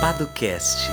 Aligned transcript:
Padocast. 0.00 0.90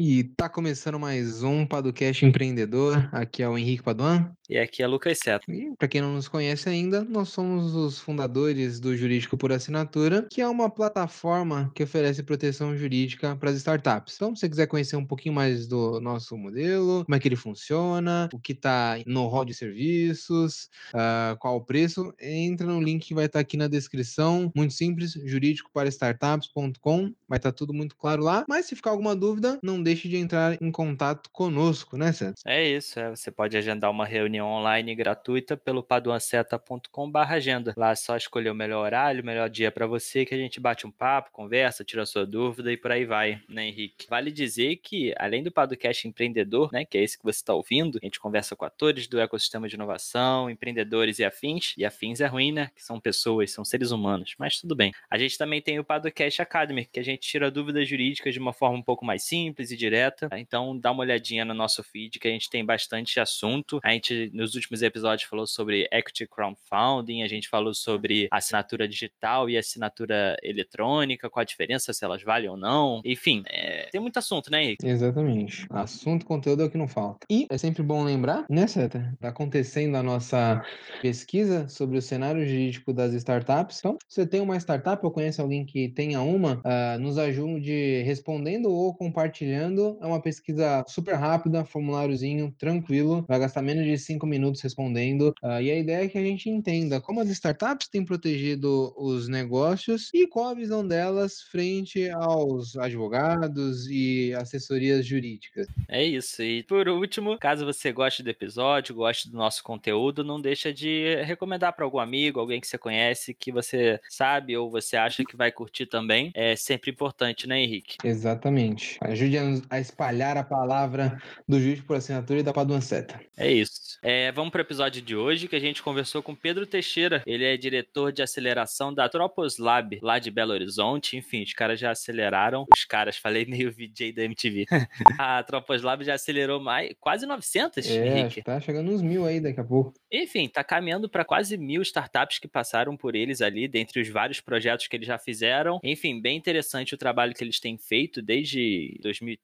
E 0.00 0.22
tá 0.22 0.48
começando 0.48 0.96
mais 0.96 1.42
um 1.42 1.66
Padocast 1.66 2.24
Empreendedor. 2.24 3.08
Aqui 3.10 3.42
é 3.42 3.48
o 3.48 3.58
Henrique 3.58 3.82
Paduan. 3.82 4.32
E 4.48 4.56
aqui 4.56 4.82
é 4.82 4.86
Lucas 4.86 5.18
Seto. 5.18 5.52
E 5.52 5.76
para 5.76 5.88
quem 5.88 6.00
não 6.00 6.14
nos 6.14 6.26
conhece 6.26 6.70
ainda, 6.70 7.04
nós 7.04 7.28
somos 7.28 7.74
os 7.74 7.98
fundadores 7.98 8.80
do 8.80 8.96
Jurídico 8.96 9.36
por 9.36 9.52
Assinatura, 9.52 10.26
que 10.30 10.40
é 10.40 10.48
uma 10.48 10.70
plataforma 10.70 11.70
que 11.74 11.82
oferece 11.82 12.22
proteção 12.22 12.74
jurídica 12.74 13.36
para 13.36 13.50
as 13.50 13.56
startups. 13.56 14.14
Então, 14.14 14.34
se 14.34 14.40
você 14.40 14.48
quiser 14.48 14.66
conhecer 14.66 14.96
um 14.96 15.04
pouquinho 15.04 15.34
mais 15.34 15.66
do 15.66 16.00
nosso 16.00 16.34
modelo, 16.38 17.04
como 17.04 17.14
é 17.14 17.18
que 17.18 17.28
ele 17.28 17.36
funciona, 17.36 18.30
o 18.32 18.38
que 18.38 18.52
está 18.52 18.98
no 19.04 19.26
rol 19.26 19.44
de 19.44 19.52
serviços, 19.52 20.70
uh, 20.94 21.36
qual 21.38 21.56
o 21.56 21.64
preço, 21.64 22.14
entra 22.18 22.66
no 22.66 22.80
link 22.80 23.06
que 23.06 23.14
vai 23.14 23.26
estar 23.26 23.40
tá 23.40 23.40
aqui 23.40 23.56
na 23.56 23.68
descrição. 23.68 24.50
Muito 24.56 24.72
simples, 24.72 25.12
jurídicoparastartups.com. 25.12 27.12
Vai 27.28 27.38
estar 27.38 27.50
tá 27.50 27.52
tudo 27.52 27.74
muito 27.74 27.96
claro 27.96 28.22
lá. 28.22 28.46
Mas 28.48 28.64
se 28.64 28.76
ficar 28.76 28.92
alguma 28.92 29.14
dúvida, 29.14 29.58
não 29.62 29.82
deixe 29.88 30.08
de 30.08 30.16
entrar 30.16 30.60
em 30.60 30.70
contato 30.70 31.30
conosco, 31.30 31.96
né, 31.96 32.12
Sérgio? 32.12 32.34
É 32.46 32.62
isso, 32.62 33.00
é. 33.00 33.10
você 33.10 33.30
pode 33.30 33.56
agendar 33.56 33.90
uma 33.90 34.04
reunião 34.04 34.46
online 34.46 34.94
gratuita 34.94 35.56
pelo 35.56 35.82
paduanceta.com.br 35.82 37.18
agenda. 37.18 37.72
Lá 37.76 37.92
é 37.92 37.94
só 37.94 38.16
escolher 38.16 38.50
o 38.50 38.54
melhor 38.54 38.84
horário, 38.84 39.22
o 39.22 39.26
melhor 39.26 39.48
dia 39.48 39.72
para 39.72 39.86
você, 39.86 40.26
que 40.26 40.34
a 40.34 40.38
gente 40.38 40.60
bate 40.60 40.86
um 40.86 40.90
papo, 40.90 41.30
conversa, 41.32 41.84
tira 41.84 42.02
a 42.02 42.06
sua 42.06 42.26
dúvida 42.26 42.70
e 42.70 42.76
por 42.76 42.92
aí 42.92 43.04
vai, 43.04 43.40
né, 43.48 43.68
Henrique? 43.68 44.06
Vale 44.08 44.30
dizer 44.30 44.76
que, 44.76 45.14
além 45.16 45.42
do 45.42 45.50
Padocast 45.50 46.06
Empreendedor, 46.06 46.70
né, 46.72 46.84
que 46.84 46.98
é 46.98 47.02
esse 47.02 47.16
que 47.16 47.24
você 47.24 47.38
está 47.38 47.54
ouvindo, 47.54 47.98
a 48.02 48.04
gente 48.04 48.20
conversa 48.20 48.54
com 48.54 48.64
atores 48.64 49.06
do 49.06 49.18
ecossistema 49.18 49.68
de 49.68 49.74
inovação, 49.74 50.50
empreendedores 50.50 51.18
e 51.18 51.24
afins. 51.24 51.74
E 51.78 51.84
afins 51.84 52.20
é 52.20 52.26
ruim, 52.26 52.52
né? 52.52 52.70
Que 52.74 52.84
são 52.84 53.00
pessoas, 53.00 53.50
são 53.50 53.64
seres 53.64 53.90
humanos, 53.90 54.34
mas 54.38 54.60
tudo 54.60 54.76
bem. 54.76 54.92
A 55.08 55.16
gente 55.16 55.38
também 55.38 55.62
tem 55.62 55.78
o 55.78 55.84
Padocast 55.84 56.42
Academy, 56.42 56.84
que 56.84 57.00
a 57.00 57.04
gente 57.04 57.20
tira 57.20 57.50
dúvidas 57.50 57.88
jurídicas 57.88 58.34
de 58.34 58.40
uma 58.40 58.52
forma 58.52 58.76
um 58.76 58.82
pouco 58.82 59.04
mais 59.04 59.22
simples 59.22 59.67
e 59.70 59.76
direta. 59.76 60.28
Então, 60.32 60.78
dá 60.78 60.90
uma 60.90 61.02
olhadinha 61.02 61.44
no 61.44 61.54
nosso 61.54 61.82
feed, 61.82 62.18
que 62.18 62.28
a 62.28 62.30
gente 62.30 62.50
tem 62.50 62.64
bastante 62.64 63.20
assunto. 63.20 63.80
A 63.82 63.92
gente 63.92 64.30
nos 64.32 64.54
últimos 64.54 64.82
episódios 64.82 65.28
falou 65.28 65.46
sobre 65.46 65.88
equity 65.92 66.26
crowdfunding, 66.26 67.22
a 67.22 67.28
gente 67.28 67.48
falou 67.48 67.74
sobre 67.74 68.28
assinatura 68.30 68.88
digital 68.88 69.48
e 69.48 69.56
assinatura 69.56 70.36
eletrônica, 70.42 71.28
qual 71.30 71.42
a 71.42 71.44
diferença, 71.44 71.92
se 71.92 72.04
elas 72.04 72.22
valem 72.22 72.48
ou 72.48 72.56
não. 72.56 73.00
Enfim, 73.04 73.42
é, 73.46 73.88
tem 73.90 74.00
muito 74.00 74.18
assunto, 74.18 74.50
né, 74.50 74.62
Henrique? 74.62 74.86
Exatamente. 74.86 75.66
Assunto, 75.70 76.26
conteúdo 76.26 76.62
é 76.62 76.66
o 76.66 76.70
que 76.70 76.78
não 76.78 76.88
falta. 76.88 77.26
E 77.30 77.46
é 77.50 77.58
sempre 77.58 77.82
bom 77.82 78.04
lembrar, 78.04 78.44
né, 78.48 78.66
Seta? 78.66 79.14
Tá 79.20 79.28
acontecendo 79.28 79.96
a 79.96 80.02
nossa 80.02 80.62
pesquisa 81.00 81.68
sobre 81.68 81.98
o 81.98 82.02
cenário 82.02 82.46
jurídico 82.46 82.92
das 82.92 83.12
startups. 83.14 83.78
Então, 83.78 83.96
se 84.08 84.16
você 84.16 84.26
tem 84.26 84.40
uma 84.40 84.56
startup 84.56 85.04
ou 85.04 85.10
conhece 85.10 85.40
alguém 85.40 85.64
que 85.64 85.88
tenha 85.88 86.20
uma, 86.20 86.54
uh, 86.64 86.98
nos 87.00 87.18
ajude 87.18 88.02
respondendo 88.02 88.70
ou 88.70 88.94
compartilhando. 88.94 89.57
É 89.58 90.06
uma 90.06 90.20
pesquisa 90.20 90.84
super 90.88 91.14
rápida, 91.14 91.64
formuláriozinho, 91.64 92.54
tranquilo, 92.58 93.24
vai 93.26 93.38
gastar 93.38 93.62
menos 93.62 93.84
de 93.84 93.98
5 93.98 94.26
minutos 94.26 94.60
respondendo. 94.60 95.34
Uh, 95.42 95.60
e 95.60 95.70
a 95.70 95.78
ideia 95.78 96.04
é 96.04 96.08
que 96.08 96.18
a 96.18 96.22
gente 96.22 96.48
entenda 96.48 97.00
como 97.00 97.20
as 97.20 97.28
startups 97.30 97.88
têm 97.88 98.04
protegido 98.04 98.94
os 98.96 99.28
negócios 99.28 100.10
e 100.14 100.26
qual 100.26 100.48
a 100.48 100.54
visão 100.54 100.86
delas 100.86 101.40
frente 101.42 102.08
aos 102.10 102.76
advogados 102.76 103.86
e 103.88 104.34
assessorias 104.34 105.06
jurídicas. 105.06 105.66
É 105.88 106.04
isso. 106.04 106.42
E 106.42 106.62
por 106.62 106.88
último, 106.88 107.38
caso 107.38 107.64
você 107.64 107.92
goste 107.92 108.22
do 108.22 108.30
episódio, 108.30 108.94
goste 108.94 109.30
do 109.30 109.36
nosso 109.36 109.62
conteúdo, 109.62 110.24
não 110.24 110.40
deixa 110.40 110.72
de 110.72 111.16
recomendar 111.24 111.72
para 111.72 111.84
algum 111.84 111.98
amigo, 111.98 112.40
alguém 112.40 112.60
que 112.60 112.66
você 112.66 112.78
conhece, 112.78 113.34
que 113.34 113.50
você 113.52 114.00
sabe 114.08 114.56
ou 114.56 114.70
você 114.70 114.96
acha 114.96 115.24
que 115.24 115.36
vai 115.36 115.50
curtir 115.50 115.86
também. 115.86 116.30
É 116.34 116.56
sempre 116.56 116.90
importante, 116.90 117.46
né, 117.46 117.60
Henrique? 117.60 117.96
Exatamente. 118.04 118.98
Ajude 119.00 119.38
a 119.38 119.44
espalhar 119.72 120.36
a 120.36 120.44
palavra 120.44 121.20
do 121.46 121.60
juiz 121.60 121.80
por 121.80 121.96
assinatura 121.96 122.40
e 122.40 122.42
da 122.42 122.52
Paduanceta. 122.52 123.20
É 123.36 123.50
isso. 123.50 123.98
É, 124.02 124.30
vamos 124.30 124.52
para 124.52 124.60
o 124.60 124.62
episódio 124.62 125.02
de 125.02 125.16
hoje, 125.16 125.48
que 125.48 125.56
a 125.56 125.60
gente 125.60 125.82
conversou 125.82 126.22
com 126.22 126.34
Pedro 126.34 126.66
Teixeira. 126.66 127.22
Ele 127.26 127.44
é 127.44 127.56
diretor 127.56 128.12
de 128.12 128.22
aceleração 128.22 128.94
da 128.94 129.08
Tropos 129.08 129.58
Lab, 129.58 129.98
lá 130.00 130.18
de 130.18 130.30
Belo 130.30 130.52
Horizonte. 130.52 131.16
Enfim, 131.16 131.42
os 131.42 131.52
caras 131.52 131.80
já 131.80 131.90
aceleraram. 131.90 132.66
Os 132.74 132.84
caras, 132.84 133.16
falei 133.18 133.44
meio 133.44 133.72
VJ 133.72 134.12
da 134.12 134.22
MTV. 134.22 134.66
a 135.18 135.42
Tropos 135.42 135.82
Lab 135.82 136.04
já 136.04 136.14
acelerou 136.14 136.60
mais, 136.60 136.94
quase 137.00 137.26
900, 137.26 137.86
é, 137.86 138.06
Henrique. 138.06 138.42
tá 138.42 138.60
chegando 138.60 138.92
uns 138.92 139.02
mil 139.02 139.26
aí 139.26 139.40
daqui 139.40 139.60
a 139.60 139.64
pouco. 139.64 139.94
Enfim, 140.12 140.48
tá 140.48 140.62
caminhando 140.62 141.08
para 141.08 141.24
quase 141.24 141.56
mil 141.56 141.82
startups 141.82 142.38
que 142.38 142.48
passaram 142.48 142.96
por 142.96 143.14
eles 143.14 143.42
ali, 143.42 143.66
dentre 143.66 144.00
os 144.00 144.08
vários 144.08 144.40
projetos 144.40 144.86
que 144.86 144.96
eles 144.96 145.06
já 145.06 145.18
fizeram. 145.18 145.80
Enfim, 145.82 146.20
bem 146.20 146.36
interessante 146.36 146.94
o 146.94 146.98
trabalho 146.98 147.34
que 147.34 147.42
eles 147.42 147.60
têm 147.60 147.76
feito 147.76 148.22
desde 148.22 148.98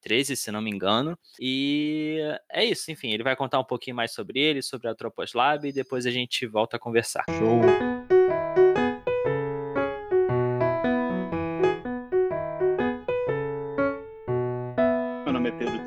2013, 0.04 0.36
se 0.36 0.50
não 0.50 0.60
me 0.60 0.70
engano. 0.70 1.18
E 1.40 2.18
é 2.50 2.64
isso, 2.64 2.90
enfim, 2.90 3.10
ele 3.12 3.22
vai 3.22 3.36
contar 3.36 3.58
um 3.58 3.64
pouquinho 3.64 3.96
mais 3.96 4.12
sobre 4.12 4.40
ele, 4.40 4.62
sobre 4.62 4.88
a 4.88 4.94
Tropos 4.94 5.32
Lab 5.32 5.66
e 5.66 5.72
depois 5.72 6.06
a 6.06 6.10
gente 6.10 6.46
volta 6.46 6.76
a 6.76 6.80
conversar. 6.80 7.24
Show! 7.28 8.13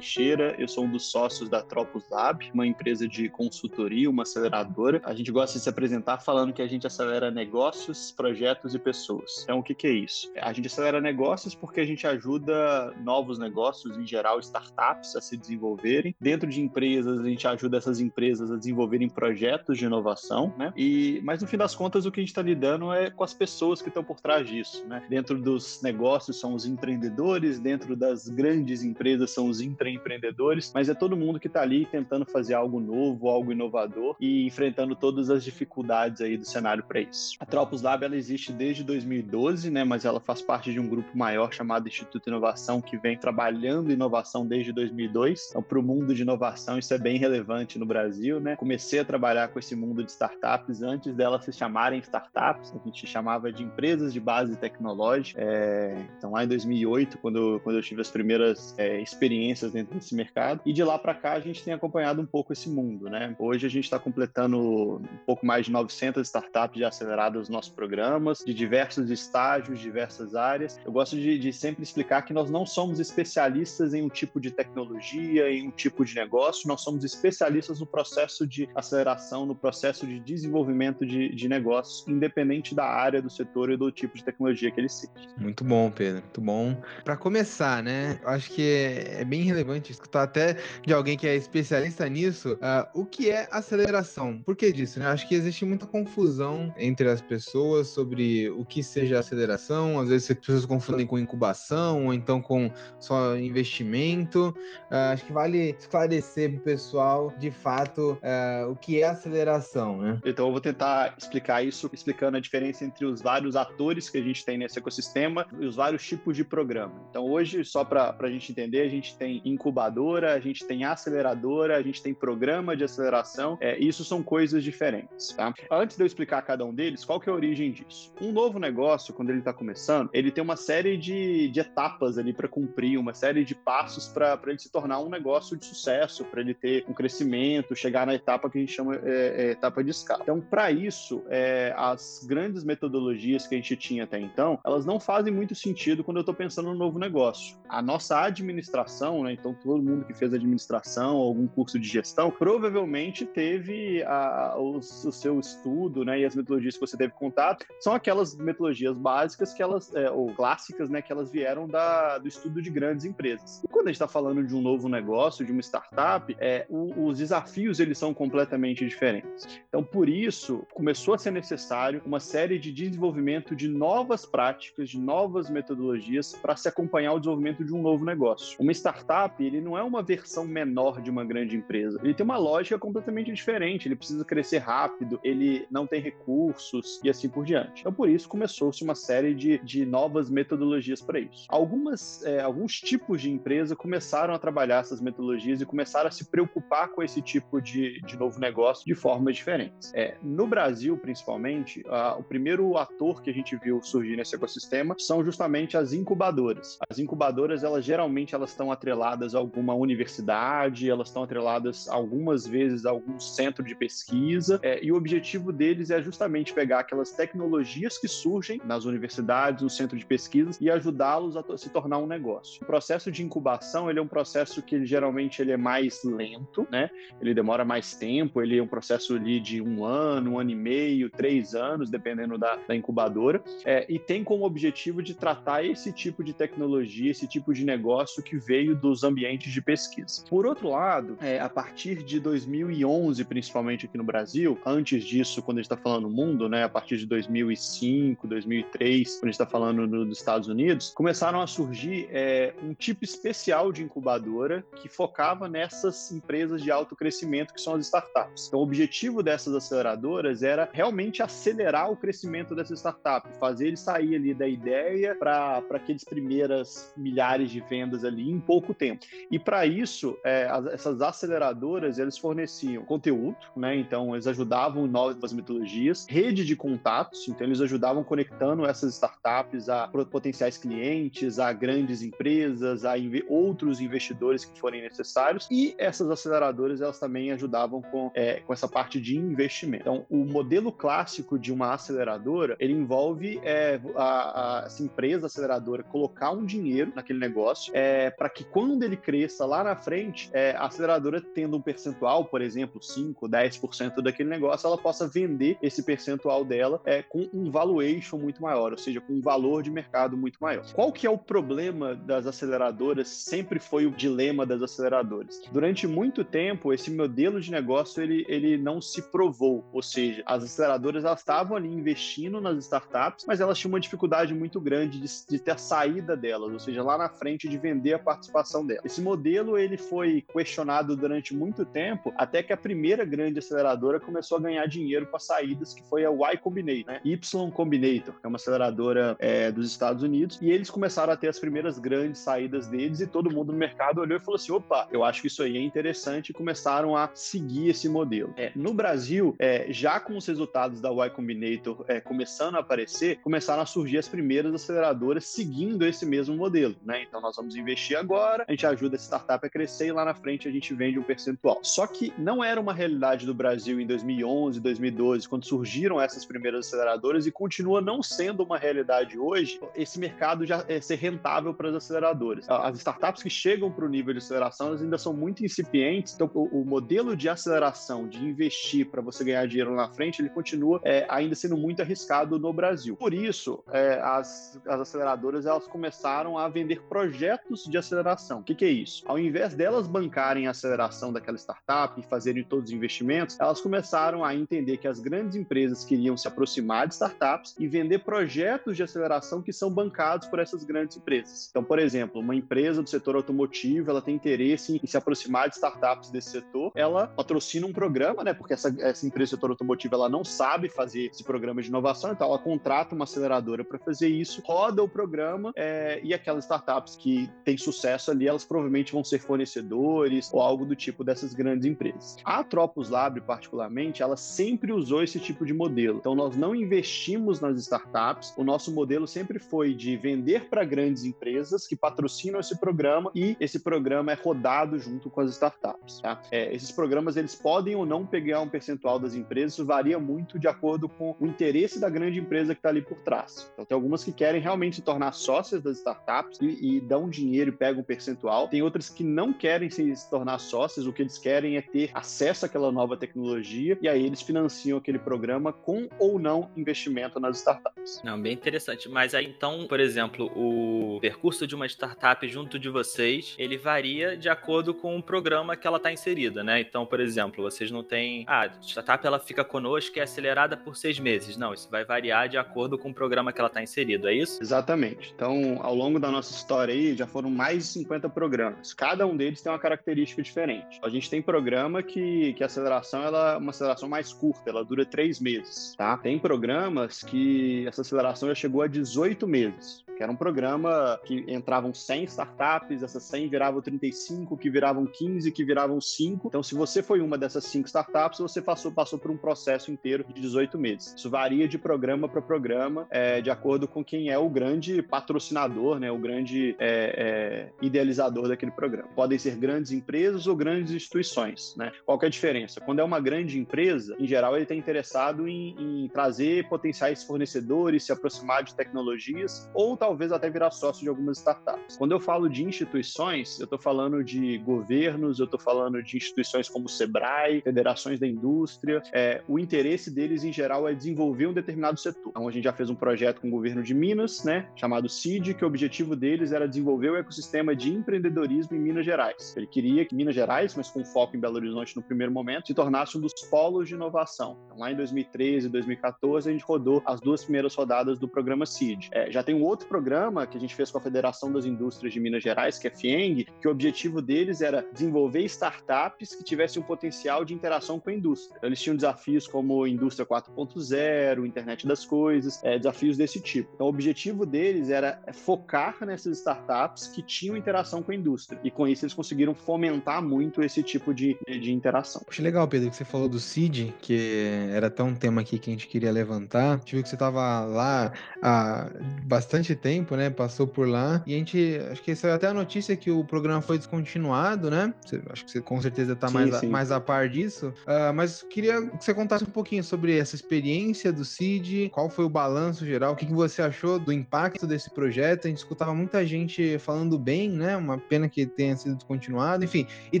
Teixeira, 0.00 0.56
eu 0.58 0.66
sou 0.66 0.86
um 0.86 0.90
dos 0.90 1.10
sócios 1.10 1.50
da 1.50 1.62
Tropos 1.62 2.08
Lab, 2.08 2.50
uma 2.54 2.66
empresa 2.66 3.06
de 3.06 3.28
consultoria, 3.28 4.08
uma 4.08 4.22
aceleradora. 4.22 5.02
A 5.04 5.12
gente 5.12 5.30
gosta 5.30 5.58
de 5.58 5.62
se 5.62 5.68
apresentar 5.68 6.20
falando 6.20 6.54
que 6.54 6.62
a 6.62 6.66
gente 6.66 6.86
acelera 6.86 7.30
negócios, 7.30 8.10
projetos 8.10 8.74
e 8.74 8.78
pessoas. 8.78 9.42
Então, 9.44 9.58
o 9.58 9.62
que, 9.62 9.74
que 9.74 9.86
é 9.86 9.92
isso? 9.92 10.32
A 10.40 10.54
gente 10.54 10.68
acelera 10.68 11.02
negócios 11.02 11.54
porque 11.54 11.80
a 11.80 11.84
gente 11.84 12.06
ajuda 12.06 12.94
novos 13.04 13.38
negócios, 13.38 13.98
em 13.98 14.06
geral 14.06 14.40
startups, 14.40 15.14
a 15.16 15.20
se 15.20 15.36
desenvolverem. 15.36 16.16
Dentro 16.18 16.48
de 16.48 16.62
empresas, 16.62 17.20
a 17.20 17.28
gente 17.28 17.46
ajuda 17.46 17.76
essas 17.76 18.00
empresas 18.00 18.50
a 18.50 18.56
desenvolverem 18.56 19.08
projetos 19.08 19.76
de 19.76 19.84
inovação, 19.84 20.54
né? 20.56 20.72
E, 20.74 21.20
mas 21.22 21.42
no 21.42 21.46
fim 21.46 21.58
das 21.58 21.74
contas, 21.74 22.06
o 22.06 22.10
que 22.10 22.20
a 22.20 22.22
gente 22.22 22.30
está 22.30 22.40
lidando 22.40 22.90
é 22.90 23.10
com 23.10 23.22
as 23.22 23.34
pessoas 23.34 23.82
que 23.82 23.88
estão 23.88 24.02
por 24.02 24.18
trás 24.18 24.48
disso, 24.48 24.82
né? 24.86 25.04
Dentro 25.10 25.38
dos 25.38 25.82
negócios 25.82 26.40
são 26.40 26.54
os 26.54 26.64
empreendedores, 26.64 27.60
dentro 27.60 27.94
das 27.94 28.26
grandes 28.26 28.82
empresas 28.82 29.30
são 29.30 29.46
os 29.46 29.60
empreendedores 29.60 29.89
empreendedores, 29.94 30.70
mas 30.74 30.88
é 30.88 30.94
todo 30.94 31.16
mundo 31.16 31.40
que 31.40 31.46
está 31.46 31.62
ali 31.62 31.86
tentando 31.86 32.24
fazer 32.24 32.54
algo 32.54 32.80
novo, 32.80 33.28
algo 33.28 33.52
inovador 33.52 34.16
e 34.20 34.46
enfrentando 34.46 34.94
todas 34.94 35.30
as 35.30 35.44
dificuldades 35.44 36.20
aí 36.20 36.36
do 36.36 36.44
cenário 36.44 36.82
para 36.82 37.00
isso. 37.00 37.36
A 37.40 37.46
Tropos 37.46 37.82
Lab 37.82 38.04
ela 38.04 38.16
existe 38.16 38.52
desde 38.52 38.84
2012, 38.84 39.70
né, 39.70 39.84
mas 39.84 40.04
ela 40.04 40.20
faz 40.20 40.42
parte 40.42 40.72
de 40.72 40.80
um 40.80 40.88
grupo 40.88 41.16
maior 41.16 41.52
chamado 41.52 41.88
Instituto 41.88 42.28
Inovação 42.28 42.80
que 42.80 42.96
vem 42.96 43.16
trabalhando 43.16 43.92
inovação 43.92 44.46
desde 44.46 44.72
2002. 44.72 45.48
Então, 45.50 45.62
para 45.62 45.78
o 45.78 45.82
mundo 45.82 46.14
de 46.14 46.22
inovação 46.22 46.78
isso 46.78 46.92
é 46.94 46.98
bem 46.98 47.18
relevante 47.18 47.78
no 47.78 47.86
Brasil, 47.86 48.40
né? 48.40 48.56
Comecei 48.56 49.00
a 49.00 49.04
trabalhar 49.04 49.48
com 49.48 49.58
esse 49.58 49.74
mundo 49.74 50.04
de 50.04 50.10
startups 50.10 50.82
antes 50.82 51.14
delas 51.14 51.44
se 51.44 51.52
chamarem 51.52 52.00
startups, 52.00 52.72
a 52.74 52.86
gente 52.86 53.06
chamava 53.06 53.52
de 53.52 53.62
empresas 53.62 54.12
de 54.12 54.20
base 54.20 54.56
tecnológica. 54.56 55.40
É... 55.40 55.96
então, 56.16 56.32
lá 56.32 56.44
em 56.44 56.48
2008, 56.48 57.18
quando, 57.18 57.60
quando 57.62 57.76
eu 57.76 57.82
tive 57.82 58.00
as 58.00 58.10
primeiras 58.10 58.74
é, 58.78 59.00
experiências 59.00 59.74
dentro 59.80 59.94
desse 59.94 60.14
mercado. 60.14 60.60
E 60.64 60.72
de 60.72 60.82
lá 60.84 60.98
para 60.98 61.14
cá 61.14 61.32
a 61.32 61.40
gente 61.40 61.62
tem 61.62 61.72
acompanhado 61.72 62.20
um 62.20 62.26
pouco 62.26 62.52
esse 62.52 62.68
mundo, 62.68 63.08
né? 63.08 63.34
Hoje 63.38 63.66
a 63.66 63.70
gente 63.70 63.84
está 63.84 63.98
completando 63.98 64.98
um 64.98 65.18
pouco 65.26 65.44
mais 65.44 65.66
de 65.66 65.72
900 65.72 66.26
startups 66.26 66.80
já 66.80 66.88
aceleradas 66.88 67.40
nos 67.40 67.48
nossos 67.48 67.72
programas, 67.72 68.42
de 68.44 68.52
diversos 68.52 69.10
estágios, 69.10 69.80
diversas 69.80 70.34
áreas. 70.34 70.78
Eu 70.84 70.92
gosto 70.92 71.16
de, 71.16 71.38
de 71.38 71.52
sempre 71.52 71.82
explicar 71.82 72.22
que 72.22 72.32
nós 72.32 72.50
não 72.50 72.66
somos 72.66 73.00
especialistas 73.00 73.94
em 73.94 74.02
um 74.02 74.08
tipo 74.08 74.40
de 74.40 74.50
tecnologia, 74.50 75.50
em 75.50 75.68
um 75.68 75.70
tipo 75.70 76.04
de 76.04 76.14
negócio, 76.14 76.68
nós 76.68 76.82
somos 76.82 77.04
especialistas 77.04 77.80
no 77.80 77.86
processo 77.86 78.46
de 78.46 78.68
aceleração, 78.74 79.46
no 79.46 79.54
processo 79.54 80.06
de 80.06 80.20
desenvolvimento 80.20 81.06
de, 81.06 81.34
de 81.34 81.48
negócios, 81.48 82.06
independente 82.06 82.74
da 82.74 82.84
área, 82.84 83.22
do 83.22 83.30
setor 83.30 83.70
e 83.70 83.76
do 83.76 83.90
tipo 83.90 84.16
de 84.16 84.24
tecnologia 84.24 84.70
que 84.70 84.80
ele 84.80 84.88
seja. 84.88 85.12
Muito 85.38 85.64
bom, 85.64 85.90
Pedro, 85.90 86.22
muito 86.22 86.40
bom. 86.40 86.76
Para 87.04 87.16
começar, 87.16 87.82
né, 87.82 88.18
eu 88.22 88.28
acho 88.28 88.50
que 88.50 88.62
é, 88.62 89.20
é 89.20 89.24
bem 89.24 89.42
relevante 89.42 89.69
escutar 89.76 90.22
até 90.22 90.56
de 90.84 90.92
alguém 90.92 91.16
que 91.16 91.26
é 91.26 91.34
especialista 91.36 92.08
nisso, 92.08 92.54
uh, 92.54 93.00
o 93.00 93.04
que 93.04 93.30
é 93.30 93.48
aceleração. 93.50 94.40
Por 94.42 94.56
que 94.56 94.72
disso? 94.72 94.98
Né? 94.98 95.06
Acho 95.06 95.28
que 95.28 95.34
existe 95.34 95.64
muita 95.64 95.86
confusão 95.86 96.72
entre 96.76 97.08
as 97.08 97.20
pessoas 97.20 97.88
sobre 97.88 98.50
o 98.50 98.64
que 98.64 98.82
seja 98.82 99.18
aceleração. 99.18 100.00
Às 100.00 100.08
vezes 100.08 100.30
as 100.30 100.36
pessoas 100.36 100.66
confundem 100.66 101.06
com 101.06 101.18
incubação 101.18 102.06
ou 102.06 102.14
então 102.14 102.40
com 102.40 102.70
só 102.98 103.36
investimento. 103.36 104.54
Uh, 104.90 105.12
acho 105.12 105.24
que 105.24 105.32
vale 105.32 105.76
esclarecer 105.78 106.50
para 106.50 106.58
o 106.58 106.62
pessoal, 106.62 107.32
de 107.38 107.50
fato, 107.50 108.18
uh, 108.22 108.70
o 108.70 108.76
que 108.76 109.00
é 109.00 109.06
aceleração. 109.06 109.98
Né? 109.98 110.20
Então 110.24 110.46
eu 110.46 110.52
vou 110.52 110.60
tentar 110.60 111.14
explicar 111.18 111.64
isso, 111.64 111.90
explicando 111.92 112.36
a 112.36 112.40
diferença 112.40 112.84
entre 112.84 113.04
os 113.04 113.20
vários 113.20 113.56
atores 113.56 114.08
que 114.08 114.18
a 114.18 114.22
gente 114.22 114.44
tem 114.44 114.58
nesse 114.58 114.78
ecossistema 114.78 115.46
e 115.58 115.66
os 115.66 115.76
vários 115.76 116.06
tipos 116.06 116.36
de 116.36 116.44
programa. 116.44 116.92
Então 117.10 117.24
hoje, 117.24 117.64
só 117.64 117.84
para 117.84 118.16
a 118.18 118.30
gente 118.30 118.50
entender, 118.52 118.82
a 118.82 118.88
gente 118.88 119.16
tem 119.16 119.40
incubadora, 119.60 120.32
a 120.32 120.40
gente 120.40 120.64
tem 120.64 120.84
aceleradora, 120.84 121.76
a 121.76 121.82
gente 121.82 122.02
tem 122.02 122.14
programa 122.14 122.74
de 122.74 122.84
aceleração. 122.84 123.58
É, 123.60 123.78
isso 123.78 124.02
são 124.04 124.22
coisas 124.22 124.64
diferentes, 124.64 125.34
tá? 125.34 125.52
Antes 125.70 125.96
de 125.96 126.02
eu 126.02 126.06
explicar 126.06 126.40
cada 126.42 126.64
um 126.64 126.74
deles, 126.74 127.04
qual 127.04 127.20
que 127.20 127.28
é 127.28 127.32
a 127.32 127.36
origem 127.36 127.70
disso? 127.70 128.12
Um 128.20 128.32
novo 128.32 128.58
negócio, 128.58 129.12
quando 129.12 129.28
ele 129.28 129.40
está 129.40 129.52
começando, 129.52 130.08
ele 130.14 130.30
tem 130.30 130.42
uma 130.42 130.56
série 130.56 130.96
de, 130.96 131.48
de 131.48 131.60
etapas 131.60 132.16
ali 132.16 132.32
para 132.32 132.48
cumprir, 132.48 132.98
uma 132.98 133.12
série 133.12 133.44
de 133.44 133.54
passos 133.54 134.08
para 134.08 134.40
ele 134.46 134.58
se 134.58 134.72
tornar 134.72 134.98
um 135.00 135.10
negócio 135.10 135.56
de 135.56 135.66
sucesso, 135.66 136.24
para 136.24 136.40
ele 136.40 136.54
ter 136.54 136.84
um 136.88 136.94
crescimento, 136.94 137.76
chegar 137.76 138.06
na 138.06 138.14
etapa 138.14 138.48
que 138.48 138.56
a 138.56 138.60
gente 138.60 138.72
chama 138.72 138.96
é, 138.96 139.00
é, 139.04 139.50
etapa 139.50 139.84
de 139.84 139.90
escala. 139.90 140.22
Então, 140.22 140.40
para 140.40 140.70
isso, 140.72 141.22
é, 141.28 141.74
as 141.76 142.24
grandes 142.26 142.64
metodologias 142.64 143.46
que 143.46 143.54
a 143.54 143.58
gente 143.58 143.76
tinha 143.76 144.04
até 144.04 144.18
então, 144.18 144.58
elas 144.64 144.86
não 144.86 144.98
fazem 144.98 145.32
muito 145.32 145.54
sentido 145.54 146.02
quando 146.02 146.16
eu 146.16 146.22
estou 146.22 146.34
pensando 146.34 146.70
no 146.70 146.76
novo 146.76 146.98
negócio. 146.98 147.58
A 147.68 147.82
nossa 147.82 148.22
administração, 148.22 149.24
né, 149.24 149.32
então 149.32 149.49
todo 149.54 149.82
mundo 149.82 150.04
que 150.04 150.14
fez 150.14 150.32
administração, 150.32 151.16
algum 151.16 151.46
curso 151.46 151.78
de 151.78 151.88
gestão, 151.88 152.30
provavelmente 152.30 153.24
teve 153.24 154.02
a, 154.04 154.54
o, 154.56 154.78
o, 154.78 154.82
seu 154.82 155.38
estudo, 155.38 156.04
né, 156.04 156.20
e 156.20 156.24
as 156.24 156.34
metodologias 156.34 156.74
que 156.74 156.80
você 156.80 156.96
teve 156.96 157.12
contato, 157.12 157.66
são 157.80 157.94
aquelas 157.94 158.36
metodologias 158.36 158.96
básicas 158.96 159.52
que 159.52 159.62
elas, 159.62 159.94
é, 159.94 160.10
ou 160.10 160.32
clássicas, 160.34 160.88
né, 160.90 161.02
que 161.02 161.12
elas 161.12 161.30
vieram 161.30 161.68
da, 161.68 162.18
do 162.18 162.28
estudo 162.28 162.60
de 162.60 162.70
grandes 162.70 163.04
empresas. 163.04 163.62
E 163.64 163.68
quando 163.68 163.86
a 163.86 163.90
gente 163.90 163.96
está 163.96 164.08
falando 164.08 164.44
de 164.44 164.54
um 164.54 164.60
novo 164.60 164.88
negócio, 164.88 165.44
de 165.44 165.52
uma 165.52 165.60
startup, 165.60 166.36
é, 166.38 166.66
o, 166.68 167.06
os 167.06 167.18
desafios 167.18 167.80
eles 167.80 167.98
são 167.98 168.12
completamente 168.12 168.86
diferentes. 168.86 169.60
Então, 169.68 169.82
por 169.82 170.08
isso, 170.08 170.66
começou 170.72 171.14
a 171.14 171.18
ser 171.18 171.30
necessário 171.30 172.02
uma 172.04 172.20
série 172.20 172.58
de 172.58 172.72
desenvolvimento 172.72 173.54
de 173.54 173.68
novas 173.68 174.24
práticas, 174.26 174.90
de 174.90 174.98
novas 174.98 175.50
metodologias 175.50 176.32
para 176.34 176.56
se 176.56 176.68
acompanhar 176.68 177.12
o 177.12 177.18
desenvolvimento 177.18 177.64
de 177.64 177.74
um 177.74 177.82
novo 177.82 178.04
negócio. 178.04 178.56
Uma 178.60 178.72
startup, 178.72 179.39
ele 179.46 179.60
não 179.60 179.76
é 179.76 179.82
uma 179.82 180.02
versão 180.02 180.44
menor 180.46 181.00
de 181.00 181.10
uma 181.10 181.24
grande 181.24 181.56
empresa. 181.56 182.00
Ele 182.02 182.14
tem 182.14 182.24
uma 182.24 182.36
lógica 182.36 182.78
completamente 182.78 183.32
diferente, 183.32 183.88
ele 183.88 183.96
precisa 183.96 184.24
crescer 184.24 184.58
rápido, 184.58 185.20
ele 185.22 185.66
não 185.70 185.86
tem 185.86 186.00
recursos 186.00 187.00
e 187.02 187.10
assim 187.10 187.28
por 187.28 187.44
diante. 187.44 187.80
Então, 187.80 187.92
por 187.92 188.08
isso, 188.08 188.28
começou-se 188.28 188.82
uma 188.82 188.94
série 188.94 189.34
de, 189.34 189.58
de 189.58 189.84
novas 189.84 190.30
metodologias 190.30 191.00
para 191.00 191.20
isso. 191.20 191.46
Algumas, 191.48 192.24
é, 192.24 192.40
alguns 192.40 192.80
tipos 192.80 193.20
de 193.20 193.30
empresa 193.30 193.76
começaram 193.76 194.34
a 194.34 194.38
trabalhar 194.38 194.80
essas 194.80 195.00
metodologias 195.00 195.60
e 195.60 195.66
começaram 195.66 196.08
a 196.08 196.10
se 196.10 196.24
preocupar 196.24 196.88
com 196.88 197.02
esse 197.02 197.20
tipo 197.20 197.60
de, 197.60 198.00
de 198.02 198.16
novo 198.18 198.40
negócio 198.40 198.84
de 198.84 198.94
formas 198.94 199.36
diferentes. 199.36 199.92
É, 199.94 200.16
no 200.22 200.46
Brasil, 200.46 200.96
principalmente, 200.96 201.80
uh, 201.82 202.18
o 202.18 202.22
primeiro 202.22 202.76
ator 202.76 203.22
que 203.22 203.30
a 203.30 203.32
gente 203.32 203.56
viu 203.56 203.82
surgir 203.82 204.16
nesse 204.16 204.34
ecossistema 204.34 204.94
são 204.98 205.24
justamente 205.24 205.76
as 205.76 205.92
incubadoras. 205.92 206.78
As 206.88 206.98
incubadoras, 206.98 207.64
elas 207.64 207.84
geralmente 207.84 208.34
elas 208.34 208.50
estão 208.50 208.70
atreladas 208.70 209.29
a 209.34 209.38
alguma 209.38 209.74
universidade, 209.74 210.88
elas 210.88 211.08
estão 211.08 211.22
atreladas 211.22 211.88
algumas 211.88 212.46
vezes 212.46 212.86
a 212.86 212.90
algum 212.90 213.18
centro 213.18 213.64
de 213.64 213.74
pesquisa, 213.74 214.58
é, 214.62 214.82
e 214.84 214.92
o 214.92 214.96
objetivo 214.96 215.52
deles 215.52 215.90
é 215.90 216.02
justamente 216.02 216.52
pegar 216.52 216.80
aquelas 216.80 217.12
tecnologias 217.12 217.98
que 217.98 218.08
surgem 218.08 218.60
nas 218.64 218.84
universidades, 218.84 219.62
no 219.62 219.70
centro 219.70 219.96
de 219.96 220.04
pesquisas 220.04 220.58
e 220.60 220.70
ajudá-los 220.70 221.36
a 221.36 221.44
se 221.56 221.70
tornar 221.70 221.98
um 221.98 222.06
negócio. 222.06 222.62
O 222.62 222.66
processo 222.66 223.10
de 223.10 223.22
incubação, 223.22 223.88
ele 223.88 223.98
é 223.98 224.02
um 224.02 224.08
processo 224.08 224.62
que 224.62 224.84
geralmente 224.84 225.40
ele 225.40 225.52
é 225.52 225.56
mais 225.56 226.02
lento, 226.04 226.66
né? 226.70 226.90
Ele 227.20 227.34
demora 227.34 227.64
mais 227.64 227.94
tempo, 227.94 228.40
ele 228.42 228.58
é 228.58 228.62
um 228.62 228.66
processo 228.66 229.14
ali 229.14 229.40
de 229.40 229.60
um 229.60 229.84
ano, 229.84 230.32
um 230.32 230.38
ano 230.38 230.50
e 230.50 230.54
meio, 230.54 231.10
três 231.10 231.54
anos, 231.54 231.90
dependendo 231.90 232.38
da, 232.38 232.56
da 232.56 232.74
incubadora, 232.74 233.42
é, 233.64 233.86
e 233.88 233.98
tem 233.98 234.24
como 234.24 234.44
objetivo 234.44 235.02
de 235.02 235.14
tratar 235.14 235.64
esse 235.64 235.92
tipo 235.92 236.22
de 236.22 236.32
tecnologia, 236.32 237.10
esse 237.10 237.26
tipo 237.26 237.52
de 237.52 237.64
negócio 237.64 238.22
que 238.22 238.36
veio 238.36 238.74
dos 238.74 239.04
ambientes 239.10 239.52
de 239.52 239.60
pesquisa. 239.60 240.24
Por 240.28 240.46
outro 240.46 240.70
lado, 240.70 241.16
é, 241.20 241.38
a 241.38 241.48
partir 241.48 242.02
de 242.02 242.18
2011, 242.18 243.24
principalmente 243.24 243.86
aqui 243.86 243.98
no 243.98 244.04
Brasil, 244.04 244.58
antes 244.64 245.04
disso, 245.04 245.42
quando 245.42 245.58
a 245.58 245.62
gente 245.62 245.72
está 245.72 245.76
falando 245.76 246.02
no 246.02 246.10
mundo, 246.10 246.48
né, 246.48 246.64
a 246.64 246.68
partir 246.68 246.96
de 246.96 247.06
2005, 247.06 248.26
2003, 248.26 249.14
quando 249.14 249.24
a 249.24 249.26
gente 249.26 249.34
está 249.34 249.46
falando 249.46 249.86
no, 249.86 250.04
nos 250.04 250.18
Estados 250.18 250.48
Unidos, 250.48 250.92
começaram 250.94 251.40
a 251.40 251.46
surgir 251.46 252.08
é, 252.10 252.54
um 252.62 252.74
tipo 252.74 253.04
especial 253.04 253.72
de 253.72 253.82
incubadora 253.82 254.64
que 254.76 254.88
focava 254.88 255.48
nessas 255.48 256.10
empresas 256.12 256.62
de 256.62 256.70
alto 256.70 256.96
crescimento 256.96 257.52
que 257.52 257.60
são 257.60 257.74
as 257.74 257.86
startups. 257.86 258.46
Então, 258.48 258.60
o 258.60 258.62
objetivo 258.62 259.22
dessas 259.22 259.54
aceleradoras 259.54 260.42
era 260.42 260.68
realmente 260.72 261.22
acelerar 261.22 261.90
o 261.90 261.96
crescimento 261.96 262.54
dessa 262.54 262.74
startup, 262.74 263.28
fazer 263.38 263.68
ele 263.68 263.76
sair 263.76 264.14
ali 264.14 264.34
da 264.34 264.48
ideia 264.48 265.14
para 265.14 265.62
aqueles 265.70 266.04
primeiras 266.04 266.92
milhares 266.96 267.50
de 267.50 267.60
vendas 267.60 268.04
ali 268.04 268.30
em 268.30 268.40
pouco 268.40 268.74
tempo. 268.74 268.99
E 269.30 269.38
para 269.38 269.66
isso, 269.66 270.16
é, 270.24 270.46
as, 270.46 270.66
essas 270.66 271.00
aceleradoras 271.00 271.98
eles 271.98 272.18
forneciam 272.18 272.84
conteúdo, 272.84 273.36
né? 273.56 273.76
Então 273.76 274.14
eles 274.14 274.26
ajudavam 274.26 274.86
novas 274.86 275.32
metodologias, 275.32 276.06
rede 276.08 276.44
de 276.44 276.56
contatos, 276.56 277.28
então 277.28 277.46
eles 277.46 277.60
ajudavam 277.60 278.02
conectando 278.04 278.64
essas 278.66 278.94
startups 278.94 279.68
a 279.68 279.88
potenciais 280.10 280.56
clientes, 280.56 281.38
a 281.38 281.52
grandes 281.52 282.02
empresas, 282.02 282.84
a 282.84 282.98
inv 282.98 283.24
outros 283.28 283.80
investidores 283.80 284.44
que 284.44 284.58
forem 284.58 284.82
necessários. 284.82 285.46
E 285.50 285.74
essas 285.78 286.10
aceleradoras 286.10 286.80
elas 286.80 286.98
também 286.98 287.32
ajudavam 287.32 287.82
com, 287.82 288.10
é, 288.14 288.40
com 288.40 288.52
essa 288.52 288.68
parte 288.68 289.00
de 289.00 289.16
investimento. 289.16 289.82
Então 289.82 290.06
o 290.10 290.24
modelo 290.24 290.72
clássico 290.72 291.38
de 291.38 291.52
uma 291.52 291.74
aceleradora 291.74 292.56
ele 292.58 292.72
envolve 292.72 293.40
é, 293.42 293.80
a, 293.96 294.62
a, 294.62 294.66
essa 294.66 294.82
empresa 294.82 295.26
aceleradora 295.26 295.82
colocar 295.82 296.30
um 296.30 296.44
dinheiro 296.44 296.92
naquele 296.94 297.18
negócio 297.18 297.72
é, 297.74 298.10
para 298.10 298.28
que 298.28 298.44
quando 298.44 298.82
ele 298.82 298.89
cresça 298.96 299.44
lá 299.44 299.62
na 299.64 299.76
frente, 299.76 300.30
é, 300.32 300.52
a 300.52 300.66
aceleradora 300.66 301.20
tendo 301.20 301.56
um 301.56 301.60
percentual, 301.60 302.24
por 302.24 302.40
exemplo, 302.40 302.82
5, 302.82 303.28
10% 303.28 304.02
daquele 304.02 304.28
negócio, 304.28 304.66
ela 304.66 304.78
possa 304.78 305.06
vender 305.06 305.58
esse 305.62 305.82
percentual 305.82 306.44
dela 306.44 306.80
é, 306.84 307.02
com 307.02 307.28
um 307.32 307.50
valuation 307.50 308.18
muito 308.18 308.42
maior, 308.42 308.72
ou 308.72 308.78
seja, 308.78 309.00
com 309.00 309.14
um 309.14 309.20
valor 309.20 309.62
de 309.62 309.70
mercado 309.70 310.16
muito 310.16 310.38
maior. 310.40 310.64
Qual 310.72 310.92
que 310.92 311.06
é 311.06 311.10
o 311.10 311.18
problema 311.18 311.94
das 311.94 312.26
aceleradoras? 312.26 313.08
Sempre 313.08 313.58
foi 313.58 313.86
o 313.86 313.90
dilema 313.90 314.46
das 314.46 314.62
aceleradoras. 314.62 315.40
Durante 315.52 315.86
muito 315.86 316.24
tempo, 316.24 316.72
esse 316.72 316.90
modelo 316.90 317.40
de 317.40 317.50
negócio 317.50 318.02
ele, 318.02 318.24
ele 318.28 318.56
não 318.56 318.80
se 318.80 319.02
provou, 319.02 319.64
ou 319.72 319.82
seja, 319.82 320.22
as 320.26 320.44
aceleradoras 320.44 321.04
elas 321.04 321.20
estavam 321.20 321.56
ali 321.56 321.68
investindo 321.68 322.40
nas 322.40 322.58
startups, 322.64 323.24
mas 323.26 323.40
elas 323.40 323.58
tinham 323.58 323.72
uma 323.72 323.80
dificuldade 323.80 324.34
muito 324.34 324.60
grande 324.60 325.00
de, 325.00 325.08
de 325.28 325.38
ter 325.38 325.52
a 325.52 325.56
saída 325.56 326.16
delas, 326.16 326.52
ou 326.52 326.58
seja, 326.58 326.82
lá 326.82 326.96
na 326.96 327.08
frente 327.08 327.48
de 327.48 327.58
vender 327.58 327.94
a 327.94 327.98
participação 327.98 328.66
delas. 328.66 328.79
Esse 328.84 329.00
modelo 329.00 329.58
ele 329.58 329.76
foi 329.76 330.24
questionado 330.32 330.96
durante 330.96 331.34
muito 331.34 331.64
tempo, 331.64 332.12
até 332.16 332.42
que 332.42 332.52
a 332.52 332.56
primeira 332.56 333.04
grande 333.04 333.38
aceleradora 333.38 334.00
começou 334.00 334.38
a 334.38 334.40
ganhar 334.40 334.66
dinheiro 334.66 335.06
com 335.06 335.16
as 335.16 335.24
saídas, 335.24 335.74
que 335.74 335.82
foi 335.82 336.04
a 336.04 336.10
Y 336.10 336.38
Combinator, 336.38 336.92
né? 336.92 337.00
Y 337.04 337.50
Combinator, 337.52 338.14
que 338.14 338.26
é 338.26 338.28
uma 338.28 338.36
aceleradora 338.36 339.16
é, 339.18 339.50
dos 339.50 339.66
Estados 339.70 340.02
Unidos, 340.02 340.38
e 340.40 340.50
eles 340.50 340.70
começaram 340.70 341.12
a 341.12 341.16
ter 341.16 341.28
as 341.28 341.38
primeiras 341.38 341.78
grandes 341.78 342.20
saídas 342.20 342.66
deles 342.66 343.00
e 343.00 343.06
todo 343.06 343.30
mundo 343.30 343.52
no 343.52 343.58
mercado 343.58 344.00
olhou 344.00 344.16
e 344.16 344.20
falou 344.20 344.36
assim, 344.36 344.52
opa, 344.52 344.88
eu 344.90 345.04
acho 345.04 345.20
que 345.20 345.26
isso 345.26 345.42
aí 345.42 345.56
é 345.56 345.60
interessante 345.60 346.30
e 346.30 346.32
começaram 346.32 346.96
a 346.96 347.10
seguir 347.14 347.68
esse 347.68 347.88
modelo. 347.88 348.32
É, 348.36 348.52
no 348.54 348.72
Brasil, 348.72 349.34
é, 349.38 349.66
já 349.70 350.00
com 350.00 350.16
os 350.16 350.26
resultados 350.26 350.80
da 350.80 350.90
Y 350.90 351.10
Combinator 351.10 351.84
é, 351.88 352.00
começando 352.00 352.56
a 352.56 352.60
aparecer, 352.60 353.18
começaram 353.22 353.62
a 353.62 353.66
surgir 353.66 353.98
as 353.98 354.08
primeiras 354.08 354.54
aceleradoras 354.54 355.24
seguindo 355.26 355.84
esse 355.86 356.06
mesmo 356.06 356.36
modelo, 356.36 356.76
né? 356.84 357.02
Então 357.02 357.20
nós 357.20 357.36
vamos 357.36 357.56
investir 357.56 357.96
agora, 357.96 358.44
a 358.46 358.50
gente 358.50 358.66
ajuda 358.70 358.96
a 358.96 358.98
startup 358.98 359.44
a 359.44 359.50
crescer 359.50 359.88
e 359.88 359.92
lá 359.92 360.04
na 360.04 360.14
frente 360.14 360.48
a 360.48 360.50
gente 360.50 360.74
vende 360.74 360.98
um 360.98 361.02
percentual. 361.02 361.60
Só 361.62 361.86
que 361.86 362.12
não 362.18 362.42
era 362.42 362.60
uma 362.60 362.72
realidade 362.72 363.26
do 363.26 363.34
Brasil 363.34 363.80
em 363.80 363.86
2011, 363.86 364.60
2012, 364.60 365.28
quando 365.28 365.44
surgiram 365.44 366.00
essas 366.00 366.24
primeiras 366.24 366.66
aceleradoras 366.66 367.26
e 367.26 367.30
continua 367.30 367.80
não 367.80 368.02
sendo 368.02 368.42
uma 368.42 368.58
realidade 368.58 369.18
hoje, 369.18 369.60
esse 369.74 369.98
mercado 369.98 370.46
já 370.46 370.64
é 370.68 370.80
ser 370.80 370.96
rentável 370.96 371.54
para 371.54 371.70
as 371.70 371.76
aceleradoras. 371.76 372.48
As 372.48 372.78
startups 372.78 373.22
que 373.22 373.30
chegam 373.30 373.70
para 373.70 373.84
o 373.84 373.88
nível 373.88 374.12
de 374.12 374.18
aceleração, 374.18 374.68
elas 374.68 374.82
ainda 374.82 374.98
são 374.98 375.12
muito 375.12 375.44
incipientes, 375.44 376.14
então 376.14 376.30
o, 376.34 376.64
modelo 376.64 377.16
de 377.16 377.28
aceleração, 377.28 378.08
de 378.08 378.18
investir 378.24 378.88
para 378.88 379.00
você 379.00 379.24
ganhar 379.24 379.46
dinheiro 379.46 379.74
lá 379.74 379.88
na 379.88 379.92
frente, 379.92 380.22
ele 380.22 380.28
continua 380.28 380.80
é, 380.84 381.06
ainda 381.08 381.34
sendo 381.34 381.56
muito 381.56 381.82
arriscado 381.82 382.38
no 382.38 382.52
Brasil. 382.52 382.96
Por 382.96 383.12
isso, 383.12 383.62
é, 383.72 384.00
as, 384.00 384.60
as 384.66 384.80
aceleradoras 384.80 385.46
elas 385.46 385.66
começaram 385.66 386.38
a 386.38 386.48
vender 386.48 386.82
projetos 386.82 387.64
de 387.64 387.76
aceleração. 387.76 388.40
O 388.40 388.42
que, 388.42 388.54
que 388.60 388.66
é 388.66 388.70
isso? 388.70 389.02
Ao 389.06 389.18
invés 389.18 389.54
delas 389.54 389.86
bancarem 389.86 390.46
a 390.46 390.50
aceleração 390.50 391.10
daquela 391.10 391.38
startup 391.38 391.98
e 391.98 392.02
fazerem 392.02 392.44
todos 392.44 392.66
os 392.66 392.76
investimentos, 392.76 393.40
elas 393.40 393.58
começaram 393.58 394.22
a 394.22 394.34
entender 394.34 394.76
que 394.76 394.86
as 394.86 395.00
grandes 395.00 395.34
empresas 395.34 395.82
queriam 395.82 396.14
se 396.14 396.28
aproximar 396.28 396.86
de 396.86 396.92
startups 396.92 397.54
e 397.58 397.66
vender 397.66 398.00
projetos 398.00 398.76
de 398.76 398.82
aceleração 398.82 399.40
que 399.40 399.50
são 399.50 399.70
bancados 399.70 400.28
por 400.28 400.38
essas 400.38 400.62
grandes 400.62 400.98
empresas. 400.98 401.48
Então, 401.48 401.64
por 401.64 401.78
exemplo, 401.78 402.20
uma 402.20 402.34
empresa 402.34 402.82
do 402.82 402.90
setor 402.90 403.16
automotivo, 403.16 403.90
ela 403.90 404.02
tem 404.02 404.14
interesse 404.14 404.78
em 404.82 404.86
se 404.86 404.94
aproximar 404.94 405.48
de 405.48 405.54
startups 405.54 406.10
desse 406.10 406.32
setor, 406.32 406.70
ela 406.74 407.06
patrocina 407.06 407.66
um 407.66 407.72
programa, 407.72 408.22
né? 408.22 408.34
Porque 408.34 408.52
essa, 408.52 408.68
essa 408.80 409.06
empresa 409.06 409.30
do 409.30 409.36
setor 409.36 409.50
automotivo 409.52 409.94
ela 409.94 410.10
não 410.10 410.22
sabe 410.22 410.68
fazer 410.68 411.06
esse 411.06 411.24
programa 411.24 411.62
de 411.62 411.68
inovação, 411.68 412.12
então 412.12 412.28
ela 412.28 412.38
contrata 412.38 412.94
uma 412.94 413.04
aceleradora 413.04 413.64
para 413.64 413.78
fazer 413.78 414.08
isso, 414.08 414.42
roda 414.44 414.82
o 414.82 414.88
programa 414.88 415.50
é, 415.56 415.98
e 416.04 416.12
aquelas 416.12 416.44
startups 416.44 416.94
que 416.94 417.26
têm 417.42 417.56
sucesso 417.56 418.10
ali, 418.10 418.28
elas 418.28 418.49
provavelmente 418.50 418.92
vão 418.92 419.04
ser 419.04 419.20
fornecedores 419.20 420.28
ou 420.32 420.40
algo 420.40 420.66
do 420.66 420.74
tipo 420.74 421.04
dessas 421.04 421.32
grandes 421.32 421.64
empresas. 421.64 422.16
A 422.24 422.42
Tropos 422.42 422.90
Lab, 422.90 423.20
particularmente, 423.20 424.02
ela 424.02 424.16
sempre 424.16 424.72
usou 424.72 425.04
esse 425.04 425.20
tipo 425.20 425.46
de 425.46 425.54
modelo. 425.54 425.98
Então, 425.98 426.16
nós 426.16 426.36
não 426.36 426.52
investimos 426.52 427.40
nas 427.40 427.56
startups, 427.60 428.34
o 428.36 428.42
nosso 428.42 428.72
modelo 428.72 429.06
sempre 429.06 429.38
foi 429.38 429.72
de 429.72 429.96
vender 429.96 430.48
para 430.48 430.64
grandes 430.64 431.04
empresas 431.04 431.64
que 431.68 431.76
patrocinam 431.76 432.40
esse 432.40 432.58
programa 432.58 433.12
e 433.14 433.36
esse 433.38 433.60
programa 433.60 434.10
é 434.10 434.16
rodado 434.16 434.76
junto 434.80 435.08
com 435.08 435.20
as 435.20 435.30
startups. 435.30 436.00
Tá? 436.00 436.20
É, 436.32 436.52
esses 436.52 436.72
programas 436.72 437.16
eles 437.16 437.36
podem 437.36 437.76
ou 437.76 437.86
não 437.86 438.04
pegar 438.04 438.40
um 438.40 438.48
percentual 438.48 438.98
das 438.98 439.14
empresas, 439.14 439.52
isso 439.52 439.64
varia 439.64 440.00
muito 440.00 440.40
de 440.40 440.48
acordo 440.48 440.88
com 440.88 441.14
o 441.20 441.26
interesse 441.26 441.78
da 441.78 441.88
grande 441.88 442.18
empresa 442.18 442.52
que 442.52 442.58
está 442.58 442.70
ali 442.70 442.82
por 442.82 442.98
trás. 443.02 443.48
Então, 443.52 443.64
tem 443.64 443.76
algumas 443.76 444.02
que 444.02 444.10
querem 444.10 444.40
realmente 444.40 444.76
se 444.76 444.82
tornar 444.82 445.12
sócias 445.12 445.62
das 445.62 445.78
startups 445.78 446.40
e, 446.40 446.78
e 446.78 446.80
dão 446.80 447.08
dinheiro 447.08 447.50
e 447.50 447.52
pegam 447.52 447.82
um 447.82 447.84
percentual. 447.84 448.39
Tem 448.48 448.62
outras 448.62 448.88
que 448.88 449.02
não 449.02 449.32
querem 449.32 449.70
se, 449.70 449.94
se 449.94 450.10
tornar 450.10 450.38
sócias, 450.38 450.86
o 450.86 450.92
que 450.92 451.02
eles 451.02 451.18
querem 451.18 451.56
é 451.56 451.62
ter 451.62 451.90
acesso 451.94 452.46
àquela 452.46 452.70
nova 452.70 452.96
tecnologia 452.96 453.78
e 453.80 453.88
aí 453.88 454.04
eles 454.04 454.22
financiam 454.22 454.78
aquele 454.78 454.98
programa 454.98 455.52
com 455.52 455.88
ou 455.98 456.18
não 456.18 456.50
investimento 456.56 457.18
nas 457.18 457.38
startups. 457.38 458.00
Não, 458.04 458.20
bem 458.20 458.32
interessante. 458.32 458.88
Mas 458.88 459.14
aí 459.14 459.26
então, 459.26 459.66
por 459.66 459.80
exemplo, 459.80 460.30
o 460.34 460.98
percurso 461.00 461.46
de 461.46 461.54
uma 461.54 461.66
startup 461.66 462.26
junto 462.28 462.58
de 462.58 462.68
vocês, 462.68 463.34
ele 463.38 463.56
varia 463.56 464.16
de 464.16 464.28
acordo 464.28 464.74
com 464.74 464.96
o 464.96 465.02
programa 465.02 465.56
que 465.56 465.66
ela 465.66 465.76
está 465.76 465.92
inserida, 465.92 466.42
né? 466.42 466.60
Então, 466.60 466.84
por 466.84 467.00
exemplo, 467.00 467.42
vocês 467.42 467.70
não 467.70 467.82
têm, 467.82 468.24
ah, 468.26 468.42
a 468.42 468.60
startup 468.60 469.06
ela 469.06 469.18
fica 469.18 469.44
conosco 469.44 469.96
e 469.96 470.00
é 470.00 470.02
acelerada 470.02 470.56
por 470.56 470.76
seis 470.76 470.98
meses. 470.98 471.36
Não, 471.36 471.54
isso 471.54 471.70
vai 471.70 471.84
variar 471.84 472.28
de 472.28 472.36
acordo 472.36 472.76
com 472.76 472.90
o 472.90 472.94
programa 472.94 473.32
que 473.32 473.40
ela 473.40 473.48
está 473.48 473.62
inserido, 473.62 474.08
é 474.08 474.14
isso? 474.14 474.42
Exatamente. 474.42 475.12
Então, 475.14 475.58
ao 475.62 475.74
longo 475.74 475.98
da 475.98 476.10
nossa 476.10 476.34
história 476.34 476.74
aí, 476.74 476.94
já 476.96 477.06
foram 477.06 477.30
mais 477.30 477.64
de 477.64 477.80
50 477.80 478.08
programas. 478.20 478.74
Cada 478.74 479.06
um 479.06 479.16
deles 479.16 479.40
tem 479.40 479.50
uma 479.50 479.58
característica 479.58 480.20
diferente. 480.22 480.78
A 480.82 480.90
gente 480.90 481.08
tem 481.08 481.22
programa 481.22 481.82
que, 481.82 482.34
que 482.34 482.42
a 482.42 482.46
aceleração 482.46 483.02
ela 483.02 483.32
é 483.32 483.36
uma 483.38 483.48
aceleração 483.48 483.88
mais 483.88 484.12
curta, 484.12 484.50
ela 484.50 484.62
dura 484.62 484.84
três 484.84 485.18
meses, 485.18 485.74
tá? 485.74 485.96
Tem 485.96 486.18
programas 486.18 487.02
que 487.02 487.66
essa 487.66 487.80
aceleração 487.80 488.28
já 488.28 488.34
chegou 488.34 488.60
a 488.60 488.66
18 488.66 489.26
meses 489.26 489.82
que 490.00 490.04
era 490.04 490.10
um 490.10 490.16
programa 490.16 490.98
que 491.04 491.26
entravam 491.28 491.74
100 491.74 492.04
startups, 492.04 492.82
essas 492.82 493.02
100 493.02 493.28
viravam 493.28 493.60
35, 493.60 494.34
que 494.34 494.48
viravam 494.48 494.86
15, 494.86 495.30
que 495.30 495.44
viravam 495.44 495.78
5. 495.78 496.26
Então, 496.26 496.42
se 496.42 496.54
você 496.54 496.82
foi 496.82 497.02
uma 497.02 497.18
dessas 497.18 497.44
5 497.44 497.66
startups, 497.66 498.18
você 498.18 498.40
passou, 498.40 498.72
passou 498.72 498.98
por 498.98 499.10
um 499.10 499.18
processo 499.18 499.70
inteiro 499.70 500.02
de 500.02 500.18
18 500.18 500.58
meses. 500.58 500.94
Isso 500.96 501.10
varia 501.10 501.46
de 501.46 501.58
programa 501.58 502.08
para 502.08 502.22
programa, 502.22 502.86
é, 502.90 503.20
de 503.20 503.30
acordo 503.30 503.68
com 503.68 503.84
quem 503.84 504.08
é 504.08 504.16
o 504.16 504.30
grande 504.30 504.80
patrocinador, 504.80 505.78
né, 505.78 505.92
o 505.92 505.98
grande 505.98 506.56
é, 506.58 507.50
é, 507.50 507.52
idealizador 507.60 508.26
daquele 508.26 508.52
programa. 508.52 508.88
Podem 508.96 509.18
ser 509.18 509.36
grandes 509.36 509.70
empresas 509.70 510.26
ou 510.26 510.34
grandes 510.34 510.72
instituições. 510.72 511.54
Né? 511.58 511.72
Qual 511.84 511.98
é 512.02 512.06
a 512.06 512.08
diferença? 512.08 512.58
Quando 512.58 512.78
é 512.78 512.84
uma 512.84 513.00
grande 513.00 513.38
empresa, 513.38 513.94
em 513.98 514.06
geral, 514.06 514.34
ele 514.34 514.44
está 514.44 514.54
interessado 514.54 515.28
em, 515.28 515.54
em 515.58 515.88
trazer 515.88 516.48
potenciais 516.48 517.04
fornecedores, 517.04 517.84
se 517.84 517.92
aproximar 517.92 518.42
de 518.42 518.54
tecnologias, 518.54 519.46
ou 519.52 519.76
talvez 519.76 519.89
talvez 519.90 520.12
até 520.12 520.30
virar 520.30 520.52
sócio 520.52 520.84
de 520.84 520.88
algumas 520.88 521.18
startups. 521.18 521.76
Quando 521.76 521.90
eu 521.90 521.98
falo 521.98 522.28
de 522.28 522.44
instituições, 522.44 523.40
eu 523.40 523.44
estou 523.44 523.58
falando 523.58 524.04
de 524.04 524.38
governos, 524.38 525.18
eu 525.18 525.24
estou 525.24 525.40
falando 525.40 525.82
de 525.82 525.96
instituições 525.96 526.48
como 526.48 526.66
o 526.66 526.68
Sebrae, 526.68 527.40
federações 527.42 527.98
da 527.98 528.06
indústria. 528.06 528.80
É, 528.92 529.20
o 529.26 529.36
interesse 529.36 529.90
deles, 529.90 530.22
em 530.22 530.32
geral, 530.32 530.68
é 530.68 530.74
desenvolver 530.74 531.26
um 531.26 531.32
determinado 531.32 531.76
setor. 531.76 532.10
Então, 532.10 532.28
a 532.28 532.30
gente 532.30 532.44
já 532.44 532.52
fez 532.52 532.70
um 532.70 532.74
projeto 532.76 533.20
com 533.20 533.26
o 533.26 533.30
governo 533.32 533.64
de 533.64 533.74
Minas, 533.74 534.22
né, 534.22 534.48
chamado 534.54 534.88
CID, 534.88 535.34
que 535.34 535.44
o 535.44 535.48
objetivo 535.48 535.96
deles 535.96 536.30
era 536.30 536.46
desenvolver 536.46 536.90
o 536.90 536.96
ecossistema 536.96 537.56
de 537.56 537.72
empreendedorismo 537.72 538.56
em 538.56 538.60
Minas 538.60 538.84
Gerais. 538.84 539.34
Ele 539.36 539.48
queria 539.48 539.84
que 539.84 539.92
Minas 539.92 540.14
Gerais, 540.14 540.54
mas 540.54 540.70
com 540.70 540.84
foco 540.84 541.16
em 541.16 541.20
Belo 541.20 541.34
Horizonte 541.34 541.74
no 541.74 541.82
primeiro 541.82 542.12
momento, 542.12 542.46
se 542.46 542.54
tornasse 542.54 542.96
um 542.96 543.00
dos 543.00 543.12
polos 543.28 543.66
de 543.66 543.74
inovação. 543.74 544.38
Então, 544.46 544.58
lá 544.58 544.70
em 544.70 544.76
2013 544.76 545.48
e 545.48 545.50
2014, 545.50 546.28
a 546.28 546.32
gente 546.32 546.44
rodou 546.44 546.80
as 546.86 547.00
duas 547.00 547.24
primeiras 547.24 547.56
rodadas 547.56 547.98
do 547.98 548.06
programa 548.06 548.46
CID. 548.46 548.88
É, 548.92 549.10
já 549.10 549.20
tem 549.24 549.34
um 549.34 549.42
outro 549.42 549.66
programa 549.66 549.79
programa 549.80 550.26
que 550.26 550.36
a 550.36 550.40
gente 550.40 550.54
fez 550.54 550.70
com 550.70 550.76
a 550.76 550.80
Federação 550.80 551.32
das 551.32 551.46
Indústrias 551.46 551.94
de 551.94 551.98
Minas 551.98 552.22
Gerais, 552.22 552.58
que 552.58 552.68
é 552.68 552.70
FIENG, 552.70 553.26
que 553.40 553.48
o 553.48 553.50
objetivo 553.50 554.02
deles 554.02 554.42
era 554.42 554.62
desenvolver 554.74 555.24
startups 555.24 556.14
que 556.14 556.22
tivessem 556.22 556.62
um 556.62 556.66
potencial 556.66 557.24
de 557.24 557.32
interação 557.32 557.80
com 557.80 557.88
a 557.88 557.94
indústria. 557.94 558.36
Então, 558.36 558.48
eles 558.50 558.60
tinham 558.60 558.76
desafios 558.76 559.26
como 559.26 559.66
indústria 559.66 560.04
4.0, 560.04 561.26
internet 561.26 561.66
das 561.66 561.86
coisas, 561.86 562.44
é, 562.44 562.58
desafios 562.58 562.98
desse 562.98 563.22
tipo. 563.22 563.50
Então, 563.54 563.66
o 563.66 563.70
objetivo 563.70 564.26
deles 564.26 564.68
era 564.68 565.00
focar 565.14 565.78
nessas 565.86 566.18
startups 566.18 566.88
que 566.88 567.02
tinham 567.02 567.34
interação 567.34 567.82
com 567.82 567.90
a 567.90 567.94
indústria. 567.94 568.38
E 568.44 568.50
com 568.50 568.68
isso, 568.68 568.84
eles 568.84 568.92
conseguiram 568.92 569.34
fomentar 569.34 570.02
muito 570.02 570.42
esse 570.42 570.62
tipo 570.62 570.92
de, 570.92 571.16
de 571.26 571.52
interação. 571.52 572.02
Acho 572.06 572.22
legal, 572.22 572.46
Pedro, 572.46 572.68
que 572.68 572.76
você 572.76 572.84
falou 572.84 573.08
do 573.08 573.18
CID, 573.18 573.72
que 573.80 574.28
era 574.52 574.66
até 574.66 574.82
um 574.82 574.94
tema 574.94 575.22
aqui 575.22 575.38
que 575.38 575.48
a 575.48 575.54
gente 575.54 575.68
queria 575.68 575.90
levantar. 575.90 576.60
Viu 576.66 576.82
que 576.82 576.88
você 576.88 576.96
estava 576.96 577.46
lá 577.46 577.94
há 578.22 578.68
bastante 579.06 579.54
tempo 579.54 579.69
tempo, 579.70 579.94
né? 579.94 580.10
Passou 580.10 580.48
por 580.48 580.66
lá. 580.66 581.00
E 581.06 581.14
a 581.14 581.18
gente, 581.18 581.60
acho 581.70 581.80
que 581.80 581.94
saiu 581.94 582.14
até 582.14 582.26
a 582.26 582.34
notícia 582.34 582.74
que 582.74 582.90
o 582.90 583.04
programa 583.04 583.40
foi 583.40 583.56
descontinuado, 583.56 584.50
né? 584.50 584.74
Você, 584.84 585.00
acho 585.10 585.24
que 585.24 585.30
você 585.30 585.40
com 585.40 585.62
certeza 585.62 585.94
tá 585.94 586.08
sim, 586.08 586.14
mais, 586.14 586.34
sim. 586.36 586.46
A, 586.46 586.50
mais 586.50 586.72
a 586.72 586.80
par 586.80 587.08
disso. 587.08 587.54
Uh, 587.62 587.94
mas 587.94 588.24
queria 588.28 588.66
que 588.66 588.84
você 588.84 588.92
contasse 588.92 589.22
um 589.22 589.28
pouquinho 589.28 589.62
sobre 589.62 589.96
essa 589.96 590.16
experiência 590.16 590.92
do 590.92 591.04
CID, 591.04 591.70
qual 591.72 591.88
foi 591.88 592.04
o 592.04 592.08
balanço 592.08 592.66
geral, 592.66 592.94
o 592.94 592.96
que, 592.96 593.06
que 593.06 593.12
você 593.12 593.42
achou 593.42 593.78
do 593.78 593.92
impacto 593.92 594.44
desse 594.44 594.68
projeto. 594.70 595.26
A 595.26 595.28
gente 595.28 595.38
escutava 595.38 595.72
muita 595.72 596.04
gente 596.04 596.58
falando 596.58 596.98
bem, 596.98 597.30
né? 597.30 597.56
Uma 597.56 597.78
pena 597.78 598.08
que 598.08 598.26
tenha 598.26 598.56
sido 598.56 598.74
descontinuado, 598.74 599.44
enfim. 599.44 599.68
E 599.92 600.00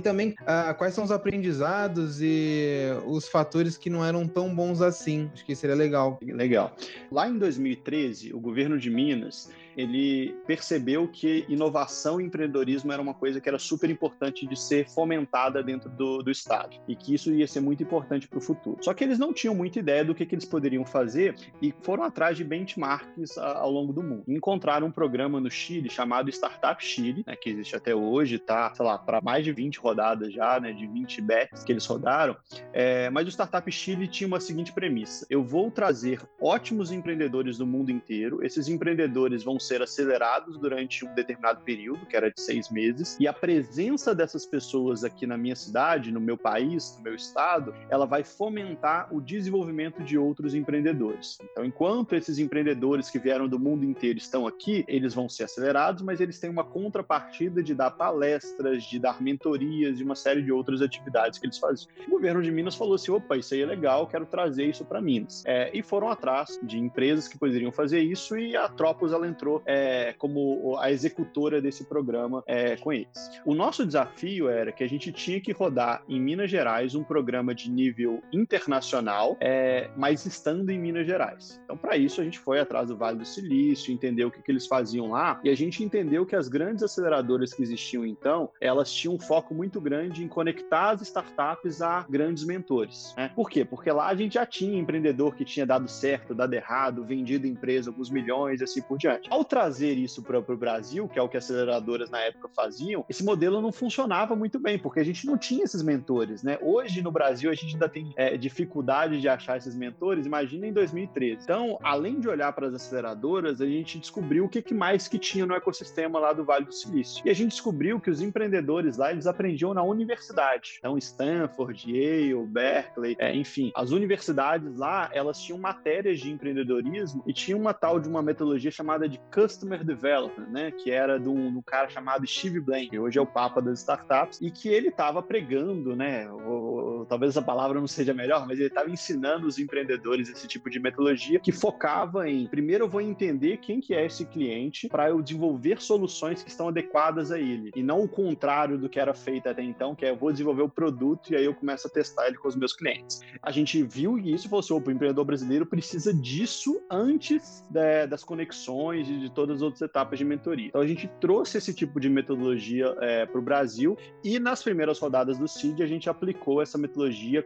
também 0.00 0.30
uh, 0.40 0.74
quais 0.76 0.94
são 0.94 1.04
os 1.04 1.12
aprendizados 1.12 2.18
e 2.20 2.88
os 3.06 3.28
fatores 3.28 3.78
que 3.78 3.88
não 3.88 4.04
eram 4.04 4.26
tão 4.26 4.52
bons 4.52 4.82
assim. 4.82 5.30
Acho 5.32 5.44
que 5.44 5.54
seria 5.54 5.76
legal. 5.76 6.18
Legal. 6.20 6.74
Lá 7.12 7.28
em 7.28 7.38
2013, 7.38 8.34
o 8.34 8.40
governo 8.40 8.76
de 8.76 8.90
Minas 8.90 9.48
ele 9.80 10.34
percebeu 10.46 11.08
que 11.08 11.44
inovação 11.48 12.20
e 12.20 12.24
empreendedorismo 12.24 12.92
era 12.92 13.00
uma 13.00 13.14
coisa 13.14 13.40
que 13.40 13.48
era 13.48 13.58
super 13.58 13.88
importante 13.88 14.46
de 14.46 14.58
ser 14.58 14.88
fomentada 14.88 15.62
dentro 15.62 15.88
do, 15.90 16.22
do 16.22 16.30
Estado 16.30 16.76
e 16.86 16.94
que 16.94 17.14
isso 17.14 17.32
ia 17.32 17.46
ser 17.46 17.60
muito 17.60 17.82
importante 17.82 18.28
para 18.28 18.38
o 18.38 18.42
futuro. 18.42 18.78
Só 18.82 18.92
que 18.92 19.02
eles 19.02 19.18
não 19.18 19.32
tinham 19.32 19.54
muita 19.54 19.78
ideia 19.78 20.04
do 20.04 20.14
que, 20.14 20.26
que 20.26 20.34
eles 20.34 20.44
poderiam 20.44 20.84
fazer 20.84 21.34
e 21.60 21.74
foram 21.82 22.04
atrás 22.04 22.36
de 22.36 22.44
benchmarks 22.44 23.38
a, 23.38 23.58
ao 23.58 23.70
longo 23.70 23.92
do 23.92 24.02
mundo. 24.02 24.24
Encontraram 24.28 24.88
um 24.88 24.92
programa 24.92 25.40
no 25.40 25.50
Chile 25.50 25.88
chamado 25.88 26.30
Startup 26.30 26.84
Chile, 26.84 27.24
né, 27.26 27.36
que 27.36 27.50
existe 27.50 27.76
até 27.76 27.94
hoje, 27.94 28.38
tá, 28.38 28.72
sei 28.74 28.84
lá, 28.84 28.98
para 28.98 29.20
mais 29.20 29.44
de 29.44 29.52
20 29.52 29.78
rodadas 29.78 30.32
já, 30.32 30.60
né, 30.60 30.72
de 30.72 30.86
20 30.86 31.20
bets 31.22 31.64
que 31.64 31.72
eles 31.72 31.86
rodaram. 31.86 32.36
É, 32.72 33.08
mas 33.10 33.26
o 33.26 33.30
Startup 33.30 33.70
Chile 33.70 34.06
tinha 34.08 34.26
uma 34.26 34.40
seguinte 34.40 34.72
premissa: 34.72 35.26
eu 35.30 35.42
vou 35.42 35.70
trazer 35.70 36.20
ótimos 36.40 36.92
empreendedores 36.92 37.58
do 37.58 37.66
mundo 37.66 37.90
inteiro, 37.90 38.44
esses 38.44 38.68
empreendedores 38.68 39.42
vão 39.42 39.58
ser 39.58 39.69
acelerados 39.76 40.58
durante 40.58 41.04
um 41.04 41.14
determinado 41.14 41.60
período, 41.62 42.06
que 42.06 42.16
era 42.16 42.30
de 42.30 42.40
seis 42.40 42.70
meses, 42.70 43.16
e 43.20 43.26
a 43.26 43.32
presença 43.32 44.14
dessas 44.14 44.44
pessoas 44.44 45.04
aqui 45.04 45.26
na 45.26 45.36
minha 45.36 45.56
cidade, 45.56 46.12
no 46.12 46.20
meu 46.20 46.36
país, 46.36 46.94
no 46.96 47.04
meu 47.04 47.14
estado, 47.14 47.74
ela 47.88 48.06
vai 48.06 48.24
fomentar 48.24 49.08
o 49.14 49.20
desenvolvimento 49.20 50.02
de 50.02 50.18
outros 50.18 50.54
empreendedores. 50.54 51.38
Então, 51.42 51.64
enquanto 51.64 52.14
esses 52.14 52.38
empreendedores 52.38 53.10
que 53.10 53.18
vieram 53.18 53.48
do 53.48 53.58
mundo 53.58 53.84
inteiro 53.84 54.18
estão 54.18 54.46
aqui, 54.46 54.84
eles 54.88 55.14
vão 55.14 55.28
ser 55.28 55.44
acelerados, 55.44 56.02
mas 56.02 56.20
eles 56.20 56.38
têm 56.38 56.50
uma 56.50 56.64
contrapartida 56.64 57.62
de 57.62 57.74
dar 57.74 57.90
palestras, 57.90 58.84
de 58.84 58.98
dar 58.98 59.20
mentorias, 59.22 59.98
de 59.98 60.04
uma 60.04 60.14
série 60.14 60.42
de 60.42 60.52
outras 60.52 60.82
atividades 60.82 61.38
que 61.38 61.46
eles 61.46 61.58
fazem. 61.58 61.86
O 62.06 62.10
governo 62.10 62.42
de 62.42 62.50
Minas 62.50 62.74
falou 62.74 62.94
assim: 62.94 63.10
opa, 63.10 63.36
isso 63.36 63.54
aí 63.54 63.62
é 63.62 63.66
legal, 63.66 64.06
quero 64.06 64.26
trazer 64.26 64.64
isso 64.64 64.84
para 64.84 65.00
Minas. 65.00 65.42
É, 65.46 65.70
e 65.72 65.82
foram 65.82 66.08
atrás 66.08 66.58
de 66.62 66.78
empresas 66.78 67.28
que 67.28 67.38
poderiam 67.38 67.72
fazer 67.72 68.00
isso 68.00 68.36
e 68.36 68.56
a 68.56 68.68
Tropos 68.68 69.12
ela 69.12 69.26
entrou 69.26 69.49
entrou 69.50 69.62
é, 69.66 70.14
como 70.18 70.78
a 70.78 70.90
executora 70.90 71.60
desse 71.60 71.84
programa 71.84 72.42
é, 72.46 72.76
com 72.76 72.92
eles. 72.92 73.30
O 73.44 73.54
nosso 73.54 73.84
desafio 73.84 74.48
era 74.48 74.70
que 74.70 74.84
a 74.84 74.88
gente 74.88 75.10
tinha 75.12 75.40
que 75.40 75.52
rodar 75.52 76.02
em 76.08 76.20
Minas 76.20 76.50
Gerais 76.50 76.94
um 76.94 77.02
programa 77.02 77.54
de 77.54 77.70
nível 77.70 78.22
internacional, 78.32 79.36
é, 79.40 79.90
mas 79.96 80.24
estando 80.26 80.70
em 80.70 80.78
Minas 80.78 81.06
Gerais. 81.06 81.60
Então, 81.64 81.76
para 81.76 81.96
isso, 81.96 82.20
a 82.20 82.24
gente 82.24 82.38
foi 82.38 82.60
atrás 82.60 82.88
do 82.88 82.96
Vale 82.96 83.18
do 83.18 83.24
Silício, 83.24 83.92
entendeu 83.92 84.28
o 84.28 84.30
que, 84.30 84.42
que 84.42 84.50
eles 84.50 84.66
faziam 84.66 85.10
lá, 85.10 85.40
e 85.42 85.50
a 85.50 85.56
gente 85.56 85.82
entendeu 85.82 86.24
que 86.24 86.36
as 86.36 86.48
grandes 86.48 86.82
aceleradoras 86.82 87.52
que 87.52 87.62
existiam 87.62 88.04
então, 88.04 88.50
elas 88.60 88.92
tinham 88.92 89.14
um 89.14 89.18
foco 89.18 89.54
muito 89.54 89.80
grande 89.80 90.22
em 90.22 90.28
conectar 90.28 90.90
as 90.90 91.02
startups 91.02 91.82
a 91.82 92.06
grandes 92.08 92.44
mentores. 92.44 93.14
Né? 93.16 93.30
Por 93.34 93.48
quê? 93.48 93.64
Porque 93.64 93.90
lá 93.90 94.08
a 94.08 94.14
gente 94.14 94.34
já 94.34 94.44
tinha 94.44 94.78
empreendedor 94.78 95.34
que 95.34 95.44
tinha 95.44 95.66
dado 95.66 95.88
certo, 95.88 96.34
dado 96.34 96.54
errado, 96.54 97.04
vendido 97.04 97.46
empresa 97.46 97.90
alguns 97.90 98.10
milhões, 98.10 98.60
assim 98.62 98.82
por 98.82 98.98
diante. 98.98 99.28
Ao 99.30 99.39
ao 99.40 99.44
trazer 99.44 99.94
isso 99.94 100.22
para 100.22 100.38
o 100.38 100.56
Brasil, 100.56 101.08
que 101.08 101.18
é 101.18 101.22
o 101.22 101.28
que 101.28 101.36
aceleradoras 101.36 102.10
na 102.10 102.20
época 102.20 102.48
faziam, 102.54 103.04
esse 103.08 103.24
modelo 103.24 103.60
não 103.60 103.72
funcionava 103.72 104.36
muito 104.36 104.58
bem, 104.58 104.78
porque 104.78 105.00
a 105.00 105.04
gente 105.04 105.26
não 105.26 105.38
tinha 105.38 105.64
esses 105.64 105.82
mentores, 105.82 106.42
né? 106.42 106.58
Hoje 106.60 107.02
no 107.02 107.10
Brasil 107.10 107.50
a 107.50 107.54
gente 107.54 107.74
ainda 107.74 107.88
tem 107.88 108.12
é, 108.16 108.36
dificuldade 108.36 109.20
de 109.20 109.28
achar 109.28 109.56
esses 109.56 109.74
mentores, 109.74 110.26
imagina 110.26 110.66
em 110.66 110.72
2013. 110.72 111.42
Então, 111.42 111.78
além 111.82 112.20
de 112.20 112.28
olhar 112.28 112.52
para 112.52 112.66
as 112.66 112.74
aceleradoras, 112.74 113.60
a 113.60 113.66
gente 113.66 113.98
descobriu 113.98 114.44
o 114.44 114.48
que, 114.48 114.60
que 114.60 114.74
mais 114.74 115.08
que 115.08 115.18
tinha 115.18 115.46
no 115.46 115.54
ecossistema 115.54 116.18
lá 116.18 116.32
do 116.32 116.44
Vale 116.44 116.66
do 116.66 116.72
Silício. 116.72 117.22
E 117.24 117.30
a 117.30 117.34
gente 117.34 117.52
descobriu 117.52 117.98
que 117.98 118.10
os 118.10 118.20
empreendedores 118.20 118.98
lá, 118.98 119.10
eles 119.10 119.26
aprendiam 119.26 119.72
na 119.72 119.82
universidade. 119.82 120.76
Então, 120.78 120.98
Stanford, 120.98 121.90
Yale, 121.90 122.46
Berkeley, 122.46 123.16
é, 123.18 123.34
enfim, 123.34 123.72
as 123.74 123.90
universidades 123.90 124.76
lá, 124.76 125.08
elas 125.12 125.40
tinham 125.40 125.58
matérias 125.58 126.20
de 126.20 126.30
empreendedorismo 126.30 127.22
e 127.26 127.32
tinha 127.32 127.56
uma 127.56 127.72
tal 127.72 127.98
de 127.98 128.08
uma 128.08 128.22
metodologia 128.22 128.70
chamada 128.70 129.08
de 129.08 129.18
Customer 129.32 129.84
Development, 129.84 130.48
né? 130.48 130.70
Que 130.70 130.90
era 130.90 131.18
de 131.18 131.28
um, 131.28 131.50
de 131.50 131.58
um 131.58 131.62
cara 131.62 131.88
chamado 131.88 132.26
Steve 132.26 132.60
Blank, 132.60 132.90
que 132.90 132.98
hoje 132.98 133.18
é 133.18 133.22
o 133.22 133.26
papa 133.26 133.60
das 133.60 133.80
startups, 133.80 134.40
e 134.40 134.50
que 134.50 134.68
ele 134.68 134.88
estava 134.88 135.22
pregando, 135.22 135.94
né? 135.94 136.30
O, 136.30 136.99
talvez 137.04 137.30
essa 137.30 137.42
palavra 137.42 137.80
não 137.80 137.86
seja 137.86 138.14
melhor, 138.14 138.46
mas 138.46 138.58
ele 138.58 138.68
estava 138.68 138.90
ensinando 138.90 139.46
os 139.46 139.58
empreendedores 139.58 140.28
esse 140.28 140.46
tipo 140.46 140.68
de 140.70 140.78
metodologia 140.78 141.40
que 141.40 141.52
focava 141.52 142.28
em, 142.28 142.46
primeiro 142.46 142.84
eu 142.84 142.88
vou 142.88 143.00
entender 143.00 143.58
quem 143.58 143.80
que 143.80 143.94
é 143.94 144.04
esse 144.04 144.24
cliente 144.26 144.88
para 144.88 145.08
eu 145.08 145.22
desenvolver 145.22 145.80
soluções 145.80 146.42
que 146.42 146.50
estão 146.50 146.68
adequadas 146.68 147.30
a 147.30 147.38
ele, 147.38 147.70
e 147.74 147.82
não 147.82 148.02
o 148.02 148.08
contrário 148.08 148.78
do 148.78 148.88
que 148.88 148.98
era 148.98 149.14
feito 149.14 149.48
até 149.48 149.62
então, 149.62 149.94
que 149.94 150.04
é 150.04 150.10
eu 150.10 150.16
vou 150.16 150.32
desenvolver 150.32 150.62
o 150.62 150.68
produto 150.68 151.32
e 151.32 151.36
aí 151.36 151.44
eu 151.44 151.54
começo 151.54 151.86
a 151.86 151.90
testar 151.90 152.26
ele 152.26 152.36
com 152.36 152.48
os 152.48 152.56
meus 152.56 152.72
clientes. 152.72 153.20
A 153.42 153.50
gente 153.50 153.82
viu 153.82 154.18
isso 154.18 154.46
e 154.46 154.50
falou 154.50 154.60
assim, 154.60 154.74
o 154.74 154.78
empreendedor 154.78 155.24
brasileiro 155.24 155.64
precisa 155.64 156.12
disso 156.12 156.80
antes 156.90 157.64
de, 157.70 158.06
das 158.06 158.24
conexões 158.24 159.08
e 159.08 159.18
de 159.18 159.30
todas 159.30 159.56
as 159.56 159.62
outras 159.62 159.82
etapas 159.82 160.18
de 160.18 160.24
mentoria. 160.24 160.68
Então 160.68 160.80
a 160.80 160.86
gente 160.86 161.08
trouxe 161.20 161.58
esse 161.58 161.72
tipo 161.72 162.00
de 162.00 162.08
metodologia 162.08 162.94
é, 163.00 163.26
para 163.26 163.38
o 163.38 163.42
Brasil 163.42 163.96
e 164.24 164.38
nas 164.38 164.62
primeiras 164.62 164.98
rodadas 164.98 165.38
do 165.38 165.46
CID 165.46 165.82
a 165.82 165.86
gente 165.86 166.08
aplicou 166.08 166.60
essa 166.60 166.76
metodologia 166.76 166.89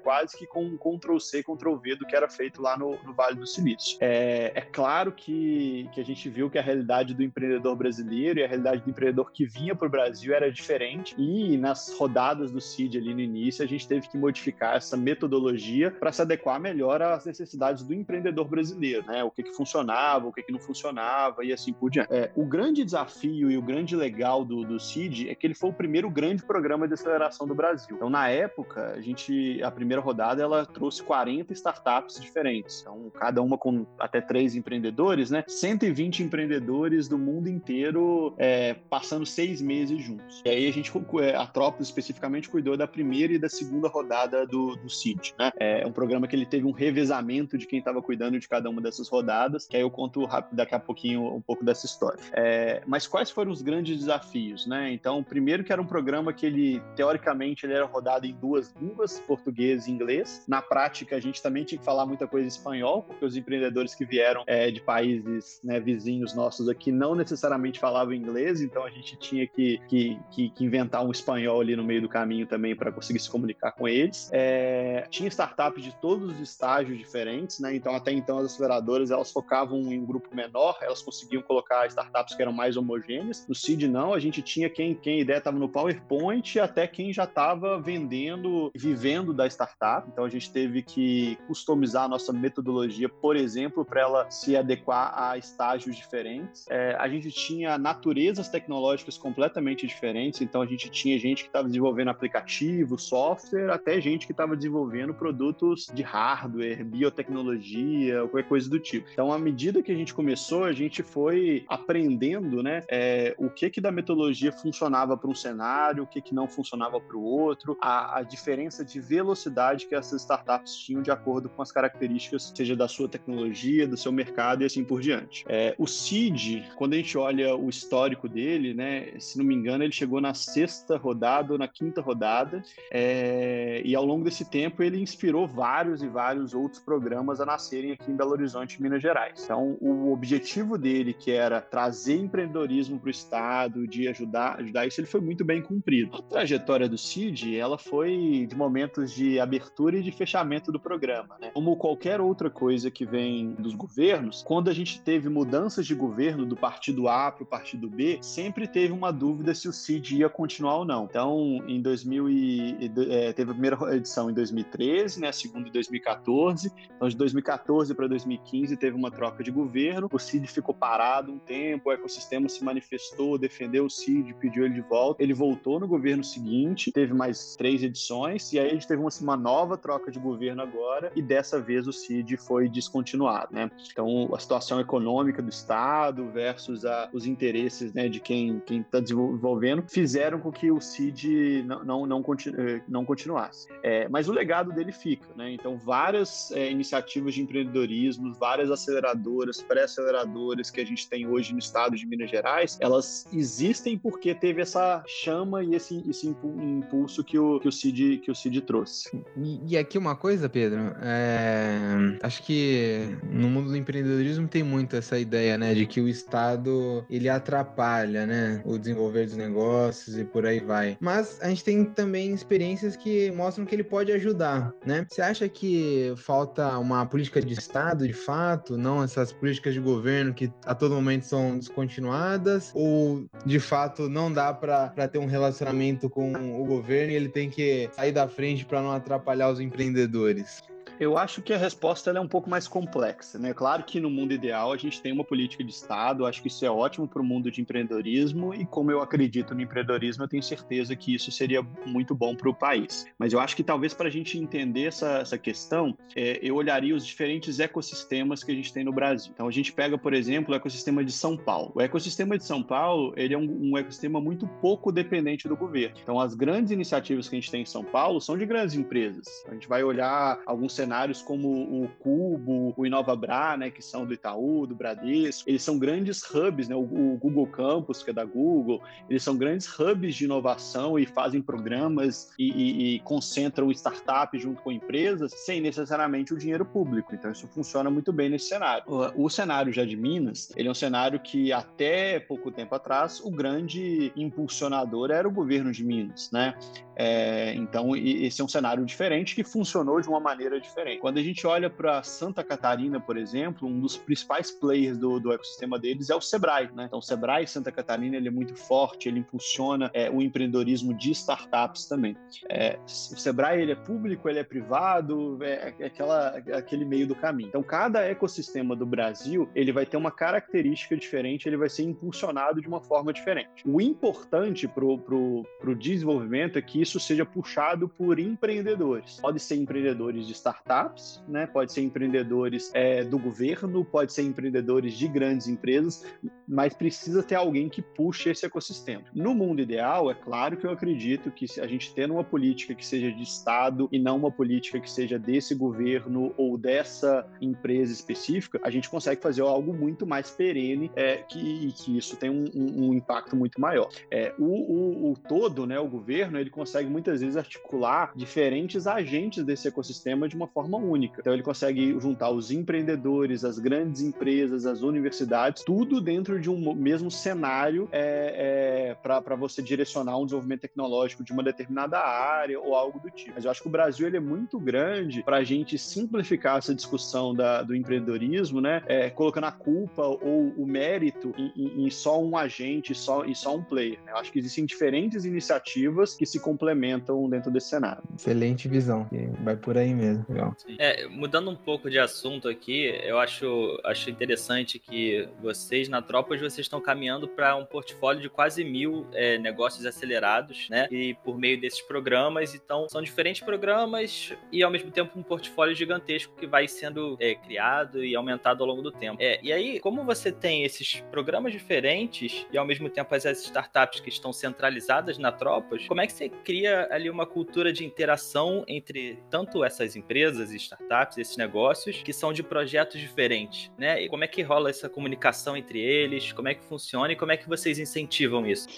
quase 0.03 0.37
que 0.37 0.47
com 0.47 0.77
Ctrl-C, 0.77 1.43
Ctrl-V 1.43 1.97
do 1.97 2.07
que 2.07 2.17
era 2.17 2.29
feito 2.29 2.61
lá 2.61 2.77
no, 2.77 2.99
no 3.05 3.15
Vale 3.15 3.37
do 3.37 3.47
Silício. 3.47 3.99
É, 4.01 4.53
é 4.55 4.61
claro 4.61 5.13
que, 5.13 5.89
que 5.93 6.01
a 6.01 6.05
gente 6.05 6.29
viu 6.29 6.51
que 6.51 6.59
a 6.59 6.63
realidade 6.63 7.15
do 7.15 7.23
empreendedor 7.23 7.77
brasileiro 7.77 8.39
e 8.39 8.45
a 8.45 8.47
realidade 8.47 8.83
do 8.83 8.91
empreendedor 8.91 9.31
que 9.33 9.45
vinha 9.45 9.75
para 9.75 9.87
o 9.87 9.91
Brasil 9.91 10.35
era 10.35 10.51
diferente 10.51 11.15
e 11.19 11.57
nas 11.57 11.93
rodadas 11.97 12.51
do 12.51 12.61
CID 12.61 12.99
ali 12.99 13.15
no 13.15 13.21
início 13.21 13.65
a 13.65 13.69
gente 13.69 13.87
teve 13.87 14.09
que 14.09 14.17
modificar 14.17 14.77
essa 14.77 14.97
metodologia 14.97 15.91
para 15.91 16.13
se 16.13 16.23
adequar 16.23 16.61
melhor 16.61 17.03
às 17.03 17.25
necessidades 17.25 17.83
do 17.83 17.95
empreendedor 17.95 18.47
brasileiro, 18.47 19.05
né? 19.07 19.25
O 19.25 19.31
que, 19.31 19.43
que 19.43 19.53
funcionava, 19.53 20.27
o 20.27 20.33
que, 20.33 20.43
que 20.43 20.53
não 20.53 20.61
funcionava 20.61 21.45
e 21.45 21.53
assim 21.53 21.73
por 21.73 21.91
diante. 21.91 22.13
É, 22.13 22.31
o 22.35 22.45
grande 22.45 22.85
desafio 22.85 23.51
e 23.51 23.57
o 23.57 23.63
grande 23.63 23.97
legal 23.97 24.45
do, 24.45 24.65
do 24.65 24.79
CID 24.79 25.29
é 25.29 25.35
que 25.35 25.47
ele 25.47 25.55
foi 25.55 25.71
o 25.71 25.73
primeiro 25.73 26.11
grande 26.11 26.43
programa 26.43 26.87
de 26.87 26.95
aceleração 26.95 27.47
do 27.47 27.55
Brasil. 27.55 27.97
Então, 27.97 28.11
na 28.11 28.29
época, 28.29 28.93
a 28.93 29.01
gente, 29.01 29.34
a 29.63 29.71
primeira 29.71 30.01
rodada, 30.01 30.43
ela 30.43 30.67
trouxe 30.67 31.03
40 31.03 31.53
startups 31.53 32.21
diferentes. 32.21 32.81
Então, 32.81 33.11
cada 33.15 33.43
uma 33.43 33.57
com 33.57 33.87
até 33.99 34.21
três 34.21 34.55
empreendedores, 34.55 35.31
né? 35.31 35.45
120 35.47 36.23
empreendedores 36.23 37.09
do 37.09 37.19
mundo 37.19 37.49
inteiro 37.49 38.35
é, 38.39 38.75
passando 38.89 39.27
seis 39.27 39.61
meses 39.61 40.03
juntos. 40.03 40.43
E 40.45 40.49
aí 40.49 40.69
a 40.69 40.73
gente, 40.73 40.93
é, 41.21 41.35
a 41.35 41.47
Trópolis 41.47 41.89
especificamente, 41.89 42.49
cuidou 42.49 42.77
da 42.77 42.87
primeira 42.87 43.33
e 43.33 43.39
da 43.39 43.49
segunda 43.49 43.89
rodada 43.89 44.47
do, 44.47 44.77
do 44.77 44.91
CID, 44.91 45.35
né? 45.39 45.53
É 45.59 45.87
um 45.87 45.93
programa 45.93 46.27
que 46.27 46.37
ele 46.37 46.47
teve 46.47 46.67
um 46.67 46.73
revezamento 46.73 47.57
de 47.57 47.67
quem 47.67 47.79
estava 47.79 48.03
cuidando 48.03 48.39
de 48.39 48.49
cada 48.49 48.69
uma 48.69 48.81
dessas 48.81 49.09
rodadas, 49.09 49.67
que 49.67 49.77
aí 49.77 49.83
eu 49.83 49.91
conto 49.91 50.25
rápido, 50.25 50.57
daqui 50.57 50.75
a 50.75 50.79
pouquinho 50.79 51.35
um 51.35 51.41
pouco 51.41 51.65
dessa 51.65 51.87
história. 51.87 52.19
É, 52.33 52.83
mas 52.87 53.07
quais 53.07 53.31
foram 53.31 53.51
os 53.53 53.63
grandes 53.63 53.99
desafios, 53.99 54.67
né? 54.67 54.93
Então, 54.93 55.23
primeiro 55.23 55.65
que 55.65 55.73
era 55.73 55.81
um 55.81 55.87
programa 55.87 56.33
que 56.33 56.47
ele, 56.47 56.83
teoricamente, 56.97 57.67
ele 57.67 57.75
era 57.75 57.85
rodado 57.85 58.27
em 58.27 58.33
duas 58.35 58.75
línguas, 58.81 59.19
português 59.25 59.87
e 59.87 59.91
inglês. 59.91 60.45
Na 60.47 60.63
prática, 60.63 61.17
a 61.17 61.21
gente 61.21 61.43
também 61.43 61.65
tinha 61.65 61.79
que 61.79 61.85
falar 61.85 62.07
muita 62.07 62.27
coisa 62.27 62.45
em 62.45 62.49
espanhol, 62.49 63.03
porque 63.03 63.25
os 63.25 63.37
empreendedores 63.37 63.95
que 63.95 64.05
vieram 64.05 64.45
é, 64.47 64.71
de 64.71 64.81
países 64.81 65.61
né, 65.63 65.81
vizinhos 65.81 66.35
nossos 66.35 66.69
aqui 66.69 66.93
não 66.93 67.15
necessariamente 67.15 67.79
falavam 67.79 68.13
inglês, 68.13 68.61
então 68.61 68.85
a 68.85 68.91
gente 68.91 69.17
tinha 69.17 69.47
que, 69.47 69.81
que, 69.89 70.19
que, 70.31 70.51
que 70.51 70.65
inventar 70.65 71.05
um 71.05 71.11
espanhol 71.11 71.61
ali 71.61 71.77
no 71.77 71.85
meio 71.85 72.03
do 72.03 72.09
caminho 72.09 72.47
também 72.47 72.75
para 72.75 72.93
conseguir 72.93 73.19
se 73.19 73.31
comunicar 73.31 73.73
com 73.73 73.89
eles. 73.89 74.29
É, 74.33 75.07
tinha 75.11 75.29
startups 75.29 75.83
de 75.83 75.95
todos 76.01 76.31
os 76.31 76.41
estágios 76.41 76.99
diferentes, 76.99 77.59
né? 77.61 77.75
Então, 77.75 77.95
até 77.95 78.13
então, 78.13 78.39
as 78.39 78.47
aceleradoras 78.47 79.11
elas 79.11 79.33
focavam 79.33 79.79
em 79.93 79.99
um 79.99 80.05
grupo 80.05 80.35
menor, 80.35 80.79
elas 80.81 81.03
conseguiam 81.03 81.43
colocar 81.43 81.87
startups 81.87 82.35
que 82.35 82.43
eram 82.43 82.53
mais 82.53 82.77
homogêneas. 82.77 83.47
No 83.49 83.55
Seed, 83.55 83.83
não, 83.85 84.13
a 84.13 84.19
gente 84.19 84.43
tinha 84.43 84.69
quem, 84.69 84.95
quem 84.95 85.19
a 85.19 85.21
ideia 85.23 85.39
estava 85.39 85.59
no 85.59 85.69
PowerPoint 85.69 86.59
até 86.59 86.87
quem 86.87 87.13
já 87.13 87.25
estava 87.25 87.81
vendendo, 87.81 88.71
vivendo 88.75 89.14
da 89.23 89.47
startup. 89.47 90.09
Então, 90.11 90.25
a 90.25 90.29
gente 90.29 90.51
teve 90.51 90.83
que 90.83 91.37
customizar 91.47 92.05
a 92.05 92.09
nossa 92.09 92.33
metodologia, 92.33 93.09
por 93.09 93.37
exemplo, 93.37 93.85
para 93.85 94.01
ela 94.01 94.31
se 94.31 94.57
adequar 94.57 95.13
a 95.17 95.39
estágios 95.39 95.97
diferentes. 95.97 96.67
É, 96.69 96.97
a 96.99 97.09
gente 97.09 97.31
tinha 97.31 97.79
naturezas 97.79 98.49
tecnológicas 98.49 99.17
completamente 99.17 99.87
diferentes, 99.87 100.41
então 100.41 100.63
a 100.63 100.67
gente 100.67 100.91
tinha 100.91 101.19
gente 101.19 101.43
que 101.43 101.49
estava 101.49 101.69
desenvolvendo 101.69 102.09
aplicativo, 102.09 102.99
software, 102.99 103.71
até 103.71 104.01
gente 104.01 104.27
que 104.27 104.33
estava 104.33 104.57
desenvolvendo 104.57 105.15
produtos 105.15 105.87
de 105.93 106.03
hardware, 106.03 106.85
biotecnologia, 106.85 108.21
qualquer 108.29 108.49
coisa 108.49 108.69
do 108.69 108.79
tipo. 108.79 109.09
Então, 109.13 109.33
à 109.33 109.39
medida 109.39 109.83
que 109.83 109.93
a 109.93 109.97
gente 109.97 110.15
começou, 110.15 110.65
a 110.65 110.73
gente 110.73 111.03
foi 111.03 111.65
aprendendo, 111.69 112.63
né, 112.63 112.83
é, 112.89 113.35
o 113.39 113.51
que 113.51 113.71
que 113.71 113.81
da 113.81 113.93
metodologia 113.93 114.53
funcionava 114.53 115.17
para 115.17 115.31
um 115.31 115.35
cenário, 115.35 116.05
o 116.05 116.07
que 116.07 116.21
que 116.21 116.35
não 116.35 116.49
funcionava 116.49 117.01
para 117.01 117.17
o 117.17 117.23
outro, 117.23 117.77
a, 117.81 118.19
a, 118.19 118.23
diferença 118.23 118.85
de 118.85 119.01
velocidade 119.05 119.87
que 119.87 119.95
essas 119.95 120.23
startups 120.23 120.77
tinham 120.77 121.03
de 121.03 121.11
acordo 121.11 121.49
com 121.49 121.63
as 121.63 121.71
características, 121.71 122.53
seja 122.55 122.75
da 122.75 122.89
sua 122.89 123.09
tecnologia, 123.09 123.87
do 123.87 123.97
seu 123.97 124.13
mercado 124.13 124.63
e 124.63 124.67
assim 124.67 124.85
por 124.85 125.01
diante. 125.01 125.45
É, 125.49 125.75
o 125.79 125.87
Seed, 125.87 126.65
quando 126.77 126.95
a 126.95 126.97
gente 126.97 127.17
olha 127.17 127.55
o 127.55 127.69
histórico 127.69 128.29
dele, 128.29 128.75
né, 128.75 129.13
se 129.19 129.39
não 129.39 129.45
me 129.45 129.55
engano, 129.55 129.85
ele 129.85 129.93
chegou 129.93 130.21
na 130.21 130.35
sexta 130.35 130.97
rodada 130.97 131.53
ou 131.53 131.59
na 131.59 131.69
quinta 131.69 132.01
rodada, 132.01 132.63
é, 132.91 133.83
e 133.85 133.95
ao 133.95 134.05
longo 134.05 134.25
desse 134.25 134.49
tempo 134.51 134.83
ele 134.83 135.01
inspirou 135.01 135.47
vários 135.47 136.03
e 136.03 136.09
vários 136.09 136.55
outros 136.55 136.81
programas 136.81 137.41
a 137.41 137.47
nascerem 137.47 137.93
aqui 137.93 138.11
em 138.11 138.17
Belo 138.17 138.33
Horizonte, 138.33 138.81
Minas 138.83 139.03
Gerais. 139.03 139.45
Então, 139.45 139.77
o 139.81 140.13
objetivo 140.13 140.79
dele, 140.79 141.13
que 141.13 141.31
era 141.31 141.61
trazer 141.61 142.17
empreendedorismo 142.17 142.99
para 142.99 143.09
o 143.09 143.11
Estado, 143.11 143.87
de 143.87 144.09
ajudar, 144.09 144.61
ajudar 144.61 144.87
isso, 144.87 145.01
ele 145.01 145.07
foi 145.07 145.21
muito 145.21 145.45
bem 145.45 145.63
cumprido. 145.63 146.17
A 146.17 146.23
trajetória 146.23 146.89
do 146.89 146.97
CID, 146.97 147.57
ela 147.57 147.79
foi 147.79 148.47
de 148.49 148.55
momentos 148.95 149.13
de 149.13 149.41
abertura 149.41 149.99
e 149.99 150.03
de 150.03 150.13
fechamento 150.13 150.71
do 150.71 150.79
programa. 150.79 151.37
Né? 151.41 151.51
Como 151.53 151.77
qualquer 151.77 152.21
outra 152.21 152.49
coisa 152.49 152.91
que 152.91 153.05
vem 153.05 153.55
dos 153.55 153.75
governos, 153.75 154.43
quando 154.43 154.71
a 154.71 154.73
gente 154.73 155.01
teve 155.01 155.29
mudanças 155.29 155.87
de 155.87 155.95
governo 155.95 156.47
do 156.47 156.57
partido 156.57 157.09
A 157.09 157.31
para 157.31 157.43
o 157.43 157.47
partido 157.47 157.89
B, 157.89 158.19
sempre 158.23 158.67
teve 158.69 158.93
uma 158.93 159.13
dúvida 159.13 159.55
se 159.55 159.69
o 159.69 159.73
CID 159.73 160.19
ia 160.19 160.29
continuar 160.29 160.79
ou 160.79 160.85
não. 160.85 161.05
Então, 161.05 161.63
em 161.67 161.81
2000 161.81 162.31
e, 162.31 162.91
é, 163.11 163.33
teve 163.33 163.51
a 163.51 163.55
primeira 163.55 163.97
edição 163.97 164.31
em 164.31 164.35
2013, 164.35 165.21
né, 165.21 165.29
a 165.29 165.33
segunda 165.33 165.69
em 165.69 165.73
2014. 165.73 166.73
Então, 166.97 167.09
de 167.09 167.17
2014 167.17 167.95
para 167.95 168.07
2015 168.07 168.77
teve 168.77 168.97
uma 168.97 169.11
troca 169.11 169.43
de 169.43 169.51
governo. 169.51 170.09
O 170.13 170.19
CID 170.19 170.47
ficou 170.47 170.75
parado 170.75 171.33
um 171.33 171.39
tempo, 171.39 171.89
o 171.89 171.93
ecossistema 171.93 172.49
se 172.49 172.63
manifestou, 172.63 173.39
defendeu 173.39 173.87
o 173.87 173.91
CID, 173.91 174.35
pediu 174.35 174.65
ele 174.65 174.75
de 174.75 174.81
volta. 174.83 175.23
Ele 175.23 175.35
voltou 175.35 175.81
no 175.81 175.89
governo 175.89 176.23
seguinte, 176.23 176.93
teve 176.93 177.13
mais 177.13 177.57
três 177.57 177.83
edições, 177.83 178.53
e 178.53 178.59
aí 178.59 178.74
gente 178.75 178.87
teve 178.87 179.01
uma, 179.01 179.11
uma 179.21 179.37
nova 179.37 179.77
troca 179.77 180.11
de 180.11 180.19
governo 180.19 180.63
agora, 180.63 181.13
e 181.15 181.23
dessa 181.23 181.61
vez 181.61 181.87
o 181.87 181.93
CID 181.93 182.37
foi 182.37 182.69
descontinuado. 182.69 183.55
Né? 183.55 183.71
Então, 183.91 184.31
a 184.35 184.39
situação 184.39 184.81
econômica 184.81 185.43
do 185.43 185.49
Estado 185.49 186.29
versus 186.31 186.85
a, 186.85 187.09
os 187.13 187.27
interesses 187.27 187.93
né, 187.93 188.09
de 188.09 188.21
quem 188.21 188.63
está 188.69 189.01
desenvolvendo 189.01 189.85
fizeram 189.89 190.39
com 190.41 190.53
que 190.53 190.71
o 190.71 190.81
CID 190.81 191.63
não, 191.65 191.85
não, 191.85 192.07
não, 192.07 192.23
continu, 192.23 192.61
eh, 192.61 192.83
não 192.89 193.05
continuasse. 193.05 193.69
É, 193.83 194.09
mas 194.09 194.29
o 194.29 194.33
legado 194.33 194.73
dele 194.73 194.93
fica. 194.93 195.27
Né? 195.37 195.53
Então, 195.53 195.77
várias 195.77 196.51
é, 196.53 196.71
iniciativas 196.71 197.35
de 197.35 197.43
empreendedorismo, 197.43 198.33
várias 198.35 198.71
aceleradoras, 198.71 199.63
pré-aceleradoras 199.63 200.71
que 200.71 200.81
a 200.81 200.87
gente 200.87 201.09
tem 201.09 201.27
hoje 201.27 201.53
no 201.53 201.59
estado 201.59 201.97
de 201.97 202.07
Minas 202.07 202.31
Gerais, 202.31 202.77
elas 202.81 203.27
existem 203.33 203.99
porque 203.99 204.35
teve 204.35 204.63
essa 204.63 205.03
chama 205.07 205.63
e 205.63 205.75
esse, 205.75 206.03
esse 206.09 206.27
impulso 206.29 207.23
que 207.23 207.39
o, 207.39 207.61
que 207.61 207.69
o, 207.69 207.73
CID, 207.73 208.19
que 208.19 208.31
o 208.31 208.35
CID 208.35 208.63
trouxe. 208.65 209.23
E, 209.37 209.61
e 209.75 209.79
aqui 209.79 209.97
uma 209.99 210.17
coisa, 210.17 210.49
Pedro, 210.49 210.81
é... 211.03 212.19
acho 212.23 212.43
que 212.43 213.17
no 213.31 213.49
mundo 213.49 213.69
do 213.69 213.77
empreendedorismo 213.77 214.49
tem 214.49 214.63
muito 214.63 214.97
essa 214.97 215.19
ideia, 215.19 215.57
né, 215.57 215.75
de 215.75 215.87
que 215.87 216.01
o 216.01 216.09
Estado 216.09 217.05
ele 217.09 217.29
atrapalha, 217.29 218.27
né, 218.27 218.63
o 218.65 218.79
desenvolver 218.79 219.27
dos 219.27 219.37
negócios 219.37 220.19
e 220.19 220.25
por 220.25 220.47
aí 220.47 220.61
vai. 220.61 220.97
Mas 221.01 221.39
a 221.41 221.49
gente 221.49 221.65
tem 221.65 221.85
também 221.85 222.33
experiências 222.33 222.97
que 222.97 223.31
mostram 223.33 223.65
que 223.65 223.75
ele 223.75 223.85
pode 223.85 224.13
ajudar, 224.13 224.73
né? 224.85 225.07
Você 225.09 225.21
acha 225.21 225.49
que 225.49 226.13
falta 226.17 226.79
uma 226.79 227.05
política 227.07 227.41
de 227.41 227.53
Estado, 227.53 228.07
de 228.07 228.13
fato, 228.13 228.77
não 228.77 229.03
essas 229.03 229.33
políticas 229.33 229.75
de 229.75 229.81
governo 229.81 230.33
que 230.33 230.53
a 230.65 230.75
todo 230.75 230.95
momento 230.95 231.25
são 231.25 231.59
descontinuadas, 231.59 232.71
ou 232.75 233.27
de 233.45 233.61
fato 233.61 234.09
não 234.09 234.33
dá 234.33 234.53
para 234.53 235.09
ter 235.09 235.19
um 235.19 235.27
relacionamento 235.27 236.09
com 236.09 236.33
o 236.61 236.65
governo 236.65 237.13
e 237.13 237.15
ele 237.15 237.29
tem 237.29 237.51
que 237.51 237.89
sair 237.93 238.13
da 238.13 238.29
frente 238.29 238.54
para 238.63 238.83
não 238.83 238.93
atrapalhar 238.93 239.51
os 239.51 239.59
empreendedores? 239.59 240.63
Eu 240.99 241.19
acho 241.19 241.43
que 241.43 241.53
a 241.53 241.59
resposta 241.59 242.11
é 242.11 242.21
um 242.21 242.29
pouco 242.29 242.49
mais 242.49 242.69
complexa, 242.69 243.39
né? 243.39 243.53
Claro 243.53 243.83
que 243.83 243.99
no 243.99 244.09
mundo 244.09 244.33
ideal 244.33 244.73
a 244.73 244.77
gente 244.77 245.03
tem 245.03 245.13
uma 245.13 245.25
política 245.25 245.65
de 245.65 245.73
Estado, 245.73 246.25
acho 246.25 246.41
que 246.41 246.49
isso 246.49 246.65
é 246.65 246.71
ótimo 246.71 247.09
para 247.09 247.21
o 247.21 247.25
mundo 247.25 247.51
de 247.51 247.61
empreendedorismo 247.61 248.55
e 248.55 248.65
como 248.65 248.93
eu 248.93 249.03
acredito 249.03 249.55
no 249.55 249.61
empreendedorismo, 249.61 250.23
eu 250.23 250.29
tenho 250.29 250.43
certeza 250.43 250.95
que 250.95 251.15
isso 251.15 251.33
seria 251.33 251.63
muito 251.85 252.15
bom 252.15 252.37
para 252.37 252.49
o 252.49 252.55
país. 252.55 253.07
Mas 253.19 253.33
eu 253.33 253.41
acho 253.41 253.57
que 253.57 253.65
talvez 253.65 253.93
para 253.93 254.09
a 254.09 254.11
gente 254.11 254.39
entender 254.39 254.85
essa, 254.85 255.19
essa 255.19 255.39
questão, 255.39 255.97
é, 256.15 256.39
eu 256.41 256.55
olharia 256.55 256.95
os 256.95 257.05
diferentes 257.05 257.59
ecossistemas 257.59 258.45
que 258.45 258.53
a 258.53 258.55
gente 258.55 258.73
tem 258.73 258.85
no 258.85 258.93
Brasil. 258.93 259.33
Então 259.35 259.49
a 259.49 259.53
gente 259.53 259.73
pega, 259.73 259.99
por 259.99 260.15
exemplo, 260.15 260.55
o 260.55 260.57
ecossistema 260.57 261.05
de 261.05 261.13
São 261.13 261.37
Paulo. 261.37 261.73
O 261.75 261.81
ecossistema 261.81 262.39
de 262.39 262.45
São 262.45 262.63
Paulo 262.63 263.13
ele 263.17 263.35
é 263.35 263.39
um, 263.39 263.73
um 263.73 263.79
ecossistema 263.79 264.21
muito 264.21 264.47
pouco 264.47 264.93
dependente 264.93 265.49
do 265.49 265.57
governo. 265.57 265.97
Então 266.01 266.21
as 266.21 266.35
grandes 266.35 266.71
iniciativas 266.71 267.29
que 267.29 267.35
a 267.35 267.41
gente 267.41 267.51
tem 267.51 267.63
em 267.63 267.67
São 267.67 267.83
Paulo 267.83 268.21
são 268.21 268.39
de 268.39 268.47
grandes 268.47 268.77
empresas. 268.77 269.27
A 269.49 269.55
gente 269.55 269.69
vai 269.69 269.83
olhar 269.83 270.41
alguns 270.47 270.73
cenários 270.85 271.23
como 271.23 271.49
o 271.49 271.89
Cubo, 271.99 272.75
o 272.77 272.87
InovaBra, 272.87 273.57
né, 273.57 273.71
que 273.71 273.83
são 273.83 274.05
do 274.05 274.13
Itaú, 274.13 274.67
do 274.67 274.75
Bradesco, 274.75 275.49
eles 275.49 275.63
são 275.63 275.79
grandes 275.79 276.23
hubs, 276.31 276.69
né, 276.69 276.77
o, 276.77 276.81
o 276.81 277.17
Google 277.17 277.47
Campus, 277.47 278.03
que 278.03 278.11
é 278.11 278.13
da 278.13 278.25
Google, 278.25 278.83
eles 279.09 279.23
são 279.23 279.37
grandes 279.37 279.67
hubs 279.79 280.15
de 280.15 280.25
inovação 280.25 280.99
e 280.99 281.07
fazem 281.07 281.41
programas 281.41 282.33
e, 282.39 282.51
e, 282.51 282.97
e 282.97 283.01
concentram 283.01 283.71
startups 283.71 284.43
junto 284.43 284.63
com 284.63 284.71
empresas 284.71 285.33
sem 285.33 285.61
necessariamente 285.61 286.35
o 286.35 286.39
dinheiro 286.39 286.65
público. 286.65 287.15
Então 287.15 287.31
isso 287.31 287.49
funciona 287.49 287.91
muito 287.91 288.13
bem 288.13 288.29
nesse 288.29 288.47
cenário. 288.47 288.85
O, 288.87 289.25
o 289.25 289.31
cenário 289.31 289.73
já 289.73 289.85
de 289.85 289.97
Minas, 289.97 290.53
ele 290.57 290.69
é 290.69 290.71
um 290.71 290.75
cenário 290.75 291.19
que 291.21 291.53
até 291.53 292.21
pouco 292.21 292.51
tempo 292.51 292.75
atrás 292.75 293.21
o 293.21 293.31
grande 293.31 294.13
impulsionador 294.17 295.11
era 295.11 295.27
o 295.27 295.31
governo 295.31 295.73
de 295.73 295.83
Minas, 295.83 296.31
né? 296.31 296.55
É, 296.97 297.55
então 297.55 297.97
esse 297.97 298.41
é 298.41 298.45
um 298.45 298.49
cenário 298.49 298.85
diferente 298.85 299.35
que 299.35 299.43
funcionou 299.43 300.01
de 300.01 300.09
uma 300.09 300.21
maneira 300.21 300.61
diferente. 300.61 300.74
Quando 301.01 301.19
a 301.19 301.23
gente 301.23 301.47
olha 301.47 301.71
para 301.71 302.03
Santa 302.03 302.43
Catarina, 302.43 303.01
por 303.01 303.17
exemplo, 303.17 303.69
um 303.69 303.79
dos 303.81 303.97
principais 303.97 304.51
players 304.51 304.99
do, 304.99 305.21
do 305.21 305.33
ecossistema 305.33 305.79
deles 305.79 306.11
é 306.11 306.15
o 306.15 306.21
Sebrae. 306.21 306.71
Né? 306.75 306.85
Então, 306.87 306.99
o 306.99 307.03
Sebrae 307.03 307.47
Santa 307.47 307.71
Catarina 307.71 308.17
ele 308.17 308.29
é 308.29 308.31
muito 308.31 308.57
forte, 308.57 309.09
ele 309.09 309.21
impulsiona 309.21 309.91
é, 309.95 310.11
o 310.11 310.21
empreendedorismo 310.21 310.93
de 310.95 311.13
startups 311.13 311.87
também. 311.87 312.17
É, 312.49 312.79
o 312.85 312.89
Sebrae 312.89 313.63
ele 313.63 313.73
é 313.73 313.77
público, 313.77 314.29
ele 314.29 314.39
é 314.39 314.45
privado, 314.45 315.39
é, 315.43 315.75
é 315.79 315.87
aquela, 315.87 316.29
aquele 316.53 316.85
meio 316.85 317.07
do 317.07 317.15
caminho. 317.15 317.49
Então, 317.49 317.63
cada 317.63 318.03
ecossistema 318.03 318.75
do 318.75 318.87
Brasil 318.87 319.49
ele 319.55 319.73
vai 319.73 319.87
ter 319.87 319.97
uma 319.97 320.11
característica 320.11 320.97
diferente, 320.97 321.49
ele 321.49 321.57
vai 321.57 321.69
ser 321.69 321.83
impulsionado 321.83 322.61
de 322.61 322.67
uma 322.67 322.81
forma 322.81 323.13
diferente. 323.13 323.63
O 323.65 323.81
importante 323.81 324.67
para 324.67 324.85
o 324.85 325.75
desenvolvimento 325.79 326.59
é 326.59 326.63
que 326.63 326.81
isso 326.81 326.99
seja 326.99 327.25
puxado 327.25 327.89
por 327.89 328.19
empreendedores. 328.19 329.21
Pode 329.21 329.41
ser 329.41 329.57
empreendedores 329.57 330.27
de 330.27 330.33
startups 330.33 330.64
startups, 330.67 331.23
né? 331.29 331.47
Pode 331.47 331.73
ser 331.73 331.83
empreendedores 331.83 332.71
é, 332.73 333.05
do 333.05 333.19
governo, 333.19 333.85
pode 333.85 334.15
ser 334.15 334.23
empreendedores 334.23 334.95
de 334.95 335.07
grandes 335.07 335.47
empresas, 335.47 336.07
mas 336.49 336.73
precisa 336.73 337.23
ter 337.23 337.35
alguém 337.35 337.69
que 337.69 337.83
puxe 337.83 338.31
esse 338.31 338.47
ecossistema. 338.47 339.05
No 339.15 339.35
mundo 339.35 339.61
ideal, 339.61 340.11
é 340.11 340.15
claro 340.15 340.57
que 340.57 340.67
eu 340.67 340.71
acredito 340.71 341.31
que 341.31 341.45
a 341.61 341.67
gente 341.67 341.95
tendo 341.95 342.15
uma 342.15 342.25
política 342.25 342.75
que 342.75 342.85
seja 342.85 343.13
de 343.13 343.23
Estado 343.23 343.91
e 343.93 343.99
não 343.99 344.17
uma 344.17 344.31
política 344.31 344.81
que 344.81 344.91
seja 344.91 345.19
desse 345.19 345.55
governo 345.55 346.33
ou 346.39 346.57
dessa 346.57 347.29
empresa 347.43 347.93
específica, 347.93 348.59
a 348.63 348.71
gente 348.71 348.89
consegue 348.89 349.21
fazer 349.21 349.43
algo 349.43 349.75
muito 349.75 350.07
mais 350.07 350.31
perene 350.31 350.91
é, 350.97 351.19
que, 351.19 351.73
que 351.73 351.99
isso 351.99 352.17
tem 352.17 352.31
um, 352.31 352.45
um, 352.55 352.89
um 352.89 352.95
impacto 352.95 353.37
muito 353.37 353.61
maior. 353.61 353.91
É, 354.11 354.35
o, 354.39 354.45
o, 354.45 355.13
o, 355.13 355.15
todo, 355.29 355.67
né, 355.67 355.79
o 355.79 355.89
governo, 355.89 356.39
ele 356.39 356.49
consegue 356.49 356.89
muitas 356.89 357.21
vezes 357.21 357.37
articular 357.37 358.13
diferentes 358.17 358.87
agentes 358.87 359.45
desse 359.45 359.69
ecossistema 359.69 360.27
de 360.27 360.35
uma 360.35 360.54
forma 360.55 360.79
única. 360.79 361.21
Então 361.21 361.33
ele 361.33 361.43
consegue 361.43 361.99
juntar 361.99 362.31
os 362.31 362.53
empreendedores, 362.53 363.45
as 363.45 363.59
grandes 363.59 364.01
empresas, 364.01 364.65
as 364.65 364.83
universidades, 364.83 365.65
tudo 365.65 366.01
dentro 366.01 366.41
de 366.41 366.49
um 366.49 366.75
mesmo 366.75 367.11
cenário 367.11 367.89
é, 367.91 368.95
é, 368.95 368.95
para 368.95 369.35
você 369.35 369.61
direcionar 369.61 370.17
um 370.17 370.25
desenvolvimento 370.25 370.61
tecnológico 370.61 371.25
de 371.25 371.33
uma 371.33 371.43
determinada 371.43 371.99
área 371.99 372.61
ou 372.61 372.75
algo 372.75 373.01
do 373.01 373.11
tipo. 373.11 373.33
Mas 373.35 373.45
eu 373.45 373.51
acho 373.51 373.61
que 373.61 373.69
o 373.69 373.71
Brasil 373.71 374.07
ele 374.07 374.17
é 374.17 374.21
muito 374.21 374.61
grande 374.61 375.25
para 375.25 375.39
a 375.39 375.45
gente 375.45 375.77
simplificar 375.77 376.59
essa 376.59 376.75
discussão 376.75 377.35
da, 377.35 377.63
do 377.63 377.75
empreendedorismo, 377.75 378.61
né? 378.61 378.83
É, 378.87 379.11
colocando 379.11 379.45
a 379.45 379.53
culpa 379.53 380.03
ou 380.03 380.55
o 380.57 380.67
mérito 380.67 381.35
em, 381.37 381.53
em, 381.57 381.87
em 381.87 381.91
só 381.91 382.23
um 382.23 382.37
agente 382.37 382.95
só, 382.95 383.25
e 383.25 383.35
só 383.35 383.57
um 383.57 383.63
player. 383.63 383.99
Né? 384.05 384.13
Eu 384.13 384.19
acho 384.19 384.31
que 384.31 384.39
existem 384.39 384.65
diferentes 384.65 385.25
iniciativas 385.25 386.15
que 386.15 386.25
se 386.25 386.39
complementam 386.39 387.29
dentro 387.29 387.51
desse 387.51 387.71
cenário. 387.71 388.03
Excelente 388.17 388.69
visão. 388.69 389.09
Vai 389.43 389.57
por 389.57 389.77
aí 389.77 389.93
mesmo. 389.93 390.25
Legal. 390.45 390.57
É, 390.79 391.07
mudando 391.07 391.51
um 391.51 391.57
pouco 391.57 391.91
de 391.91 391.99
assunto 391.99 392.49
aqui, 392.49 392.85
eu 393.03 393.19
acho, 393.19 393.81
acho 393.85 394.11
interessante 394.11 394.79
que 394.79 395.29
vocês, 395.41 395.89
na 395.89 396.03
Tropas, 396.03 396.41
vocês 396.41 396.67
estão 396.67 396.81
caminhando 396.81 397.29
para 397.29 397.57
um 397.57 397.65
portfólio 397.65 398.21
de 398.21 398.29
quase 398.29 398.65
mil 398.65 399.07
é, 399.13 399.39
negócios 399.39 399.87
acelerados, 399.87 400.69
né? 400.69 400.89
E 400.91 401.15
por 401.25 401.39
meio 401.39 401.61
desses 401.61 401.81
programas, 401.81 402.55
então, 402.55 402.89
são 402.89 403.03
diferentes 403.03 403.43
programas 403.43 404.33
e, 404.53 404.63
ao 404.63 404.71
mesmo 404.71 404.91
tempo, 404.91 405.19
um 405.19 405.23
portfólio 405.23 405.75
gigantesco 405.75 406.35
que 406.37 406.47
vai 406.47 406.69
sendo 406.69 407.17
é, 407.21 407.35
criado 407.35 408.05
e 408.05 408.15
aumentado 408.15 408.63
ao 408.63 408.69
longo 408.69 408.83
do 408.83 408.93
tempo. 408.93 409.17
É, 409.21 409.39
e 409.43 409.53
aí, 409.53 409.81
como 409.81 410.05
você 410.05 410.31
tem 410.31 410.65
esses 410.65 411.01
programas 411.11 411.53
diferentes 411.53 412.47
e, 412.53 412.59
ao 412.59 412.67
mesmo 412.67 412.89
tempo, 412.89 413.15
as 413.15 413.25
startups 413.25 414.01
que 414.01 414.09
estão 414.09 414.33
centralizadas 414.33 415.19
na 415.19 415.33
Tropas, 415.33 415.87
como 415.87 416.01
é 416.01 416.07
que 416.07 416.13
você 416.13 416.29
cria 416.29 416.89
ali 416.91 417.09
uma 417.09 417.27
cultura 417.27 417.73
de 417.73 417.85
interação 417.85 418.65
entre 418.67 419.19
tanto 419.31 419.65
essas 419.65 419.97
empresas 419.97 420.34
empresas 420.35 420.53
e 420.53 420.57
startups, 420.57 421.19
esses 421.19 421.37
negócios, 421.37 422.03
que 422.03 422.13
são 422.13 422.33
de 422.33 422.43
projetos 422.43 423.01
diferentes, 423.01 423.71
né? 423.79 424.03
E 424.03 424.09
como 424.09 424.25
é 424.25 424.29
que 424.29 424.43
rola 424.43 424.71
essa 424.71 424.89
comunicação 424.89 425.57
entre 425.57 425.81
eles? 425.81 426.33
Como 426.33 426.49
é 426.49 426.55
que 426.55 426.65
funciona 426.65 427.13
e 427.13 427.17
como 427.17 427.33
é 427.33 427.37
que 427.37 427.49
vocês 427.49 427.79
incentivam 427.79 428.47
isso? 428.47 428.69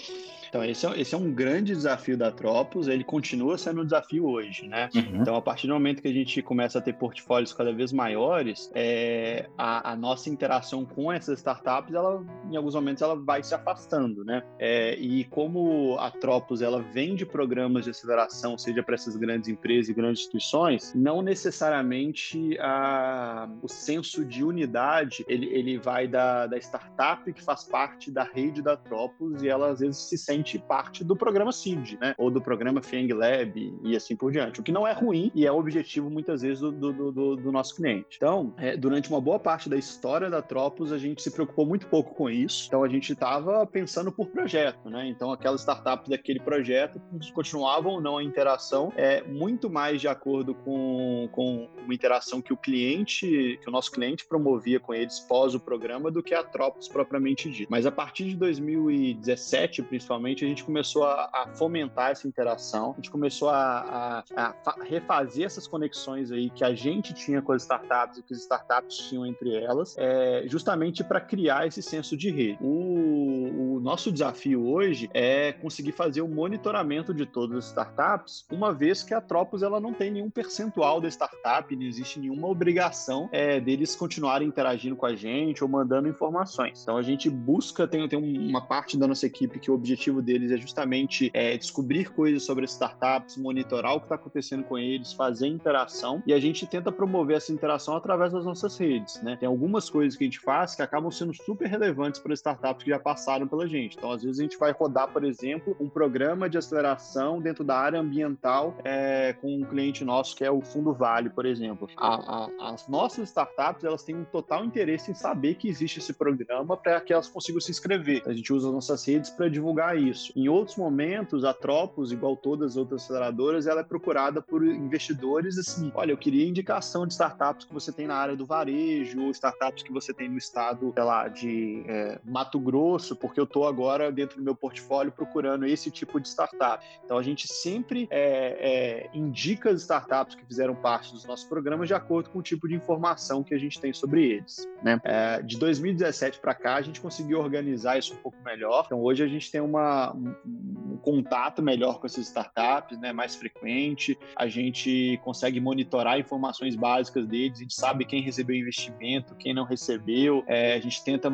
Então, 0.49 0.63
esse 0.63 0.85
é, 0.85 0.99
esse 0.99 1.15
é 1.15 1.17
um 1.17 1.31
grande 1.31 1.73
desafio 1.73 2.17
da 2.17 2.31
Tropos, 2.31 2.87
ele 2.87 3.03
continua 3.03 3.57
sendo 3.57 3.81
um 3.81 3.85
desafio 3.85 4.27
hoje, 4.27 4.67
né? 4.67 4.89
Uhum. 4.93 5.21
Então, 5.21 5.35
a 5.35 5.41
partir 5.41 5.67
do 5.67 5.73
momento 5.73 6.01
que 6.01 6.07
a 6.07 6.13
gente 6.13 6.41
começa 6.41 6.79
a 6.79 6.81
ter 6.81 6.93
portfólios 6.93 7.53
cada 7.53 7.73
vez 7.73 7.91
maiores, 7.91 8.71
é, 8.73 9.47
a, 9.57 9.91
a, 9.91 9.95
nossa 9.95 10.29
interação 10.29 10.85
com 10.85 11.11
essas 11.11 11.39
startups, 11.39 11.93
ela, 11.93 12.23
em 12.49 12.55
alguns 12.55 12.75
momentos, 12.75 13.01
ela 13.01 13.15
vai 13.15 13.43
se 13.43 13.53
afastando, 13.53 14.23
né? 14.23 14.43
É, 14.59 14.95
e 14.95 15.23
como 15.25 15.97
a 15.99 16.11
Tropos, 16.11 16.61
ela 16.61 16.81
vende 16.81 17.25
programas 17.25 17.83
de 17.83 17.91
aceleração, 17.91 18.57
seja 18.57 18.83
para 18.83 18.95
essas 18.95 19.15
grandes 19.15 19.49
empresas 19.49 19.89
e 19.89 19.93
grandes 19.93 20.21
instituições, 20.21 20.93
não 20.95 21.21
necessariamente 21.21 22.57
a, 22.59 23.49
o 23.61 23.67
senso 23.67 24.23
de 24.25 24.43
unidade, 24.43 25.25
ele, 25.27 25.47
ele 25.47 25.77
vai 25.77 26.07
da, 26.07 26.47
da 26.47 26.57
startup 26.57 27.31
que 27.31 27.43
faz 27.43 27.63
parte 27.63 28.11
da 28.11 28.23
rede 28.23 28.61
da 28.61 28.77
Tropos 28.77 29.41
e 29.41 29.49
ela, 29.49 29.71
às 29.71 29.79
vezes, 29.79 29.97
se 29.97 30.17
sente 30.17 30.36
parte 30.59 31.03
do 31.03 31.15
programa 31.15 31.51
CID, 31.51 31.97
né? 31.99 32.13
Ou 32.17 32.29
do 32.29 32.41
programa 32.41 32.81
FENG 32.81 33.13
Lab 33.13 33.73
e 33.83 33.95
assim 33.95 34.15
por 34.15 34.31
diante. 34.31 34.59
O 34.59 34.63
que 34.63 34.71
não 34.71 34.87
é 34.87 34.93
ruim 34.93 35.31
e 35.33 35.45
é 35.45 35.51
o 35.51 35.57
objetivo 35.57 36.09
muitas 36.09 36.41
vezes 36.41 36.59
do, 36.59 36.71
do, 36.71 37.11
do, 37.11 37.35
do 37.35 37.51
nosso 37.51 37.75
cliente. 37.75 38.15
Então, 38.15 38.53
é, 38.57 38.75
durante 38.75 39.09
uma 39.09 39.21
boa 39.21 39.39
parte 39.39 39.69
da 39.69 39.77
história 39.77 40.29
da 40.29 40.41
Tropos, 40.41 40.91
a 40.91 40.97
gente 40.97 41.21
se 41.21 41.31
preocupou 41.31 41.65
muito 41.65 41.87
pouco 41.87 42.13
com 42.13 42.29
isso. 42.29 42.65
Então, 42.67 42.83
a 42.83 42.89
gente 42.89 43.13
estava 43.13 43.65
pensando 43.65 44.11
por 44.11 44.27
projeto, 44.27 44.89
né? 44.89 45.07
Então, 45.07 45.31
aquelas 45.31 45.61
startups 45.61 46.09
daquele 46.09 46.39
projeto 46.39 47.01
continuavam 47.33 47.93
ou 47.93 48.01
não 48.01 48.17
a 48.17 48.23
interação 48.23 48.91
é 48.95 49.23
muito 49.23 49.69
mais 49.69 50.01
de 50.01 50.07
acordo 50.07 50.53
com, 50.53 51.29
com 51.31 51.69
uma 51.83 51.93
interação 51.93 52.41
que 52.41 52.53
o 52.53 52.57
cliente, 52.57 53.59
que 53.61 53.69
o 53.69 53.71
nosso 53.71 53.91
cliente 53.91 54.25
promovia 54.25 54.79
com 54.79 54.93
eles 54.93 55.19
pós 55.19 55.53
o 55.53 55.59
programa 55.59 56.11
do 56.11 56.21
que 56.21 56.33
a 56.33 56.43
Tropos 56.43 56.87
propriamente 56.87 57.49
dita. 57.49 57.67
Mas 57.69 57.85
a 57.85 57.91
partir 57.91 58.25
de 58.25 58.35
2017, 58.35 59.83
principalmente, 59.83 60.26
principalmente, 60.27 60.45
a 60.45 60.47
gente 60.47 60.63
começou 60.63 61.03
a, 61.05 61.29
a 61.33 61.47
fomentar 61.55 62.11
essa 62.11 62.27
interação, 62.27 62.91
a 62.91 62.95
gente 62.95 63.09
começou 63.09 63.49
a, 63.49 64.23
a, 64.35 64.55
a, 64.65 64.83
refazer 64.83 65.45
essas 65.45 65.67
conexões 65.67 66.31
aí 66.31 66.49
que 66.49 66.63
a 66.63 66.73
gente 66.73 67.13
tinha 67.13 67.41
com 67.41 67.51
as 67.51 67.61
startups 67.61 68.17
e 68.17 68.23
que 68.23 68.33
as 68.33 68.41
startups 68.41 68.97
tinham 68.97 69.25
entre 69.25 69.55
elas, 69.55 69.95
é, 69.97 70.43
justamente 70.47 71.03
para 71.03 71.21
criar 71.21 71.67
esse 71.67 71.81
senso 71.81 72.17
de 72.17 72.29
rede. 72.29 72.57
O, 72.61 73.75
o 73.75 73.79
nosso 73.79 74.11
desafio 74.11 74.67
hoje 74.67 75.09
é 75.13 75.53
conseguir 75.53 75.91
fazer 75.91 76.21
o 76.21 76.27
monitoramento 76.27 77.13
de 77.13 77.25
todas 77.25 77.57
as 77.57 77.65
startups, 77.67 78.45
uma 78.51 78.73
vez 78.73 79.03
que 79.03 79.13
a 79.13 79.21
Tropos 79.21 79.63
ela 79.63 79.79
não 79.79 79.93
tem 79.93 80.11
nenhum 80.11 80.29
percentual 80.29 80.99
da 80.99 81.07
startup, 81.07 81.75
não 81.75 81.83
existe 81.83 82.19
nenhuma 82.19 82.47
obrigação 82.47 83.29
é, 83.31 83.59
deles 83.59 83.95
continuarem 83.95 84.47
interagindo 84.47 84.95
com 84.95 85.05
a 85.05 85.15
gente 85.15 85.63
ou 85.63 85.69
mandando 85.69 86.07
informações. 86.07 86.81
Então 86.81 86.97
a 86.97 87.01
gente 87.01 87.29
busca, 87.29 87.87
tem, 87.87 88.07
tem 88.07 88.19
uma 88.49 88.61
parte 88.61 88.97
da 88.97 89.07
nossa 89.07 89.25
equipe 89.25 89.59
que 89.59 89.69
o 89.71 89.73
objetivo 89.73 90.16
deles 90.21 90.51
é 90.51 90.57
justamente 90.57 91.29
é, 91.33 91.57
descobrir 91.57 92.11
coisas 92.11 92.43
sobre 92.43 92.65
as 92.65 92.71
startups, 92.71 93.37
monitorar 93.37 93.95
o 93.95 93.99
que 93.99 94.05
está 94.05 94.15
acontecendo 94.15 94.63
com 94.63 94.77
eles, 94.77 95.13
fazer 95.13 95.47
interação 95.47 96.21
e 96.25 96.33
a 96.33 96.39
gente 96.39 96.65
tenta 96.65 96.91
promover 96.91 97.37
essa 97.37 97.51
interação 97.51 97.95
através 97.95 98.31
das 98.33 98.45
nossas 98.45 98.77
redes. 98.77 99.21
Né? 99.21 99.35
Tem 99.37 99.47
algumas 99.47 99.89
coisas 99.89 100.17
que 100.17 100.23
a 100.23 100.27
gente 100.27 100.39
faz 100.39 100.75
que 100.75 100.81
acabam 100.81 101.11
sendo 101.11 101.33
super 101.33 101.67
relevantes 101.67 102.19
para 102.19 102.33
startups 102.33 102.83
que 102.83 102.89
já 102.89 102.99
passaram 102.99 103.47
pela 103.47 103.67
gente. 103.67 103.97
Então, 103.97 104.11
às 104.11 104.23
vezes, 104.23 104.39
a 104.39 104.43
gente 104.43 104.57
vai 104.57 104.71
rodar, 104.71 105.09
por 105.09 105.23
exemplo, 105.23 105.75
um 105.79 105.89
programa 105.89 106.49
de 106.49 106.57
aceleração 106.57 107.41
dentro 107.41 107.63
da 107.63 107.77
área 107.77 107.99
ambiental 107.99 108.75
é, 108.83 109.33
com 109.41 109.55
um 109.55 109.63
cliente 109.63 110.03
nosso 110.03 110.35
que 110.35 110.43
é 110.43 110.51
o 110.51 110.61
Fundo 110.61 110.93
Vale, 110.93 111.29
por 111.29 111.45
exemplo. 111.45 111.89
A, 111.97 112.45
a, 112.45 112.73
as 112.73 112.87
nossas 112.87 113.29
startups 113.29 113.83
elas 113.83 114.03
têm 114.03 114.15
um 114.15 114.23
total 114.25 114.63
interesse 114.63 115.11
em 115.11 115.13
saber 115.13 115.55
que 115.55 115.67
existe 115.67 115.99
esse 115.99 116.13
programa 116.13 116.77
para 116.77 116.99
que 117.01 117.13
elas 117.13 117.27
consigam 117.27 117.61
se 117.61 117.71
inscrever. 117.71 118.23
A 118.25 118.33
gente 118.33 118.51
usa 118.53 118.67
as 118.67 118.73
nossas 118.73 119.05
redes 119.05 119.29
para 119.29 119.49
divulgar 119.49 119.97
isso. 119.97 120.06
Em 120.35 120.47
outros 120.47 120.77
momentos, 120.77 121.43
a 121.43 121.53
Tropos, 121.53 122.11
igual 122.11 122.35
todas 122.35 122.71
as 122.71 122.77
outras 122.77 123.03
aceleradoras, 123.03 123.67
ela 123.67 123.81
é 123.81 123.83
procurada 123.83 124.41
por 124.41 124.63
investidores 124.63 125.57
assim: 125.57 125.91
olha, 125.93 126.11
eu 126.11 126.17
queria 126.17 126.47
indicação 126.47 127.05
de 127.05 127.13
startups 127.13 127.65
que 127.65 127.73
você 127.73 127.91
tem 127.91 128.07
na 128.07 128.15
área 128.15 128.35
do 128.35 128.45
varejo, 128.45 129.21
ou 129.21 129.31
startups 129.31 129.83
que 129.83 129.91
você 129.91 130.13
tem 130.13 130.29
no 130.29 130.37
estado, 130.37 130.91
sei 130.93 131.03
lá, 131.03 131.27
de 131.27 131.83
é, 131.87 132.19
Mato 132.23 132.59
Grosso, 132.59 133.15
porque 133.15 133.39
eu 133.39 133.43
estou 133.43 133.67
agora 133.67 134.11
dentro 134.11 134.37
do 134.37 134.43
meu 134.43 134.55
portfólio 134.55 135.11
procurando 135.11 135.65
esse 135.65 135.89
tipo 135.91 136.19
de 136.19 136.27
startup. 136.27 136.83
Então 137.03 137.17
a 137.17 137.23
gente 137.23 137.47
sempre 137.47 138.07
é, 138.09 139.07
é, 139.09 139.09
indica 139.13 139.69
as 139.69 139.81
startups 139.81 140.35
que 140.35 140.45
fizeram 140.45 140.75
parte 140.75 141.11
dos 141.11 141.25
nossos 141.25 141.45
programas 141.45 141.87
de 141.87 141.93
acordo 141.93 142.29
com 142.29 142.39
o 142.39 142.41
tipo 142.41 142.67
de 142.67 142.75
informação 142.75 143.43
que 143.43 143.53
a 143.53 143.57
gente 143.57 143.79
tem 143.79 143.93
sobre 143.93 144.23
eles. 144.23 144.67
Né? 144.83 144.99
É, 145.03 145.41
de 145.41 145.57
2017 145.57 146.39
para 146.39 146.53
cá, 146.53 146.75
a 146.75 146.81
gente 146.81 147.01
conseguiu 147.01 147.39
organizar 147.39 147.97
isso 147.97 148.13
um 148.13 148.17
pouco 148.17 148.37
melhor. 148.43 148.83
Então 148.85 149.01
hoje 149.01 149.23
a 149.23 149.27
gente 149.27 149.51
tem 149.51 149.61
uma, 149.61 149.96
um, 150.15 150.97
contato 150.97 151.61
melhor 151.61 151.99
com 151.99 152.05
essas 152.05 152.27
startups, 152.27 152.99
né, 152.99 153.13
mais 153.13 153.35
frequente. 153.35 154.17
A 154.35 154.47
gente 154.47 155.17
consegue 155.23 155.59
monitorar 155.59 156.19
informações 156.19 156.75
básicas 156.75 157.25
deles, 157.25 157.59
a 157.59 157.61
gente 157.61 157.75
sabe 157.75 158.03
quem 158.03 158.21
recebeu 158.21 158.55
investimento, 158.55 159.35
quem 159.35 159.53
não 159.53 159.63
recebeu. 159.63 160.43
É, 160.47 160.73
a 160.73 160.79
gente 160.79 161.01
tenta 161.03 161.31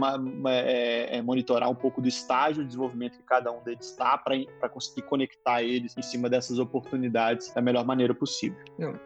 é, 0.47 1.17
é 1.17 1.21
monitorar 1.21 1.69
um 1.69 1.75
pouco 1.75 2.01
do 2.01 2.07
estágio 2.07 2.61
de 2.61 2.67
desenvolvimento 2.67 3.17
que 3.17 3.23
cada 3.23 3.51
um 3.51 3.63
deles 3.63 3.89
está 3.89 4.17
para 4.17 4.69
conseguir 4.69 5.01
conectar 5.03 5.63
eles 5.63 5.95
em 5.97 6.01
cima 6.01 6.29
dessas 6.29 6.59
oportunidades 6.59 7.51
da 7.53 7.61
melhor 7.61 7.85
maneira 7.85 8.13
possível. 8.13 8.57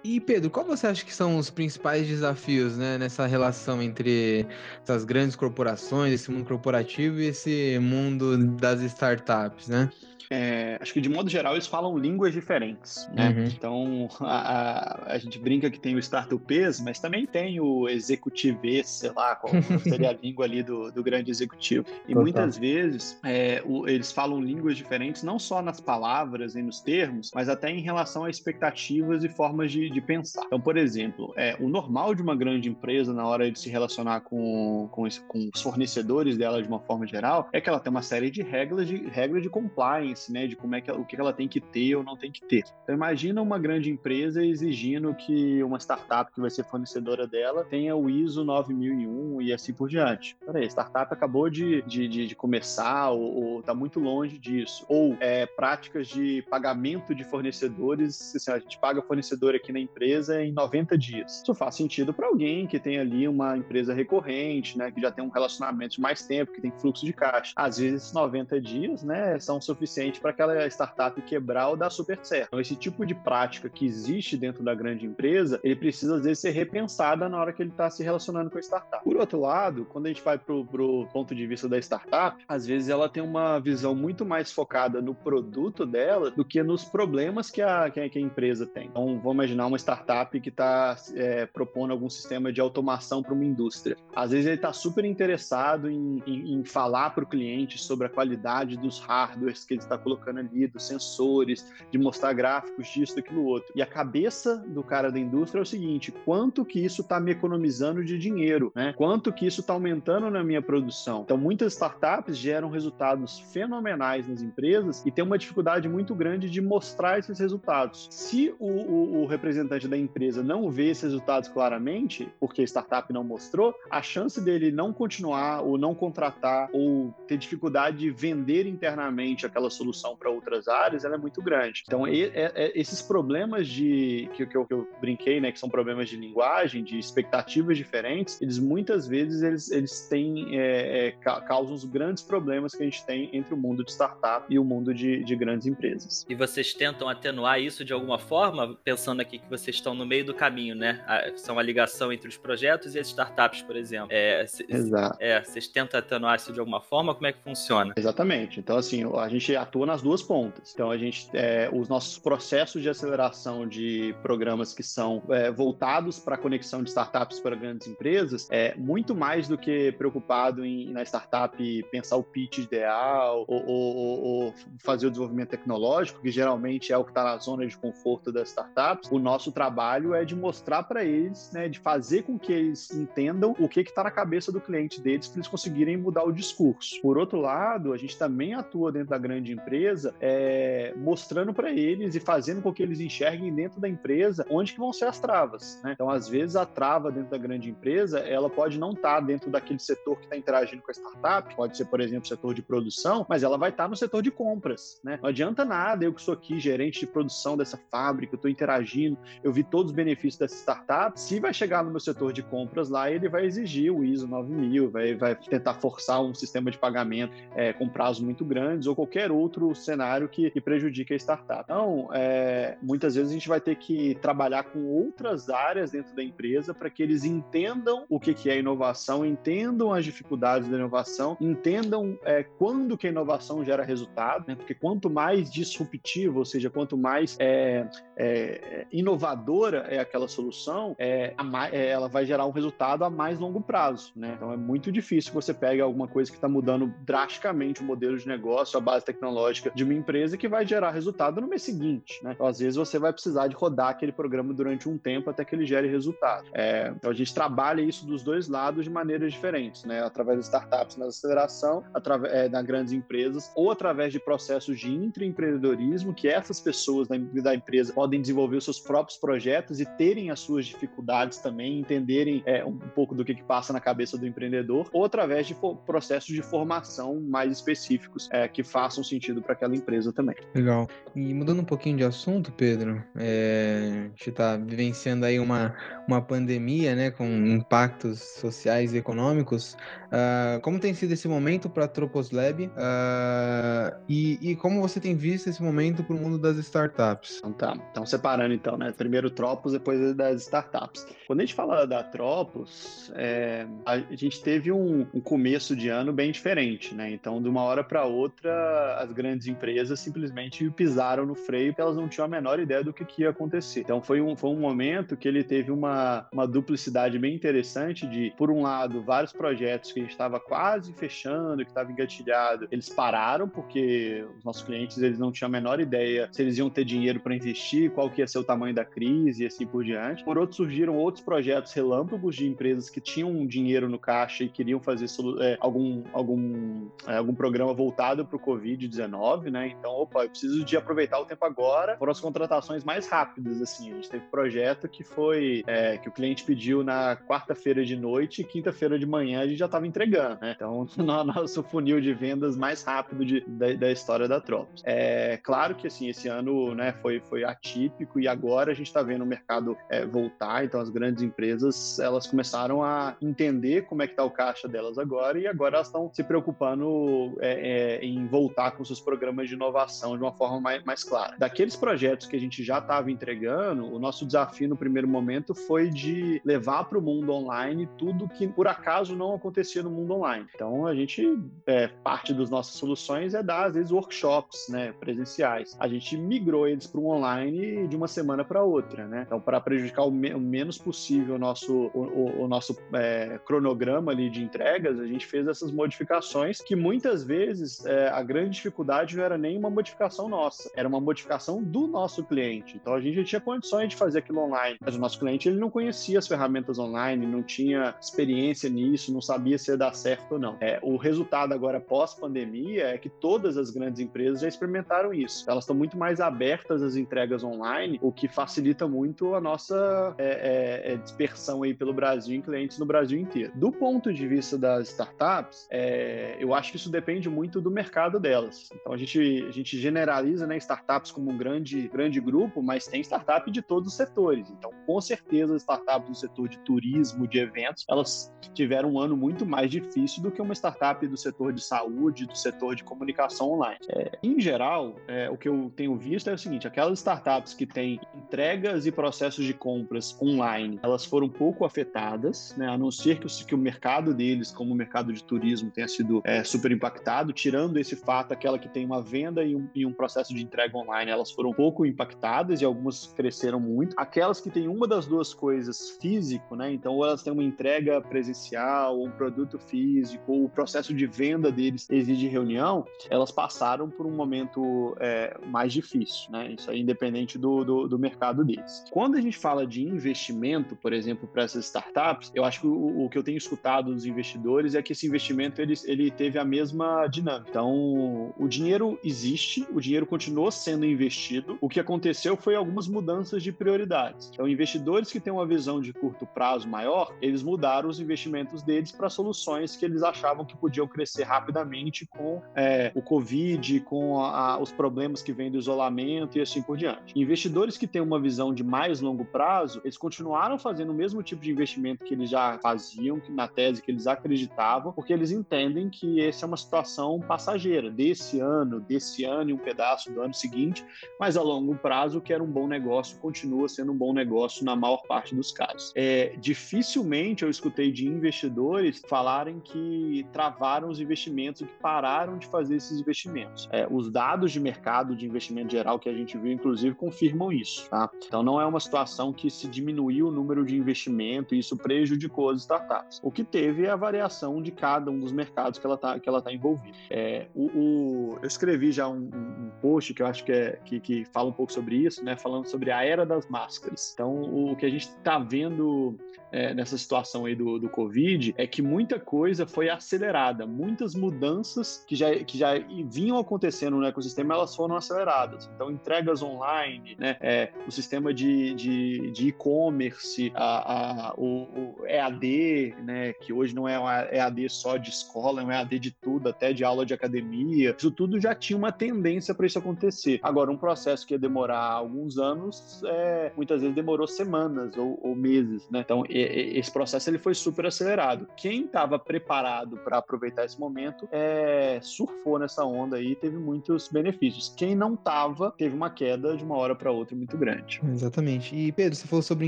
E 0.03 0.19
Pedro, 0.19 0.49
qual 0.49 0.65
você 0.65 0.87
acha 0.87 1.05
que 1.05 1.13
são 1.13 1.37
os 1.37 1.49
principais 1.49 2.07
desafios 2.07 2.77
né, 2.77 2.97
nessa 2.97 3.25
relação 3.25 3.81
entre 3.81 4.45
essas 4.83 5.05
grandes 5.05 5.35
corporações, 5.35 6.13
esse 6.13 6.29
mundo 6.31 6.45
corporativo 6.45 7.21
e 7.21 7.27
esse 7.27 7.79
mundo 7.79 8.37
das 8.55 8.81
startups, 8.81 9.46
né? 9.67 9.89
É, 10.29 10.77
acho 10.81 10.93
que 10.93 10.99
de 10.99 11.09
modo 11.09 11.29
geral 11.29 11.53
eles 11.53 11.67
falam 11.67 11.97
línguas 11.97 12.33
diferentes, 12.33 13.09
né? 13.13 13.29
Uhum. 13.29 13.43
Então 13.45 14.09
a, 14.19 14.25
a, 14.25 15.13
a, 15.13 15.17
gente 15.17 15.39
brinca 15.39 15.69
que 15.69 15.79
tem 15.79 15.95
o 15.95 15.99
startupês, 15.99 16.81
mas 16.81 16.99
também 16.99 17.25
tem 17.25 17.59
o 17.59 17.87
executivês, 17.87 18.87
sei 18.87 19.11
lá, 19.11 19.35
qual 19.35 19.53
seria 19.83 20.09
a 20.09 20.13
língua 20.13 20.45
ali 20.45 20.63
do, 20.63 20.91
do 20.91 21.01
grande 21.01 21.31
executivo. 21.31 21.85
E 22.03 22.07
Total. 22.09 22.21
muitas 22.21 22.57
vezes 22.57 23.17
é, 23.23 23.61
o, 23.65 23.87
eles 23.87 24.11
falam 24.11 24.41
línguas 24.41 24.75
diferentes, 24.75 25.23
não 25.23 25.39
só 25.39 25.61
nas 25.61 25.79
palavras 25.79 26.55
e 26.55 26.61
nos 26.61 26.81
termos, 26.81 27.31
mas 27.33 27.47
até 27.47 27.69
em 27.69 27.81
relação 27.81 28.25
a 28.25 28.29
expectativas 28.29 29.23
e 29.23 29.29
formas 29.29 29.71
de, 29.71 29.89
de 29.89 30.01
pensar. 30.01 30.43
Então, 30.45 30.59
por 30.59 30.75
exemplo, 30.75 31.33
é, 31.37 31.55
o 31.59 31.69
normal 31.69 32.13
de 32.13 32.21
uma 32.21 32.35
grande 32.35 32.67
empresa 32.67 33.13
na 33.13 33.25
hora 33.25 33.49
de 33.49 33.57
se 33.57 33.69
relacionar 33.69 34.21
com, 34.21 34.89
com, 34.91 35.07
esse, 35.07 35.21
com 35.21 35.49
os 35.53 35.61
fornecedores 35.61 36.37
dela 36.37 36.61
de 36.61 36.67
uma 36.67 36.79
forma 36.79 37.07
geral 37.07 37.47
é 37.53 37.61
que 37.61 37.69
ela 37.69 37.79
tem 37.79 37.89
uma 37.89 38.01
série 38.01 38.29
de 38.29 38.41
regras 38.41 38.87
de, 38.87 38.97
regras 39.07 39.41
de 39.41 39.49
compliance 39.49 40.16
né, 40.29 40.47
de 40.47 40.55
como 40.55 40.75
é 40.75 40.81
que 40.81 40.91
o 40.91 41.05
que 41.05 41.15
ela 41.15 41.33
tem 41.33 41.47
que 41.47 41.59
ter 41.59 41.95
ou 41.95 42.03
não 42.03 42.17
tem 42.17 42.31
que 42.31 42.41
ter. 42.41 42.63
Então 42.83 42.95
imagina 42.95 43.41
uma 43.41 43.59
grande 43.59 43.89
empresa 43.89 44.43
exigindo 44.43 45.13
que 45.13 45.61
uma 45.63 45.79
startup 45.79 46.31
que 46.31 46.41
vai 46.41 46.49
ser 46.49 46.63
fornecedora 46.63 47.27
dela 47.27 47.63
tenha 47.63 47.95
o 47.95 48.09
ISO 48.09 48.43
9001 48.43 49.41
e 49.41 49.53
assim 49.53 49.73
por 49.73 49.89
diante. 49.89 50.35
Peraí, 50.45 50.63
a 50.63 50.69
startup 50.69 51.13
acabou 51.13 51.49
de, 51.49 51.81
de, 51.83 52.07
de, 52.07 52.27
de 52.27 52.35
começar 52.35 53.09
ou 53.11 53.59
está 53.59 53.73
muito 53.73 53.99
longe 53.99 54.37
disso. 54.37 54.85
Ou 54.87 55.15
é, 55.19 55.45
práticas 55.45 56.07
de 56.07 56.43
pagamento 56.49 57.13
de 57.13 57.23
fornecedores, 57.23 58.35
assim, 58.35 58.51
a 58.51 58.59
gente 58.59 58.77
paga 58.79 59.01
fornecedor 59.01 59.55
aqui 59.55 59.71
na 59.71 59.79
empresa 59.79 60.41
em 60.43 60.51
90 60.51 60.97
dias. 60.97 61.41
Isso 61.41 61.53
faz 61.53 61.75
sentido 61.75 62.13
para 62.13 62.27
alguém 62.27 62.67
que 62.67 62.79
tem 62.79 62.97
ali 62.97 63.27
uma 63.27 63.57
empresa 63.57 63.93
recorrente, 63.93 64.77
né, 64.77 64.91
que 64.91 65.01
já 65.01 65.11
tem 65.11 65.23
um 65.23 65.29
relacionamento 65.29 65.95
de 65.95 66.01
mais 66.01 66.25
tempo, 66.25 66.51
que 66.53 66.61
tem 66.61 66.71
fluxo 66.71 67.05
de 67.05 67.13
caixa. 67.13 67.53
Às 67.55 67.77
vezes 67.77 68.03
esses 68.03 68.13
90 68.13 68.61
dias, 68.61 69.03
né, 69.03 69.39
são 69.39 69.59
suficientes 69.59 70.06
suficiente 70.07 70.19
para 70.19 70.31
aquela 70.31 70.67
startup 70.67 71.21
quebrar 71.21 71.69
ou 71.69 71.77
dar 71.77 71.89
super 71.89 72.19
certo. 72.23 72.47
Então, 72.47 72.59
esse 72.59 72.75
tipo 72.75 73.05
de 73.05 73.13
prática 73.13 73.69
que 73.69 73.85
existe 73.85 74.37
dentro 74.37 74.63
da 74.63 74.73
grande 74.73 75.05
empresa, 75.05 75.59
ele 75.63 75.75
precisa, 75.75 76.15
às 76.15 76.23
vezes, 76.23 76.39
ser 76.39 76.51
repensada 76.51 77.27
na 77.29 77.39
hora 77.39 77.53
que 77.53 77.61
ele 77.61 77.69
está 77.69 77.89
se 77.89 78.03
relacionando 78.03 78.49
com 78.49 78.57
a 78.57 78.61
startup. 78.61 79.03
Por 79.03 79.17
outro 79.17 79.39
lado, 79.39 79.85
quando 79.85 80.05
a 80.05 80.09
gente 80.09 80.21
vai 80.21 80.37
para 80.37 80.53
o 80.53 81.05
ponto 81.07 81.35
de 81.35 81.45
vista 81.45 81.67
da 81.67 81.77
startup, 81.77 82.43
às 82.47 82.65
vezes 82.65 82.89
ela 82.89 83.09
tem 83.09 83.23
uma 83.23 83.59
visão 83.59 83.93
muito 83.93 84.25
mais 84.25 84.51
focada 84.51 85.01
no 85.01 85.13
produto 85.13 85.85
dela 85.85 86.31
do 86.31 86.45
que 86.45 86.61
nos 86.63 86.85
problemas 86.85 87.49
que 87.49 87.61
a, 87.61 87.89
que 87.89 87.99
a, 87.99 88.19
empresa 88.19 88.65
tem. 88.65 88.87
Então, 88.87 89.19
vamos 89.19 89.33
imaginar 89.33 89.67
uma 89.67 89.77
startup 89.77 90.39
que 90.39 90.49
está 90.49 90.95
é, 91.15 91.45
propondo 91.45 91.91
algum 91.91 92.09
sistema 92.09 92.51
de 92.51 92.61
automação 92.61 93.21
para 93.21 93.33
uma 93.33 93.45
indústria. 93.45 93.97
Às 94.15 94.31
vezes 94.31 94.47
ele 94.47 94.55
está 94.55 94.73
super 94.73 95.05
interessado 95.05 95.89
em, 95.89 96.21
em, 96.25 96.53
em 96.53 96.63
falar 96.63 97.11
para 97.11 97.23
o 97.23 97.27
cliente 97.27 97.77
sobre 97.77 98.07
a 98.07 98.09
qualidade 98.09 98.77
dos 98.77 98.99
hardwares 98.99 99.65
que 99.65 99.73
ele 99.73 99.81
está 99.81 99.96
colocando 99.97 100.39
ali, 100.39 100.67
dos 100.67 100.85
sensores, 100.85 101.73
de 101.91 101.97
mostrar 101.97 102.33
gráficos 102.33 102.87
disso, 102.87 103.15
daquilo 103.15 103.45
outro. 103.45 103.71
E 103.75 103.81
a 103.81 103.85
cabeça 103.85 104.57
do 104.67 104.83
cara 104.83 105.11
da 105.11 105.19
indústria 105.19 105.59
é 105.59 105.63
o 105.63 105.65
seguinte: 105.65 106.11
quanto 106.25 106.65
que 106.65 106.83
isso 106.83 107.01
está 107.01 107.19
me 107.19 107.31
economizando 107.31 108.03
de 108.03 108.17
dinheiro, 108.17 108.71
né? 108.75 108.93
Quanto 108.95 109.31
que 109.31 109.45
isso 109.45 109.61
está 109.61 109.73
aumentando 109.73 110.29
na 110.29 110.43
minha 110.43 110.61
produção? 110.61 111.21
Então, 111.21 111.37
muitas 111.37 111.73
startups 111.73 112.37
geram 112.37 112.69
resultados 112.69 113.39
fenomenais 113.39 114.27
nas 114.27 114.41
empresas 114.41 115.03
e 115.05 115.11
tem 115.11 115.23
uma 115.23 115.37
dificuldade 115.37 115.87
muito 115.87 116.13
grande 116.15 116.49
de 116.49 116.61
mostrar 116.61 117.19
esses 117.19 117.39
resultados. 117.39 118.07
Se 118.11 118.53
o, 118.59 118.67
o, 118.67 119.21
o 119.21 119.25
representante 119.25 119.87
da 119.87 119.97
empresa 119.97 120.43
não 120.43 120.69
vê 120.69 120.89
esses 120.89 121.03
resultados 121.03 121.49
claramente, 121.49 122.29
porque 122.39 122.61
a 122.61 122.65
startup 122.65 123.11
não 123.11 123.23
mostrou, 123.23 123.73
a 123.89 124.01
chance 124.01 124.39
dele 124.41 124.71
não 124.71 124.93
continuar 124.93 125.61
ou 125.61 125.77
não 125.77 125.93
contratar 125.93 126.69
ou 126.73 127.13
ter 127.27 127.37
dificuldade 127.37 127.97
de 127.97 128.09
vender 128.09 128.65
internamente 128.65 129.45
aquela 129.45 129.69
solução 129.69 129.86
para 130.15 130.29
outras 130.29 130.67
áreas, 130.67 131.03
ela 131.03 131.15
é 131.15 131.17
muito 131.17 131.41
grande. 131.41 131.83
Então, 131.85 132.07
e, 132.07 132.23
é, 132.25 132.51
é, 132.55 132.71
esses 132.79 133.01
problemas 133.01 133.67
de 133.67 134.29
que, 134.33 134.45
que, 134.45 134.57
eu, 134.57 134.65
que, 134.65 134.73
eu, 134.73 134.87
brinquei, 134.99 135.39
né, 135.39 135.51
que 135.51 135.59
são 135.59 135.69
problemas 135.69 136.09
de 136.09 136.17
linguagem, 136.17 136.83
de 136.83 136.97
expectativas 136.97 137.77
diferentes, 137.77 138.41
eles 138.41 138.59
muitas 138.59 139.07
vezes 139.07 139.41
eles, 139.41 139.71
eles 139.71 140.07
têm 140.07 140.57
é, 140.57 141.07
é 141.07 141.11
causam 141.47 141.73
os 141.73 141.83
grandes 141.83 142.23
problemas 142.23 142.73
que 142.73 142.81
a 142.81 142.85
gente 142.85 143.05
tem 143.05 143.29
entre 143.33 143.53
o 143.53 143.57
mundo 143.57 143.83
de 143.83 143.91
startup 143.91 144.45
e 144.49 144.57
o 144.57 144.63
mundo 144.63 144.93
de, 144.93 145.23
de 145.23 145.35
grandes 145.35 145.67
empresas. 145.67 146.25
E 146.29 146.35
vocês 146.35 146.73
tentam 146.73 147.09
atenuar 147.09 147.61
isso 147.61 147.83
de 147.83 147.93
alguma 147.93 148.19
forma, 148.19 148.75
pensando 148.83 149.21
aqui 149.21 149.39
que 149.39 149.49
vocês 149.49 149.75
estão 149.75 149.93
no 149.93 150.05
meio 150.05 150.25
do 150.25 150.33
caminho, 150.33 150.75
né? 150.75 151.03
São 151.35 151.59
a 151.59 151.63
ligação 151.63 152.11
entre 152.11 152.27
os 152.27 152.37
projetos 152.37 152.95
e 152.95 152.99
as 152.99 153.07
startups, 153.07 153.61
por 153.61 153.75
exemplo. 153.75 154.09
É, 154.11 154.45
Exato. 154.67 155.17
É, 155.19 155.43
vocês 155.43 155.67
tentam 155.67 155.99
atenuar 155.99 156.35
isso 156.35 156.53
de 156.53 156.59
alguma 156.59 156.81
forma? 156.81 157.13
Como 157.13 157.27
é 157.27 157.33
que 157.33 157.39
funciona? 157.39 157.93
Exatamente. 157.95 158.59
Então, 158.59 158.77
assim, 158.77 159.03
a 159.15 159.29
gente 159.29 159.55
atua 159.55 159.76
nas 159.85 160.01
duas 160.01 160.21
pontas. 160.21 160.71
Então, 160.73 160.91
a 160.91 160.97
gente, 160.97 161.29
é, 161.33 161.69
os 161.71 161.87
nossos 161.87 162.17
processos 162.17 162.81
de 162.81 162.89
aceleração 162.89 163.67
de 163.67 164.15
programas 164.21 164.73
que 164.73 164.83
são 164.83 165.23
é, 165.29 165.51
voltados 165.51 166.19
para 166.19 166.35
a 166.35 166.37
conexão 166.37 166.83
de 166.83 166.89
startups 166.89 167.39
para 167.39 167.55
grandes 167.55 167.87
empresas, 167.87 168.47
é 168.51 168.75
muito 168.75 169.15
mais 169.15 169.47
do 169.47 169.57
que 169.57 169.91
preocupado 169.93 170.65
em 170.65 170.87
na 170.91 171.03
startup 171.03 171.83
pensar 171.91 172.17
o 172.17 172.23
pitch 172.23 172.59
ideal 172.59 173.45
ou, 173.47 173.65
ou, 173.65 174.19
ou 174.23 174.53
fazer 174.79 175.07
o 175.07 175.09
desenvolvimento 175.09 175.49
tecnológico, 175.49 176.21
que 176.21 176.31
geralmente 176.31 176.91
é 176.91 176.97
o 176.97 177.03
que 177.03 177.11
está 177.11 177.23
na 177.23 177.37
zona 177.37 177.65
de 177.65 177.77
conforto 177.77 178.31
das 178.31 178.49
startups. 178.49 179.09
O 179.11 179.19
nosso 179.19 179.51
trabalho 179.51 180.13
é 180.13 180.23
de 180.23 180.35
mostrar 180.35 180.83
para 180.83 181.03
eles, 181.03 181.51
né, 181.51 181.67
de 181.67 181.79
fazer 181.79 182.23
com 182.23 182.37
que 182.37 182.51
eles 182.51 182.91
entendam 182.91 183.55
o 183.59 183.67
que 183.67 183.81
está 183.81 184.03
na 184.03 184.11
cabeça 184.11 184.51
do 184.51 184.61
cliente 184.61 185.01
deles 185.01 185.27
para 185.27 185.37
eles 185.39 185.47
conseguirem 185.47 185.97
mudar 185.97 186.23
o 186.23 186.31
discurso. 186.31 187.01
Por 187.01 187.17
outro 187.17 187.39
lado, 187.39 187.93
a 187.93 187.97
gente 187.97 188.17
também 188.17 188.53
atua 188.53 188.91
dentro 188.91 189.09
da 189.09 189.17
grande 189.17 189.51
empresa 189.51 189.66
empresa, 189.67 190.15
é, 190.21 190.93
mostrando 190.95 191.53
para 191.53 191.69
eles 191.69 192.15
e 192.15 192.21
fazendo 192.21 192.61
com 192.61 192.71
que 192.71 192.81
eles 192.81 193.01
enxerguem 193.01 193.53
dentro 193.53 193.81
da 193.81 193.89
empresa 193.89 194.45
onde 194.49 194.71
que 194.71 194.79
vão 194.79 194.93
ser 194.93 195.05
as 195.05 195.19
travas. 195.19 195.81
Né? 195.83 195.91
Então, 195.91 196.09
às 196.09 196.29
vezes, 196.29 196.55
a 196.55 196.65
trava 196.65 197.11
dentro 197.11 197.29
da 197.29 197.37
grande 197.37 197.69
empresa, 197.69 198.19
ela 198.19 198.49
pode 198.49 198.79
não 198.79 198.91
estar 198.91 199.15
tá 199.15 199.19
dentro 199.19 199.51
daquele 199.51 199.79
setor 199.79 200.17
que 200.17 200.23
está 200.23 200.37
interagindo 200.37 200.81
com 200.81 200.89
a 200.89 200.93
startup, 200.93 201.53
pode 201.55 201.75
ser, 201.75 201.85
por 201.85 201.99
exemplo, 201.99 202.27
setor 202.27 202.53
de 202.53 202.61
produção, 202.61 203.25
mas 203.27 203.43
ela 203.43 203.57
vai 203.57 203.69
estar 203.69 203.83
tá 203.83 203.89
no 203.89 203.95
setor 203.95 204.21
de 204.21 204.31
compras. 204.31 205.01
Né? 205.03 205.19
Não 205.21 205.29
adianta 205.29 205.65
nada 205.65 206.05
eu 206.05 206.13
que 206.13 206.21
sou 206.21 206.33
aqui 206.33 206.59
gerente 206.59 207.01
de 207.01 207.07
produção 207.07 207.57
dessa 207.57 207.77
fábrica, 207.91 208.35
eu 208.35 208.37
estou 208.37 208.49
interagindo, 208.49 209.17
eu 209.43 209.51
vi 209.51 209.63
todos 209.63 209.91
os 209.91 209.95
benefícios 209.95 210.37
dessa 210.37 210.55
startup, 210.55 211.19
se 211.19 211.39
vai 211.39 211.53
chegar 211.53 211.83
no 211.83 211.91
meu 211.91 211.99
setor 211.99 212.31
de 212.31 212.41
compras 212.41 212.89
lá, 212.89 213.11
ele 213.11 213.27
vai 213.27 213.45
exigir 213.45 213.91
o 213.91 214.03
ISO 214.03 214.27
9000, 214.27 214.89
vai, 214.89 215.15
vai 215.15 215.35
tentar 215.35 215.73
forçar 215.73 216.21
um 216.21 216.33
sistema 216.33 216.71
de 216.71 216.77
pagamento 216.77 217.33
é, 217.55 217.73
com 217.73 217.89
prazos 217.89 218.23
muito 218.23 218.45
grandes 218.45 218.87
ou 218.87 218.95
qualquer 218.95 219.31
outro 219.31 219.56
cenário 219.75 220.27
que, 220.27 220.49
que 220.51 220.61
prejudique 220.61 221.13
a 221.13 221.17
startup. 221.17 221.63
Então, 221.63 222.09
é, 222.13 222.77
muitas 222.81 223.15
vezes 223.15 223.31
a 223.31 223.33
gente 223.33 223.47
vai 223.47 223.61
ter 223.61 223.75
que 223.75 224.15
trabalhar 224.21 224.63
com 224.63 224.85
outras 224.85 225.49
áreas 225.49 225.91
dentro 225.91 226.15
da 226.15 226.23
empresa 226.23 226.73
para 226.73 226.89
que 226.89 227.01
eles 227.01 227.23
entendam 227.23 228.05
o 228.09 228.19
que, 228.19 228.33
que 228.33 228.49
é 228.49 228.59
inovação, 228.59 229.25
entendam 229.25 229.93
as 229.93 230.03
dificuldades 230.03 230.69
da 230.69 230.77
inovação, 230.77 231.37
entendam 231.39 232.17
é, 232.23 232.43
quando 232.43 232.97
que 232.97 233.07
a 233.07 233.09
inovação 233.09 233.63
gera 233.63 233.83
resultado, 233.83 234.45
né? 234.47 234.55
porque 234.55 234.73
quanto 234.73 235.09
mais 235.09 235.49
disruptivo, 235.49 236.39
ou 236.39 236.45
seja, 236.45 236.69
quanto 236.69 236.97
mais 236.97 237.37
é, 237.39 237.87
é, 238.15 238.85
inovadora 238.91 239.85
é 239.89 239.99
aquela 239.99 240.27
solução, 240.27 240.95
é, 240.99 241.33
mais, 241.43 241.73
é, 241.73 241.87
ela 241.87 242.07
vai 242.07 242.25
gerar 242.25 242.45
um 242.45 242.51
resultado 242.51 243.03
a 243.03 243.09
mais 243.09 243.39
longo 243.39 243.61
prazo. 243.61 244.11
Né? 244.15 244.33
Então 244.35 244.51
é 244.51 244.57
muito 244.57 244.91
difícil 244.91 245.31
que 245.31 245.35
você 245.35 245.53
pegue 245.53 245.81
alguma 245.81 246.07
coisa 246.07 246.29
que 246.29 246.37
está 246.37 246.47
mudando 246.47 246.93
drasticamente 247.05 247.81
o 247.81 247.85
modelo 247.85 248.17
de 248.17 248.27
negócio, 248.27 248.77
a 248.77 248.81
base 248.81 249.05
tecnológica 249.05 249.36
de 249.75 249.83
uma 249.83 249.93
empresa 249.93 250.37
que 250.37 250.47
vai 250.47 250.65
gerar 250.65 250.91
resultado 250.91 251.39
no 251.41 251.47
mês 251.47 251.63
seguinte. 251.63 252.19
Né? 252.23 252.31
Então, 252.33 252.47
às 252.47 252.59
vezes, 252.59 252.75
você 252.75 252.97
vai 252.97 253.13
precisar 253.13 253.47
de 253.47 253.55
rodar 253.55 253.89
aquele 253.89 254.11
programa 254.11 254.53
durante 254.53 254.89
um 254.89 254.97
tempo 254.97 255.29
até 255.29 255.45
que 255.45 255.55
ele 255.55 255.65
gere 255.65 255.87
resultado. 255.87 256.47
É, 256.53 256.93
então, 256.95 257.11
a 257.11 257.13
gente 257.13 257.33
trabalha 257.33 257.81
isso 257.81 258.05
dos 258.05 258.23
dois 258.23 258.47
lados 258.47 258.83
de 258.83 258.89
maneiras 258.89 259.31
diferentes, 259.33 259.83
né? 259.83 260.03
através 260.03 260.39
de 260.39 260.45
startups 260.45 260.97
na 260.97 261.05
aceleração, 261.05 261.83
através 261.93 262.33
é, 262.33 262.63
grandes 262.63 262.93
empresas, 262.93 263.51
ou 263.55 263.71
através 263.71 264.11
de 264.11 264.19
processos 264.19 264.79
de 264.79 264.91
intraempreendedorismo, 264.91 266.13
que 266.13 266.27
essas 266.27 266.59
pessoas 266.59 267.07
da, 267.07 267.17
da 267.17 267.55
empresa 267.55 267.93
podem 267.93 268.19
desenvolver 268.19 268.57
os 268.57 268.63
seus 268.63 268.79
próprios 268.79 269.17
projetos 269.17 269.79
e 269.79 269.85
terem 269.85 270.31
as 270.31 270.39
suas 270.39 270.65
dificuldades 270.65 271.37
também, 271.39 271.79
entenderem 271.79 272.43
é, 272.45 272.63
um 272.65 272.77
pouco 272.77 273.15
do 273.15 273.23
que, 273.23 273.35
que 273.35 273.43
passa 273.43 273.71
na 273.71 273.79
cabeça 273.79 274.17
do 274.17 274.25
empreendedor, 274.25 274.89
ou 274.91 275.05
através 275.05 275.47
de 275.47 275.55
processos 275.85 276.33
de 276.33 276.41
formação 276.41 277.19
mais 277.21 277.51
específicos 277.51 278.29
é, 278.31 278.47
que 278.47 278.63
façam 278.63 279.03
sentido 279.03 279.26
para 279.41 279.53
aquela 279.53 279.75
empresa 279.75 280.11
também. 280.11 280.35
Legal. 280.53 280.87
E 281.15 281.33
mudando 281.33 281.61
um 281.61 281.65
pouquinho 281.65 281.97
de 281.97 282.03
assunto, 282.03 282.51
Pedro, 282.51 283.03
é, 283.15 284.05
a 284.05 284.09
gente 284.09 284.29
está 284.29 284.57
vivenciando 284.57 285.25
aí 285.25 285.39
uma, 285.39 285.75
uma 286.07 286.21
pandemia, 286.21 286.95
né, 286.95 287.11
com 287.11 287.25
impactos 287.25 288.19
sociais 288.19 288.93
e 288.93 288.97
econômicos. 288.97 289.75
Uh, 290.07 290.61
como 290.61 290.79
tem 290.79 290.93
sido 290.93 291.11
esse 291.11 291.27
momento 291.27 291.69
para 291.69 291.83
a 291.83 291.87
Tropos 291.87 292.31
Lab 292.31 292.65
uh, 292.65 293.97
e, 294.07 294.51
e, 294.51 294.55
como 294.55 294.81
você 294.81 295.01
tem 295.01 295.15
visto 295.15 295.49
esse 295.49 295.61
momento 295.61 296.01
para 296.01 296.15
o 296.15 296.19
mundo 296.19 296.37
das 296.37 296.57
startups? 296.57 297.39
Então 297.39 297.51
tá, 297.51 297.77
então 297.91 298.05
separando 298.05 298.53
então, 298.53 298.77
né, 298.77 298.93
primeiro 298.97 299.29
Tropos, 299.29 299.73
depois 299.73 300.15
das 300.15 300.43
startups. 300.43 301.05
Quando 301.27 301.41
a 301.41 301.43
gente 301.43 301.53
fala 301.53 301.85
da 301.85 302.03
Tropos, 302.03 303.11
é, 303.15 303.67
a 303.85 303.97
gente 304.15 304.41
teve 304.41 304.71
um, 304.71 305.05
um, 305.13 305.19
começo 305.19 305.75
de 305.75 305.89
ano 305.89 306.13
bem 306.13 306.31
diferente, 306.31 306.95
né? 306.95 307.11
Então, 307.11 307.41
de 307.41 307.49
uma 307.49 307.61
hora 307.63 307.83
para 307.83 308.05
outra, 308.05 308.97
as 308.99 309.11
grandes 309.17 309.47
empresas 309.47 309.99
simplesmente 309.99 310.69
pisaram 310.69 311.25
no 311.25 311.35
freio 311.35 311.73
porque 311.73 311.81
elas 311.81 311.97
não 311.97 312.07
tinham 312.07 312.25
a 312.25 312.29
menor 312.29 312.59
ideia 312.59 312.83
do 312.83 312.93
que, 312.93 313.03
que 313.03 313.23
ia 313.23 313.31
acontecer. 313.31 313.81
Então, 313.81 314.01
foi 314.01 314.21
um, 314.21 314.35
foi 314.35 314.51
um 314.51 314.59
momento 314.59 315.17
que 315.17 315.27
ele 315.27 315.43
teve 315.43 315.71
uma, 315.71 316.27
uma 316.31 316.47
duplicidade 316.47 317.17
bem 317.17 317.35
interessante 317.35 318.07
de, 318.07 318.33
por 318.37 318.51
um 318.51 318.61
lado, 318.61 319.01
vários 319.01 319.33
projetos 319.33 319.91
que 319.91 319.99
a 319.99 320.03
gente 320.03 320.11
estava 320.11 320.39
quase 320.39 320.93
fechando, 320.93 321.63
que 321.63 321.71
estava 321.71 321.91
engatilhado, 321.91 322.67
eles 322.71 322.89
pararam 322.89 323.49
porque 323.49 324.25
os 324.37 324.43
nossos 324.43 324.63
clientes 324.63 324.97
eles 324.99 325.17
não 325.17 325.31
tinham 325.31 325.47
a 325.47 325.51
menor 325.51 325.79
ideia 325.79 326.29
se 326.31 326.41
eles 326.41 326.57
iam 326.57 326.69
ter 326.69 326.85
dinheiro 326.85 327.19
para 327.19 327.35
investir, 327.35 327.91
qual 327.91 328.09
que 328.09 328.21
ia 328.21 328.27
ser 328.27 328.39
o 328.39 328.43
tamanho 328.43 328.73
da 328.73 328.85
crise 328.85 329.43
e 329.43 329.47
assim 329.47 329.65
por 329.65 329.83
diante. 329.83 330.23
Por 330.23 330.37
outro, 330.37 330.55
surgiram 330.55 330.95
outros 330.95 331.23
projetos 331.23 331.73
relâmpagos 331.73 332.35
de 332.35 332.47
empresas 332.47 332.89
que 332.89 333.01
tinham 333.01 333.45
dinheiro 333.45 333.89
no 333.89 333.97
caixa 333.97 334.43
e 334.43 334.49
queriam 334.49 334.79
fazer 334.79 335.07
é, 335.41 335.57
algum, 335.59 336.03
algum, 336.13 336.87
é, 337.07 337.17
algum 337.17 337.33
programa 337.33 337.73
voltado 337.73 338.25
para 338.25 338.35
o 338.35 338.39
Covid-19, 338.39 339.06
né? 339.07 339.75
Então, 339.77 339.91
opa, 339.91 340.23
eu 340.23 340.29
preciso 340.29 340.63
de 340.63 340.77
aproveitar 340.77 341.19
o 341.19 341.25
tempo 341.25 341.43
agora. 341.45 341.97
Foram 341.97 342.11
as 342.11 342.19
contratações 342.19 342.83
mais 342.83 343.07
rápidas, 343.07 343.61
assim. 343.61 343.91
A 343.91 343.95
gente 343.95 344.09
teve 344.09 344.25
projeto 344.27 344.87
que 344.87 345.03
foi 345.03 345.63
é, 345.67 345.97
que 345.97 346.09
o 346.09 346.11
cliente 346.11 346.43
pediu 346.43 346.83
na 346.83 347.15
quarta-feira 347.15 347.85
de 347.85 347.95
noite 347.95 348.41
e 348.41 348.43
quinta-feira 348.43 348.97
de 348.97 349.05
manhã 349.05 349.41
a 349.41 349.47
gente 349.47 349.57
já 349.57 349.65
estava 349.65 349.87
entregando, 349.87 350.39
né? 350.41 350.53
Então, 350.55 350.87
no 350.97 351.23
nosso 351.23 351.63
funil 351.63 352.01
de 352.01 352.13
vendas 352.13 352.57
mais 352.57 352.83
rápido 352.83 353.25
de, 353.25 353.41
da, 353.47 353.73
da 353.73 353.91
história 353.91 354.27
da 354.27 354.39
Tropos. 354.39 354.81
É 354.85 355.37
claro 355.37 355.75
que, 355.75 355.87
assim, 355.87 356.09
esse 356.09 356.27
ano, 356.27 356.73
né, 356.73 356.93
foi, 357.01 357.19
foi 357.19 357.43
atípico 357.43 358.19
e 358.19 358.27
agora 358.27 358.71
a 358.71 358.75
gente 358.75 358.87
está 358.87 359.01
vendo 359.01 359.23
o 359.23 359.27
mercado 359.27 359.77
é, 359.89 360.05
voltar, 360.05 360.63
então 360.63 360.79
as 360.79 360.89
grandes 360.89 361.23
empresas, 361.23 361.99
elas 361.99 362.27
começaram 362.27 362.83
a 362.83 363.15
entender 363.21 363.85
como 363.85 364.01
é 364.01 364.07
que 364.07 364.13
está 364.13 364.23
o 364.23 364.31
caixa 364.31 364.67
delas 364.67 364.97
agora 364.97 365.39
e 365.39 365.47
agora 365.47 365.75
elas 365.75 365.87
estão 365.87 366.11
se 366.13 366.23
preocupando 366.23 367.37
é, 367.39 367.97
é, 367.99 368.05
em 368.05 368.25
voltar 368.27 368.71
com 368.71 368.83
seus 368.83 368.96
programas 368.99 369.47
de 369.47 369.55
inovação 369.55 370.17
de 370.17 370.23
uma 370.23 370.31
forma 370.31 370.59
mais, 370.59 370.83
mais 370.83 371.03
clara. 371.03 371.35
Daqueles 371.37 371.75
projetos 371.75 372.27
que 372.27 372.35
a 372.35 372.39
gente 372.39 372.63
já 372.63 372.79
estava 372.79 373.11
entregando, 373.11 373.85
o 373.85 373.99
nosso 373.99 374.25
desafio 374.25 374.69
no 374.69 374.77
primeiro 374.77 375.07
momento 375.07 375.53
foi 375.53 375.89
de 375.89 376.41
levar 376.43 376.85
para 376.85 376.97
o 376.97 377.01
mundo 377.01 377.31
online 377.31 377.87
tudo 377.97 378.27
que 378.27 378.47
por 378.47 378.67
acaso 378.67 379.15
não 379.15 379.35
acontecia 379.35 379.83
no 379.83 379.89
mundo 379.89 380.13
online. 380.13 380.45
Então 380.53 380.85
a 380.85 380.95
gente 380.95 381.39
é, 381.65 381.87
parte 381.87 382.33
das 382.33 382.49
nossas 382.49 382.75
soluções 382.75 383.33
é 383.33 383.43
dar 383.43 383.65
às 383.65 383.73
vezes 383.73 383.91
workshops, 383.91 384.67
né, 384.69 384.93
presenciais. 384.99 385.75
A 385.79 385.87
gente 385.87 386.17
migrou 386.17 386.67
eles 386.67 386.87
para 386.87 386.99
o 386.99 387.07
online 387.07 387.87
de 387.87 387.95
uma 387.95 388.07
semana 388.07 388.43
para 388.43 388.63
outra, 388.63 389.07
né? 389.07 389.23
Então 389.25 389.39
para 389.39 389.59
prejudicar 389.59 390.03
o, 390.03 390.11
me 390.11 390.33
o, 390.33 390.39
menos 390.39 390.77
possível 390.77 391.35
o 391.35 391.39
nosso 391.39 391.91
o, 391.93 392.43
o, 392.43 392.47
nosso 392.47 392.77
é, 392.93 393.39
cronograma 393.45 394.11
ali 394.11 394.29
de 394.29 394.43
entregas, 394.43 394.99
a 394.99 395.05
gente 395.05 395.25
fez 395.25 395.47
essas 395.47 395.71
modificações 395.71 396.61
que 396.61 396.75
muitas 396.75 397.23
vezes 397.23 397.85
é, 397.85 398.09
a 398.09 398.21
grande 398.23 398.51
dificuldade 398.51 398.86
não 399.15 399.23
era 399.23 399.37
nem 399.37 399.57
uma 399.57 399.69
modificação 399.69 400.29
nossa, 400.29 400.71
era 400.75 400.87
uma 400.87 400.99
modificação 400.99 401.61
do 401.61 401.87
nosso 401.87 402.23
cliente. 402.23 402.77
Então 402.77 402.93
a 402.93 403.01
gente 403.01 403.15
já 403.15 403.23
tinha 403.23 403.41
condições 403.41 403.89
de 403.89 403.95
fazer 403.95 404.19
aquilo 404.19 404.39
online, 404.39 404.77
mas 404.81 404.95
o 404.95 404.99
nosso 404.99 405.19
cliente 405.19 405.47
ele 405.49 405.59
não 405.59 405.69
conhecia 405.69 406.19
as 406.19 406.27
ferramentas 406.27 406.79
online, 406.79 407.25
não 407.25 407.43
tinha 407.43 407.95
experiência 407.99 408.69
nisso, 408.69 409.13
não 409.13 409.21
sabia 409.21 409.57
se 409.57 409.71
ia 409.71 409.77
dar 409.77 409.93
certo 409.93 410.33
ou 410.33 410.39
não. 410.39 410.57
É, 410.59 410.79
o 410.81 410.97
resultado 410.97 411.53
agora 411.53 411.79
pós-pandemia 411.79 412.87
é 412.87 412.97
que 412.97 413.09
todas 413.09 413.57
as 413.57 413.69
grandes 413.69 413.99
empresas 413.99 414.41
já 414.41 414.47
experimentaram 414.47 415.13
isso. 415.13 415.49
Elas 415.49 415.63
estão 415.63 415.75
muito 415.75 415.97
mais 415.97 416.19
abertas 416.19 416.81
às 416.81 416.95
entregas 416.95 417.43
online, 417.43 417.99
o 418.01 418.11
que 418.11 418.27
facilita 418.27 418.87
muito 418.87 419.35
a 419.35 419.41
nossa 419.41 420.15
é, 420.17 420.87
é, 420.87 420.93
é 420.93 420.95
dispersão 420.97 421.63
aí 421.63 421.73
pelo 421.73 421.93
Brasil 421.93 422.35
em 422.35 422.41
clientes 422.41 422.77
no 422.77 422.85
Brasil 422.85 423.19
inteiro. 423.19 423.51
Do 423.55 423.71
ponto 423.71 424.13
de 424.13 424.27
vista 424.27 424.57
das 424.57 424.89
startups, 424.89 425.67
é, 425.69 426.37
eu 426.39 426.53
acho 426.53 426.71
que 426.71 426.77
isso 426.77 426.89
depende 426.89 427.29
muito 427.29 427.59
do 427.61 427.71
mercado 427.71 428.19
delas. 428.19 428.69
Então 428.79 428.93
a 428.93 428.97
gente, 428.97 429.45
a 429.47 429.51
gente 429.51 429.77
generaliza 429.77 430.45
né, 430.47 430.57
startups 430.57 431.11
como 431.11 431.31
um 431.31 431.37
grande, 431.37 431.87
grande 431.87 432.19
grupo, 432.19 432.61
mas 432.61 432.87
tem 432.87 433.01
startup 433.01 433.49
de 433.49 433.61
todos 433.61 433.89
os 433.89 433.93
setores. 433.95 434.49
Então, 434.49 434.71
com 434.85 434.99
certeza, 435.01 435.55
startups 435.57 436.09
do 436.09 436.15
setor 436.15 436.47
de 436.47 436.59
turismo, 436.59 437.27
de 437.27 437.39
eventos, 437.39 437.85
elas 437.89 438.33
tiveram 438.53 438.93
um 438.93 438.99
ano 438.99 439.15
muito 439.15 439.45
mais 439.45 439.69
difícil 439.69 440.23
do 440.23 440.31
que 440.31 440.41
uma 440.41 440.53
startup 440.53 441.05
do 441.05 441.17
setor 441.17 441.53
de 441.53 441.61
saúde, 441.61 442.25
do 442.25 442.35
setor 442.35 442.75
de 442.75 442.83
comunicação 442.83 443.51
online. 443.51 443.79
É, 443.89 444.17
em 444.23 444.39
geral, 444.39 444.95
é, 445.07 445.29
o 445.29 445.37
que 445.37 445.47
eu 445.47 445.71
tenho 445.75 445.95
visto 445.97 446.29
é 446.29 446.33
o 446.33 446.37
seguinte: 446.37 446.67
aquelas 446.67 446.99
startups 446.99 447.53
que 447.53 447.65
têm 447.65 447.99
entregas 448.15 448.85
e 448.85 448.91
processos 448.91 449.45
de 449.45 449.53
compras 449.53 450.17
online, 450.21 450.79
elas 450.83 451.05
foram 451.05 451.29
pouco 451.29 451.65
afetadas, 451.65 452.55
né, 452.57 452.67
a 452.67 452.77
não 452.77 452.91
ser 452.91 453.19
que, 453.19 453.27
que 453.45 453.55
o 453.55 453.57
mercado 453.57 454.13
deles, 454.13 454.51
como 454.51 454.73
o 454.73 454.75
mercado 454.75 455.13
de 455.13 455.23
turismo, 455.23 455.69
tenha 455.71 455.87
sido 455.87 456.21
é, 456.23 456.43
super 456.43 456.71
impactado, 456.71 457.33
tirando 457.33 457.77
esse 457.77 457.95
fato, 457.95 458.31
aquela 458.31 458.57
que 458.57 458.66
tem 458.67 458.85
uma 458.85 459.01
venda 459.01 459.43
e 459.43 459.55
um, 459.55 459.67
e 459.73 459.85
um 459.85 459.93
processo 459.93 460.33
de 460.33 460.43
entrega 460.43 460.77
online, 460.77 461.11
elas 461.11 461.31
foram 461.31 461.53
pouco 461.53 461.85
impactadas 461.85 462.61
e 462.61 462.65
algumas 462.65 463.07
cresceram 463.07 463.59
muito. 463.59 463.95
Aquelas 463.97 464.41
que 464.41 464.49
têm 464.49 464.67
uma 464.67 464.87
das 464.87 465.05
duas 465.05 465.33
coisas 465.33 465.91
físico, 466.01 466.55
né, 466.55 466.71
então 466.71 466.95
ou 466.95 467.05
elas 467.05 467.23
têm 467.23 467.33
uma 467.33 467.43
entrega 467.43 468.01
presencial, 468.01 468.97
ou 468.97 469.07
um 469.07 469.11
produto 469.11 469.59
físico, 469.59 470.31
ou 470.31 470.45
o 470.45 470.49
processo 470.49 470.93
de 470.93 471.05
venda 471.05 471.51
deles 471.51 471.87
exige 471.89 472.27
reunião, 472.27 472.85
elas 473.09 473.31
passaram 473.31 473.89
por 473.89 474.05
um 474.05 474.11
momento 474.11 474.95
é, 474.99 475.37
mais 475.45 475.73
difícil, 475.73 476.31
né? 476.31 476.51
Isso 476.57 476.71
é 476.71 476.77
independente 476.77 477.37
do, 477.37 477.63
do, 477.63 477.87
do, 477.87 477.99
mercado 477.99 478.43
deles. 478.43 478.83
Quando 478.91 479.17
a 479.17 479.21
gente 479.21 479.37
fala 479.37 479.65
de 479.65 479.83
investimento, 479.83 480.75
por 480.75 480.93
exemplo, 480.93 481.27
para 481.27 481.43
essas 481.43 481.65
startups, 481.65 482.31
eu 482.33 482.43
acho 482.43 482.61
que 482.61 482.67
o, 482.67 483.05
o, 483.05 483.09
que 483.09 483.17
eu 483.17 483.23
tenho 483.23 483.37
escutado 483.37 483.93
dos 483.93 484.05
investidores 484.05 484.75
é 484.75 484.81
que 484.81 484.93
esse 484.93 485.07
investimento 485.07 485.61
ele, 485.61 485.73
ele 485.85 486.11
teve 486.11 486.37
a 486.39 486.45
mesma 486.45 487.07
dinâmica. 487.07 487.49
Então, 487.49 488.33
o, 488.37 488.46
o 488.47 488.49
dinheiro 488.49 488.97
existe, 489.03 489.67
o 489.73 489.81
dinheiro 489.81 490.05
continuou 490.05 490.49
sendo 490.49 490.85
investido. 490.85 491.57
O 491.59 491.67
que 491.67 491.81
aconteceu 491.81 492.37
foi 492.37 492.55
algumas 492.55 492.87
mudanças 492.87 493.43
de 493.43 493.51
prioridades. 493.51 494.31
Então, 494.33 494.47
investidores 494.47 495.11
que 495.11 495.19
têm 495.19 495.33
uma 495.33 495.45
visão 495.45 495.81
de 495.81 495.91
curto 495.91 496.25
prazo 496.25 496.65
maior, 496.65 497.13
eles 497.21 497.43
mudaram 497.43 497.89
os 497.89 497.99
investimentos 497.99 498.63
deles 498.63 498.89
para 498.89 499.09
soluções 499.09 499.75
que 499.75 499.83
eles 499.83 500.01
achavam 500.01 500.45
que 500.45 500.55
podiam 500.55 500.87
crescer 500.87 501.23
rapidamente 501.23 502.05
com 502.05 502.41
é, 502.55 502.89
o 502.95 503.01
Covid, 503.01 503.81
com 503.81 504.21
a, 504.21 504.53
a, 504.53 504.59
os 504.59 504.71
problemas 504.71 505.21
que 505.21 505.33
vêm 505.33 505.51
do 505.51 505.57
isolamento 505.57 506.37
e 506.37 506.41
assim 506.41 506.61
por 506.61 506.77
diante. 506.77 507.19
Investidores 507.19 507.77
que 507.77 507.85
têm 507.85 508.01
uma 508.01 508.19
visão 508.19 508.53
de 508.53 508.63
mais 508.63 509.01
longo 509.01 509.25
prazo, 509.25 509.81
eles 509.83 509.97
continuaram 509.97 510.57
fazendo 510.57 510.93
o 510.93 510.95
mesmo 510.95 511.21
tipo 511.21 511.41
de 511.41 511.51
investimento 511.51 512.05
que 512.05 512.13
eles 512.13 512.29
já 512.29 512.57
faziam, 512.59 513.21
na 513.27 513.49
tese 513.49 513.81
que 513.81 513.91
eles 513.91 514.07
acreditavam, 514.07 514.93
porque 514.93 515.11
eles 515.11 515.31
entendem 515.31 515.89
que 515.89 516.21
essa 516.21 516.45
é 516.45 516.47
uma 516.47 516.55
situação 516.55 517.19
passageira, 517.19 517.91
desse 517.91 518.36
ano, 518.39 518.79
desse 518.79 519.23
ano 519.23 519.49
e 519.49 519.53
um 519.53 519.57
pedaço 519.57 520.11
do 520.11 520.21
ano 520.21 520.33
seguinte, 520.33 520.85
mas 521.19 521.37
a 521.37 521.41
longo 521.41 521.75
prazo, 521.75 522.19
o 522.19 522.21
que 522.21 522.33
era 522.33 522.43
um 522.43 522.51
bom 522.51 522.67
negócio 522.67 523.19
continua 523.19 523.67
sendo 523.67 523.91
um 523.91 523.97
bom 523.97 524.13
negócio 524.13 524.65
na 524.65 524.75
maior 524.75 525.01
parte 525.07 525.35
dos 525.35 525.51
casos. 525.51 525.91
É, 525.95 526.35
dificilmente 526.39 527.43
eu 527.43 527.49
escutei 527.49 527.91
de 527.91 528.07
investidores 528.07 529.01
falarem 529.07 529.59
que 529.59 530.25
travaram 530.31 530.89
os 530.89 530.99
investimentos 530.99 531.61
que 531.61 531.73
pararam 531.81 532.37
de 532.37 532.47
fazer 532.47 532.75
esses 532.75 532.99
investimentos. 532.99 533.67
É, 533.71 533.87
os 533.89 534.11
dados 534.11 534.51
de 534.51 534.59
mercado 534.59 535.15
de 535.15 535.25
investimento 535.25 535.71
geral 535.71 535.99
que 535.99 536.09
a 536.09 536.13
gente 536.13 536.37
viu, 536.37 536.51
inclusive, 536.51 536.95
confirmam 536.95 537.51
isso. 537.51 537.89
Tá? 537.89 538.09
Então, 538.25 538.43
não 538.43 538.59
é 538.59 538.65
uma 538.65 538.79
situação 538.79 539.33
que 539.33 539.49
se 539.49 539.67
diminuiu 539.67 540.27
o 540.27 540.31
número 540.31 540.65
de 540.65 540.75
investimento 540.75 541.55
e 541.55 541.59
isso 541.59 541.77
prejudicou 541.77 542.49
as 542.49 542.61
startups. 542.61 543.19
O 543.23 543.31
que 543.31 543.43
teve 543.43 543.85
é 543.85 543.89
a 543.89 543.95
variação 543.95 544.61
de 544.61 544.71
cada 544.71 545.09
um 545.11 545.19
dos 545.19 545.31
mercados 545.31 545.79
que 545.79 545.85
ela 545.85 545.95
está 545.95 546.19
tá 546.19 546.53
envolvida. 546.53 546.97
É, 547.09 547.47
o, 547.53 547.65
o, 547.65 548.26
eu 548.41 548.47
escrevi 548.47 548.91
já 548.91 549.07
um, 549.07 549.29
um, 549.33 549.71
post 549.81 550.13
que 550.13 550.21
eu 550.21 550.27
acho 550.27 550.43
que, 550.43 550.51
é, 550.51 550.79
que, 550.83 550.99
que 550.99 551.25
fala 551.25 551.49
um 551.49 551.53
pouco 551.53 551.71
sobre 551.71 551.95
isso, 551.95 552.23
né? 552.23 552.35
falando 552.35 552.67
sobre 552.67 552.91
a 552.91 553.03
era 553.03 553.25
das 553.25 553.47
máscaras. 553.47 554.11
Então, 554.13 554.41
o 554.41 554.75
que 554.75 554.85
a 554.85 554.89
gente 554.89 555.07
está 555.07 555.39
vendo 555.39 556.17
é, 556.51 556.73
nessa 556.73 556.97
situação 556.97 557.45
aí 557.45 557.55
do, 557.55 557.77
do 557.77 557.89
Covid 557.89 558.53
é 558.57 558.65
que 558.65 558.81
muita 558.81 559.19
coisa 559.19 559.67
foi 559.67 559.89
acelerada, 559.89 560.65
muitas 560.65 561.13
mudanças 561.13 562.03
que 562.07 562.15
já, 562.15 562.33
que 562.35 562.57
já 562.57 562.71
vinham 563.05 563.37
acontecendo 563.37 563.97
no 563.97 564.05
ecossistema, 564.05 564.53
elas 564.53 564.75
foram 564.75 564.95
aceleradas. 564.95 565.69
Então, 565.75 565.91
entregas 565.91 566.41
online, 566.41 567.15
né, 567.19 567.37
é, 567.41 567.71
o 567.85 567.91
sistema 567.91 568.33
de, 568.33 568.73
de, 568.73 569.31
de 569.31 569.47
e-commerce, 569.49 570.51
a, 570.55 571.29
a, 571.29 571.33
o, 571.37 571.63
o, 571.99 572.05
EAD, 572.05 572.95
né, 573.03 573.33
que 573.33 573.51
hoje 573.51 573.75
não 573.75 573.87
é 573.87 573.99
um 573.99 574.07
EAD 574.07 574.69
só 574.69 574.97
de 574.97 575.09
escola, 575.09 575.61
é 575.61 575.65
um 575.65 575.71
EAD 575.71 575.99
de 575.99 576.11
tudo, 576.11 576.49
até 576.49 576.71
de 576.71 576.83
aula 576.83 577.05
de 577.05 577.13
academia, 577.13 577.95
isso 577.97 578.11
tudo 578.17 578.41
já 578.41 578.55
tinha 578.55 578.75
uma 578.75 578.91
tendência 578.91 579.53
para 579.53 579.67
isso 579.67 579.77
acontecer. 579.77 580.39
Agora, 580.41 580.71
um 580.71 580.75
processo 580.75 581.25
que 581.25 581.35
ia 581.35 581.39
demorar 581.39 581.83
alguns 581.83 582.39
anos, 582.39 583.01
é, 583.05 583.51
muitas 583.55 583.81
vezes 583.81 583.95
demorou 583.95 584.27
semanas 584.27 584.97
ou, 584.97 585.19
ou 585.21 585.35
meses, 585.35 585.87
né? 585.91 585.99
Então, 585.99 586.23
esse 586.27 586.91
processo 586.91 587.29
ele 587.29 587.37
foi 587.37 587.53
super 587.53 587.85
acelerado. 587.85 588.47
Quem 588.57 588.85
estava 588.85 589.19
preparado 589.19 589.97
para 589.97 590.17
aproveitar 590.17 590.65
esse 590.65 590.79
momento 590.79 591.29
é, 591.31 591.99
surfou 592.01 592.57
nessa 592.57 592.83
onda 592.83 593.17
aí 593.17 593.33
e 593.33 593.35
teve 593.35 593.57
muitos 593.57 594.07
benefícios. 594.07 594.73
Quem 594.75 594.95
não 594.95 595.13
estava 595.13 595.71
teve 595.77 595.95
uma 595.95 596.09
queda 596.09 596.57
de 596.57 596.63
uma 596.63 596.75
hora 596.75 596.95
para 596.95 597.11
outra 597.11 597.35
muito 597.35 597.55
grande. 597.55 598.01
Exatamente. 598.11 598.75
E 598.75 598.91
Pedro, 598.91 599.15
você 599.15 599.27
falou 599.27 599.43
sobre 599.43 599.67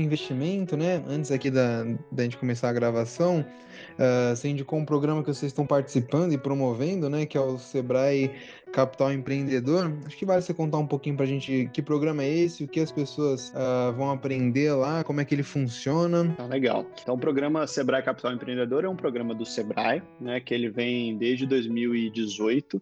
investimento, 0.00 0.76
né? 0.76 1.04
Antes 1.08 1.30
aqui 1.30 1.52
da, 1.52 1.84
da 2.10 2.24
gente 2.24 2.36
começar 2.36 2.68
a 2.68 2.72
gravação, 2.72 3.46
uh, 4.00 4.34
você 4.34 4.48
indicou 4.48 4.78
um 4.78 4.84
programa 4.84 5.22
que 5.22 5.32
vocês 5.32 5.52
estão 5.52 5.66
participando 5.66 6.32
e 6.32 6.38
promovendo, 6.38 7.10
né? 7.10 7.26
Que 7.26 7.36
é 7.36 7.40
o 7.40 7.58
Sebrae 7.58 8.30
Capital 8.72 9.12
Empreendedor. 9.12 9.92
Acho 10.06 10.16
que 10.16 10.24
vale 10.24 10.42
você 10.42 10.54
contar 10.54 10.78
um 10.78 10.86
pouquinho 10.86 11.16
para 11.16 11.24
a 11.24 11.28
gente 11.28 11.68
que 11.72 11.82
programa 11.82 12.22
é 12.22 12.28
esse, 12.28 12.64
o 12.64 12.68
que 12.68 12.80
as 12.80 12.92
pessoas 12.92 13.50
uh, 13.50 13.92
vão 13.94 14.10
aprender 14.10 14.72
lá, 14.72 15.02
como 15.04 15.20
é 15.20 15.24
que 15.24 15.34
ele 15.34 15.42
funciona. 15.42 16.32
Tá 16.36 16.46
legal. 16.46 16.86
Então, 17.02 17.14
o 17.14 17.18
programa 17.18 17.66
Sebrae 17.66 18.02
Capital 18.02 18.32
Empreendedor 18.32 18.84
é 18.84 18.88
um 18.88 18.96
programa 18.96 19.34
do 19.34 19.44
Sebrae, 19.44 20.02
né, 20.20 20.40
que 20.40 20.54
ele 20.54 20.68
vem 20.68 21.16
desde 21.16 21.46
2018, 21.46 22.80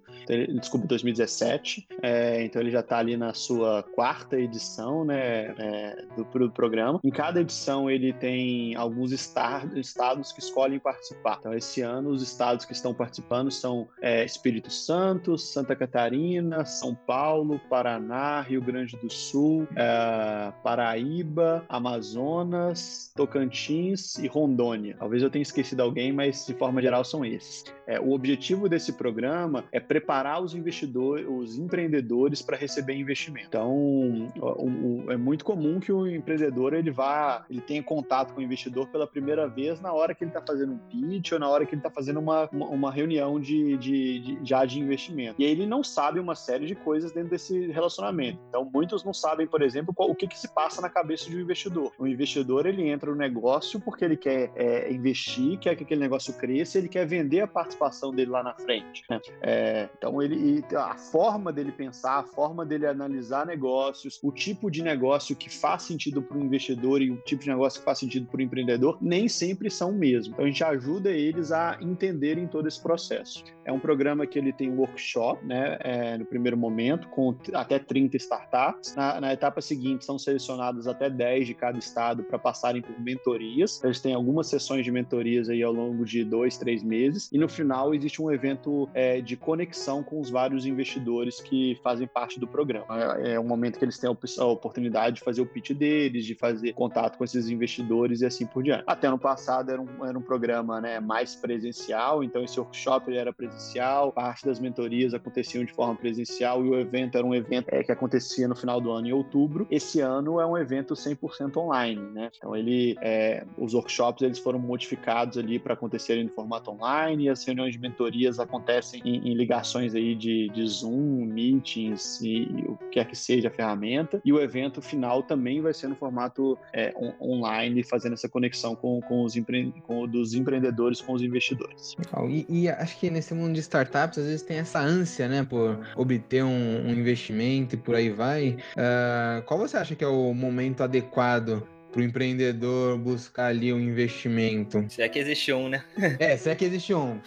desculpa, 0.61 0.87
2017. 0.87 1.87
É, 2.03 2.45
então, 2.45 2.61
ele 2.61 2.71
já 2.71 2.81
está 2.81 2.99
ali 2.99 3.17
na 3.17 3.33
sua 3.33 3.83
quarta 3.83 4.39
edição, 4.39 5.05
né, 5.05 5.55
é, 5.59 6.05
do, 6.17 6.25
do, 6.25 6.51
programa. 6.51 7.01
Em 7.03 7.11
cada 7.11 7.41
edição, 7.41 7.91
ele 7.91 8.13
tem 8.13 8.75
alguns 8.75 9.13
estados 9.13 10.33
que 10.33 10.41
escolhem 10.41 10.79
participar. 10.79 11.39
Então, 11.41 11.55
esse 11.55 11.81
ano, 11.81 12.11
os 12.11 12.23
estados 12.23 12.65
que 12.65 12.73
estão 12.73 12.93
participando 12.93 13.51
são 13.51 13.89
é, 14.03 14.25
Espírito 14.25 14.71
Santo, 14.71 15.39
Santa 15.39 15.78
Catarina, 15.79 16.65
São 16.65 16.95
Paulo, 16.95 17.61
Paraná, 17.71 18.41
Rio 18.43 18.61
Grande 18.61 18.97
do 18.97 19.11
Sul, 19.11 19.67
é, 19.77 20.53
Paraíba, 20.63 21.65
Amazonas, 21.69 23.13
Tocantins 23.15 24.19
e 24.19 24.27
Rondônia. 24.27 24.97
Talvez 24.99 25.23
eu 25.23 25.31
tenha 25.31 25.43
esquecido 25.43 25.81
alguém, 25.81 26.13
mas 26.13 26.47
de 26.47 26.55
forma 26.55 26.83
geral 26.83 27.05
são 27.05 27.25
esses. 27.25 27.65
É, 27.87 27.99
o 27.99 28.13
objetivo 28.13 28.69
desse 28.69 28.93
programa 28.93 29.65
é 29.73 29.81
preparar 29.81 30.43
os 30.43 30.55
investidores, 30.55 31.27
os 31.29 31.59
empreendedores 31.59 32.43
para 32.43 32.57
receber 32.57 32.95
investimento. 32.95 33.47
Então, 33.49 33.71
o, 33.73 35.05
o, 35.05 35.13
é 35.13 35.17
muito 35.17 35.45
comum 35.45 35.81
que 35.81 35.93
o 35.93 36.07
empreendedor 36.07 36.75
ele 36.75 36.91
vá, 36.91 37.47
ele 37.49 37.61
tenha 37.61 37.83
contato 37.83 38.35
com 38.35 38.41
o 38.41 38.45
investidor 38.45 38.89
pela 38.89 39.07
primeira 39.07 39.49
vez 39.49 39.81
na 39.81 39.93
hora 39.93 40.15
que 40.15 40.25
ele 40.25 40.31
está 40.31 40.43
fazendo 40.43 40.73
um 40.73 40.79
pitch 40.79 41.33
ou 41.33 41.39
na 41.39 41.49
hora 41.49 41.65
que 41.65 41.75
ele 41.75 41.81
está 41.81 41.91
fazendo 41.91 42.21
uma, 42.21 42.49
uma, 42.53 42.93
reunião 42.93 43.41
de, 43.41 43.77
de, 43.77 44.19
de, 44.21 44.39
já 44.43 44.65
de 44.65 44.81
investimento. 44.81 45.41
E 45.41 45.45
aí 45.45 45.51
ele 45.51 45.67
não 45.69 45.85
sabe 45.85 46.19
uma 46.19 46.35
série 46.35 46.67
de 46.67 46.75
coisas 46.75 47.13
dentro 47.13 47.31
desse 47.31 47.71
relacionamento. 47.71 48.39
Então, 48.49 48.69
muitos 48.73 49.05
não 49.05 49.13
sabem, 49.13 49.47
por 49.47 49.63
exemplo, 49.63 49.95
qual, 49.95 50.11
o 50.11 50.15
que, 50.15 50.27
que 50.27 50.39
se 50.39 50.49
passa 50.49 50.81
na 50.81 50.89
cabeça 50.89 51.29
de 51.29 51.37
um 51.37 51.41
investidor. 51.41 51.93
O 51.99 52.07
investidor 52.07 52.67
ele 52.67 52.89
entra 52.89 53.11
no 53.11 53.17
negócio 53.17 53.81
porque 53.81 54.05
ele 54.05 54.17
quer 54.17 54.51
é, 54.57 54.93
investir, 54.93 55.59
quer 55.59 55.77
que 55.77 55.85
aquele 55.85 56.01
negócio 56.01 56.33
cresça, 56.35 56.79
ele 56.79 56.89
quer 56.89 57.07
vender 57.07 57.41
a 57.41 57.47
participação 57.47 58.13
dele 58.13 58.31
lá 58.31 58.43
na 58.43 58.55
frente. 58.55 59.05
Né? 59.09 59.21
É, 59.43 59.89
então, 59.97 60.23
ele, 60.23 60.65
a 60.75 60.97
forma 60.97 61.53
dele 61.53 61.73
pensar, 61.73 62.19
a 62.19 62.23
forma 62.25 62.65
dele 62.65 62.87
analisar 62.87 63.47
negócios, 63.47 64.19
o 64.23 64.33
tipo 64.33 64.71
de 64.71 64.83
negócio 64.83 65.37
que 65.37 65.51
faz 65.51 65.83
sentido 65.83 66.23
para 66.23 66.39
o 66.39 66.43
investidor 66.43 67.03
e 67.03 67.11
o 67.11 67.17
tipo 67.19 67.43
de 67.43 67.51
negócio 67.51 67.81
que 67.81 67.85
faz 67.85 67.99
sentido 67.99 68.27
para 68.27 68.39
o 68.39 68.43
empreendedor, 68.43 68.99
nem 69.01 69.29
sempre 69.29 69.71
são 69.71 69.91
o 69.91 69.95
mesmo. 69.95 70.33
Então, 70.33 70.45
a 70.45 70.49
gente 70.49 70.65
ajuda 70.65 71.11
eles 71.11 71.53
a 71.53 71.79
entenderem 71.81 72.47
todo 72.47 72.67
esse 72.67 72.83
processo. 72.83 73.45
É 73.65 73.73
um 73.73 73.79
programa 73.79 74.27
que 74.27 74.39
ele 74.39 74.53
tem 74.53 74.71
workshop, 74.71 75.45
né, 75.45 75.58
é, 75.81 76.19
no 76.19 76.25
primeiro 76.25 76.57
momento, 76.57 77.09
com 77.09 77.35
até 77.55 77.79
30 77.79 78.17
startups. 78.17 78.95
Na, 78.95 79.21
na, 79.21 79.33
etapa 79.33 79.61
seguinte, 79.61 80.05
são 80.05 80.19
selecionadas 80.19 80.87
até 80.87 81.09
10 81.11 81.47
de 81.47 81.55
cada 81.55 81.79
estado 81.79 82.23
para 82.23 82.39
passarem 82.39 82.83
por 82.83 82.99
mentorias. 83.01 83.83
Eles 83.83 84.01
têm 84.01 84.15
algumas 84.15 84.47
sessões 84.47 84.85
de 84.85 84.91
mentorias 84.91 85.49
aí 85.49 85.63
ao 85.63 85.73
longo 85.73 86.05
de 86.05 86.25
dois, 86.25 86.57
três 86.57 86.83
meses. 86.83 87.29
E 87.33 87.39
no 87.39 87.49
final, 87.49 87.95
existe 87.95 88.21
um 88.23 88.31
evento 88.31 88.89
é, 88.95 89.21
de 89.21 89.37
conexão 89.37 90.03
com 90.03 90.21
os 90.21 90.31
vários 90.31 90.67
investidores 90.67 91.41
que 91.41 91.79
fazem 91.83 92.07
parte 92.07 92.39
do 92.39 92.47
programa. 92.47 92.87
É, 93.23 93.33
é 93.35 93.41
um 93.41 93.47
momento 93.47 93.79
que 93.79 93.85
eles 93.85 93.99
têm 93.99 94.09
a 94.09 94.45
oportunidade 94.45 95.17
de 95.17 95.23
fazer 95.23 95.41
o 95.41 95.47
pitch 95.47 95.73
deles, 95.73 96.25
de 96.25 96.35
fazer 96.35 96.73
contato 96.73 97.17
com 97.17 97.25
esses 97.25 97.49
investidores 97.49 98.21
e 98.21 98.27
assim 98.27 98.47
por 98.47 98.63
diante. 98.63 98.85
Até 98.87 99.09
no 99.09 99.19
passado 99.19 99.71
era 99.71 99.81
um, 99.81 100.07
era 100.07 100.19
um 100.19 100.23
programa 100.23 100.81
né, 100.81 101.01
mais 101.01 101.35
presencial, 101.35 102.23
então 102.23 102.43
esse 102.43 102.59
workshop 102.59 103.15
era 103.17 103.33
presencial, 103.33 104.13
parte 104.13 104.45
das 104.45 104.59
mentorias 104.59 105.15
aconteciam 105.49 105.65
de 105.65 105.73
forma 105.73 105.95
presencial 105.95 106.65
e 106.65 106.69
o 106.69 106.79
evento 106.79 107.17
era 107.17 107.27
um 107.27 107.35
evento 107.35 107.69
é, 107.69 107.83
que 107.83 107.91
acontecia 107.91 108.47
no 108.47 108.55
final 108.55 108.81
do 108.81 108.91
ano, 108.91 109.09
em 109.09 109.13
outubro. 109.13 109.67
Esse 109.71 110.01
ano 110.01 110.41
é 110.41 110.47
um 110.47 110.57
evento 110.57 110.95
100% 110.95 111.57
online, 111.57 112.01
né? 112.13 112.31
Então 112.37 112.55
ele, 112.55 112.97
é, 113.01 113.45
os 113.57 113.75
workshops 113.75 114.23
eles 114.23 114.39
foram 114.39 114.59
modificados 114.59 115.39
ali 115.39 115.59
para 115.59 115.75
acontecerem 115.75 116.25
no 116.25 116.31
formato 116.31 116.71
online 116.71 117.25
e 117.25 117.29
as 117.29 117.45
reuniões 117.45 117.73
de 117.73 117.79
mentorias 117.79 118.39
acontecem 118.39 119.01
em, 119.05 119.29
em 119.29 119.35
ligações 119.35 119.95
aí 119.95 120.15
de, 120.15 120.49
de, 120.51 120.67
Zoom, 120.67 121.25
meetings 121.25 122.21
e, 122.21 122.43
e, 122.43 122.65
o 122.69 122.77
que 122.77 122.89
quer 122.91 123.07
que 123.07 123.17
seja 123.17 123.49
a 123.49 123.51
ferramenta. 123.51 124.21
E 124.25 124.33
o 124.33 124.41
evento 124.41 124.83
final 124.83 125.23
também 125.23 125.61
vai 125.61 125.73
ser 125.73 125.89
no 125.89 125.97
formato 125.97 126.59
é, 126.73 126.93
on, 126.97 127.13
online, 127.21 127.83
fazendo 127.83 128.15
essa 128.15 128.29
conexão 128.29 128.75
com, 128.75 129.01
com 129.01 129.25
os 129.25 129.37
empre, 129.37 129.73
com, 129.87 130.07
dos 130.07 130.35
empreendedores 130.35 131.01
com 131.01 131.13
os 131.13 131.23
investidores. 131.23 131.97
E, 132.29 132.47
e, 132.49 132.69
acho 132.69 132.99
que 132.99 133.11
nesse 133.11 133.35
mundo 133.35 133.55
de 133.55 133.61
startups, 133.61 134.19
às 134.19 134.25
vezes 134.25 134.43
tem 134.43 134.59
essa 134.59 134.81
ânsia, 134.81 135.29
né, 135.29 135.38
por 135.45 135.79
obter 135.97 136.45
um, 136.45 136.87
um 136.87 136.91
investimento 136.91 137.75
e 137.75 137.79
por 137.79 137.95
aí 137.95 138.11
vai. 138.11 138.57
Uh, 138.77 139.43
qual 139.47 139.59
você 139.59 139.77
acha 139.77 139.95
que 139.95 140.05
é 140.05 140.09
o 140.09 140.33
momento 140.35 140.83
adequado 140.83 141.63
para 141.91 142.01
o 142.01 142.05
empreendedor 142.05 142.99
buscar 142.99 143.47
ali 143.47 143.73
um 143.73 143.81
investimento? 143.81 144.85
Se 144.89 145.03
é 145.03 145.09
que 145.09 145.19
existe 145.19 145.53
um, 145.53 145.69
né? 145.69 145.83
é, 146.19 146.37
se 146.37 146.51
é 146.51 146.55
que 146.55 146.65
existe 146.65 146.95
um. 146.95 147.19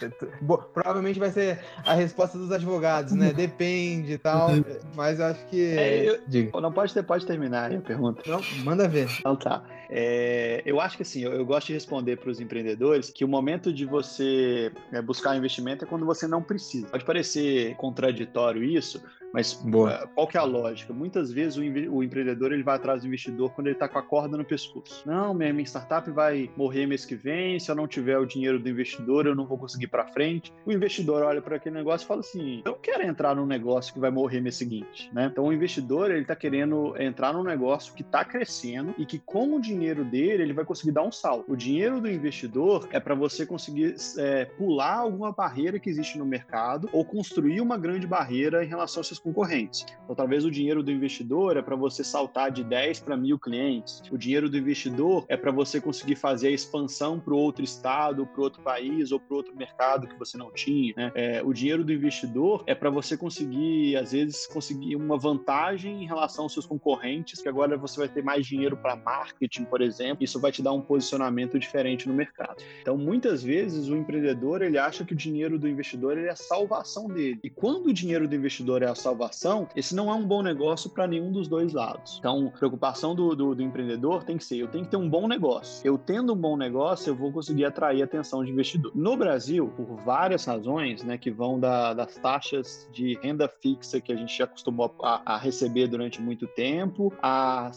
Provavelmente 0.72 1.18
vai 1.18 1.30
ser 1.30 1.58
a 1.84 1.94
resposta 1.94 2.38
dos 2.38 2.50
advogados, 2.50 3.12
né? 3.12 3.32
Depende 3.36 4.12
e 4.12 4.18
tal, 4.18 4.50
mas 4.94 5.20
acho 5.20 5.44
que... 5.46 5.76
É, 5.76 6.08
eu... 6.08 6.20
Diga. 6.26 6.60
Não, 6.60 6.72
pode, 6.72 6.94
ter, 6.94 7.02
pode 7.02 7.26
terminar 7.26 7.70
aí 7.70 7.76
a 7.76 7.80
pergunta. 7.80 8.22
Não, 8.26 8.40
manda 8.64 8.88
ver. 8.88 9.08
Então 9.20 9.36
tá. 9.36 9.62
É, 9.94 10.62
eu 10.64 10.80
acho 10.80 10.96
que 10.96 11.02
assim, 11.02 11.22
eu, 11.22 11.32
eu 11.32 11.44
gosto 11.44 11.66
de 11.66 11.74
responder 11.74 12.16
para 12.16 12.30
os 12.30 12.40
empreendedores 12.40 13.10
que 13.10 13.26
o 13.26 13.28
momento 13.28 13.70
de 13.70 13.84
você 13.84 14.72
é, 14.90 15.02
buscar 15.02 15.36
investimento 15.36 15.84
é 15.84 15.86
quando 15.86 16.06
você 16.06 16.26
não 16.26 16.42
precisa. 16.42 16.86
Pode 16.86 17.04
parecer 17.04 17.76
contraditório 17.76 18.64
isso, 18.64 19.02
mas 19.32 19.52
Boa. 19.54 19.92
Eh, 19.92 20.06
qual 20.14 20.26
que 20.26 20.36
é 20.36 20.40
a 20.40 20.44
lógica? 20.44 20.92
Muitas 20.92 21.32
vezes 21.32 21.56
o, 21.56 21.62
o, 21.90 22.02
empreendedor 22.02 22.52
ele 22.52 22.62
vai 22.62 22.76
atrás 22.76 23.02
do 23.02 23.06
investidor 23.06 23.50
quando 23.52 23.68
ele 23.68 23.76
está 23.76 23.88
com 23.88 23.98
a 23.98 24.02
corda 24.02 24.36
no 24.36 24.44
pescoço. 24.44 25.02
Não, 25.06 25.32
minha, 25.32 25.52
minha 25.52 25.64
startup 25.64 26.10
vai 26.10 26.50
morrer 26.56 26.86
mês 26.86 27.04
que 27.04 27.14
vem, 27.14 27.58
se 27.58 27.70
eu 27.70 27.74
não 27.74 27.86
tiver 27.86 28.18
o 28.18 28.26
dinheiro 28.26 28.58
do 28.58 28.68
investidor, 28.68 29.26
eu 29.26 29.34
não 29.34 29.46
vou 29.46 29.56
conseguir 29.56 29.86
para 29.86 30.06
frente. 30.06 30.52
O 30.66 30.72
investidor 30.72 31.22
olha 31.22 31.40
para 31.40 31.56
aquele 31.56 31.74
negócio 31.74 32.04
e 32.04 32.08
fala 32.08 32.20
assim: 32.20 32.62
eu 32.64 32.74
quero 32.74 33.02
entrar 33.02 33.34
num 33.34 33.46
negócio 33.46 33.92
que 33.92 34.00
vai 34.00 34.10
morrer 34.10 34.40
mês 34.40 34.56
seguinte. 34.56 35.10
Né? 35.12 35.28
Então 35.30 35.44
o 35.44 35.52
investidor 35.52 36.10
ele 36.10 36.22
está 36.22 36.36
querendo 36.36 36.94
entrar 37.00 37.32
num 37.32 37.42
negócio 37.42 37.94
que 37.94 38.02
está 38.02 38.24
crescendo 38.24 38.94
e 38.98 39.06
que 39.06 39.18
com 39.18 39.56
o 39.56 39.60
dinheiro 39.60 40.04
dele 40.04 40.42
ele 40.42 40.52
vai 40.52 40.64
conseguir 40.64 40.92
dar 40.92 41.02
um 41.02 41.12
salto. 41.12 41.50
O 41.50 41.56
dinheiro 41.56 42.00
do 42.00 42.10
investidor 42.10 42.88
é 42.90 43.00
para 43.00 43.14
você 43.14 43.46
conseguir 43.46 43.94
é, 44.18 44.44
pular 44.44 44.98
alguma 44.98 45.32
barreira 45.32 45.78
que 45.78 45.88
existe 45.88 46.18
no 46.18 46.26
mercado 46.26 46.88
ou 46.92 47.04
construir 47.04 47.60
uma 47.60 47.78
grande 47.78 48.06
barreira 48.06 48.64
em 48.64 48.68
relação 48.68 49.00
aos 49.00 49.06
seus 49.06 49.21
concorrentes. 49.22 49.86
Então, 50.04 50.14
talvez 50.14 50.44
o 50.44 50.50
dinheiro 50.50 50.82
do 50.82 50.90
investidor 50.90 51.56
é 51.56 51.62
para 51.62 51.76
você 51.76 52.02
saltar 52.02 52.50
de 52.50 52.64
10 52.64 53.00
para 53.00 53.16
mil 53.16 53.38
clientes. 53.38 54.02
O 54.10 54.18
dinheiro 54.18 54.48
do 54.50 54.58
investidor 54.58 55.24
é 55.28 55.36
para 55.36 55.50
você 55.50 55.80
conseguir 55.80 56.16
fazer 56.16 56.48
a 56.48 56.50
expansão 56.50 57.18
para 57.18 57.34
outro 57.34 57.64
estado, 57.64 58.26
para 58.26 58.42
outro 58.42 58.62
país 58.62 59.12
ou 59.12 59.20
para 59.20 59.36
outro 59.36 59.56
mercado 59.56 60.06
que 60.06 60.18
você 60.18 60.36
não 60.36 60.50
tinha. 60.52 60.92
Né? 60.96 61.12
É, 61.14 61.42
o 61.42 61.52
dinheiro 61.52 61.84
do 61.84 61.92
investidor 61.92 62.64
é 62.66 62.74
para 62.74 62.90
você 62.90 63.16
conseguir, 63.16 63.96
às 63.96 64.12
vezes, 64.12 64.46
conseguir 64.46 64.96
uma 64.96 65.16
vantagem 65.16 66.02
em 66.02 66.06
relação 66.06 66.44
aos 66.44 66.52
seus 66.52 66.66
concorrentes, 66.66 67.40
que 67.40 67.48
agora 67.48 67.76
você 67.76 67.98
vai 67.98 68.08
ter 68.08 68.22
mais 68.22 68.46
dinheiro 68.46 68.76
para 68.76 68.96
marketing, 68.96 69.64
por 69.64 69.80
exemplo. 69.80 70.24
Isso 70.24 70.40
vai 70.40 70.52
te 70.52 70.62
dar 70.62 70.72
um 70.72 70.80
posicionamento 70.80 71.58
diferente 71.58 72.08
no 72.08 72.14
mercado. 72.14 72.62
Então, 72.80 72.96
muitas 72.96 73.42
vezes, 73.42 73.88
o 73.88 73.96
empreendedor 73.96 74.62
ele 74.62 74.78
acha 74.78 75.04
que 75.04 75.12
o 75.12 75.16
dinheiro 75.16 75.58
do 75.58 75.68
investidor 75.68 76.18
é 76.18 76.30
a 76.30 76.36
salvação 76.36 77.06
dele. 77.08 77.40
E 77.42 77.50
quando 77.50 77.86
o 77.86 77.92
dinheiro 77.92 78.26
do 78.28 78.34
investidor 78.34 78.82
é 78.82 78.86
a 78.86 78.94
salvação 78.94 79.11
salvação, 79.12 79.68
esse 79.76 79.94
não 79.94 80.10
é 80.10 80.14
um 80.14 80.26
bom 80.26 80.42
negócio 80.42 80.90
para 80.90 81.06
nenhum 81.06 81.30
dos 81.30 81.46
dois 81.46 81.72
lados. 81.72 82.16
Então, 82.18 82.50
preocupação 82.58 83.14
do, 83.14 83.34
do, 83.36 83.54
do, 83.54 83.62
empreendedor 83.62 84.24
tem 84.24 84.36
que 84.36 84.44
ser: 84.44 84.56
eu 84.56 84.68
tenho 84.68 84.84
que 84.84 84.90
ter 84.90 84.96
um 84.96 85.08
bom 85.08 85.28
negócio. 85.28 85.86
Eu 85.86 85.98
tendo 85.98 86.32
um 86.32 86.36
bom 86.36 86.56
negócio, 86.56 87.10
eu 87.10 87.14
vou 87.14 87.30
conseguir 87.30 87.64
atrair 87.64 88.02
a 88.02 88.04
atenção 88.04 88.44
de 88.44 88.50
investidor. 88.50 88.92
No 88.94 89.16
Brasil, 89.16 89.68
por 89.76 89.96
várias 90.04 90.44
razões, 90.44 91.04
né, 91.04 91.18
que 91.18 91.30
vão 91.30 91.60
da, 91.60 91.92
das 91.92 92.16
taxas 92.16 92.88
de 92.92 93.18
renda 93.22 93.48
fixa 93.48 94.00
que 94.00 94.12
a 94.12 94.16
gente 94.16 94.36
já 94.36 94.44
acostumou 94.44 94.94
a, 95.02 95.34
a 95.34 95.38
receber 95.38 95.86
durante 95.86 96.20
muito 96.20 96.46
tempo, 96.46 97.12
a, 97.22 97.70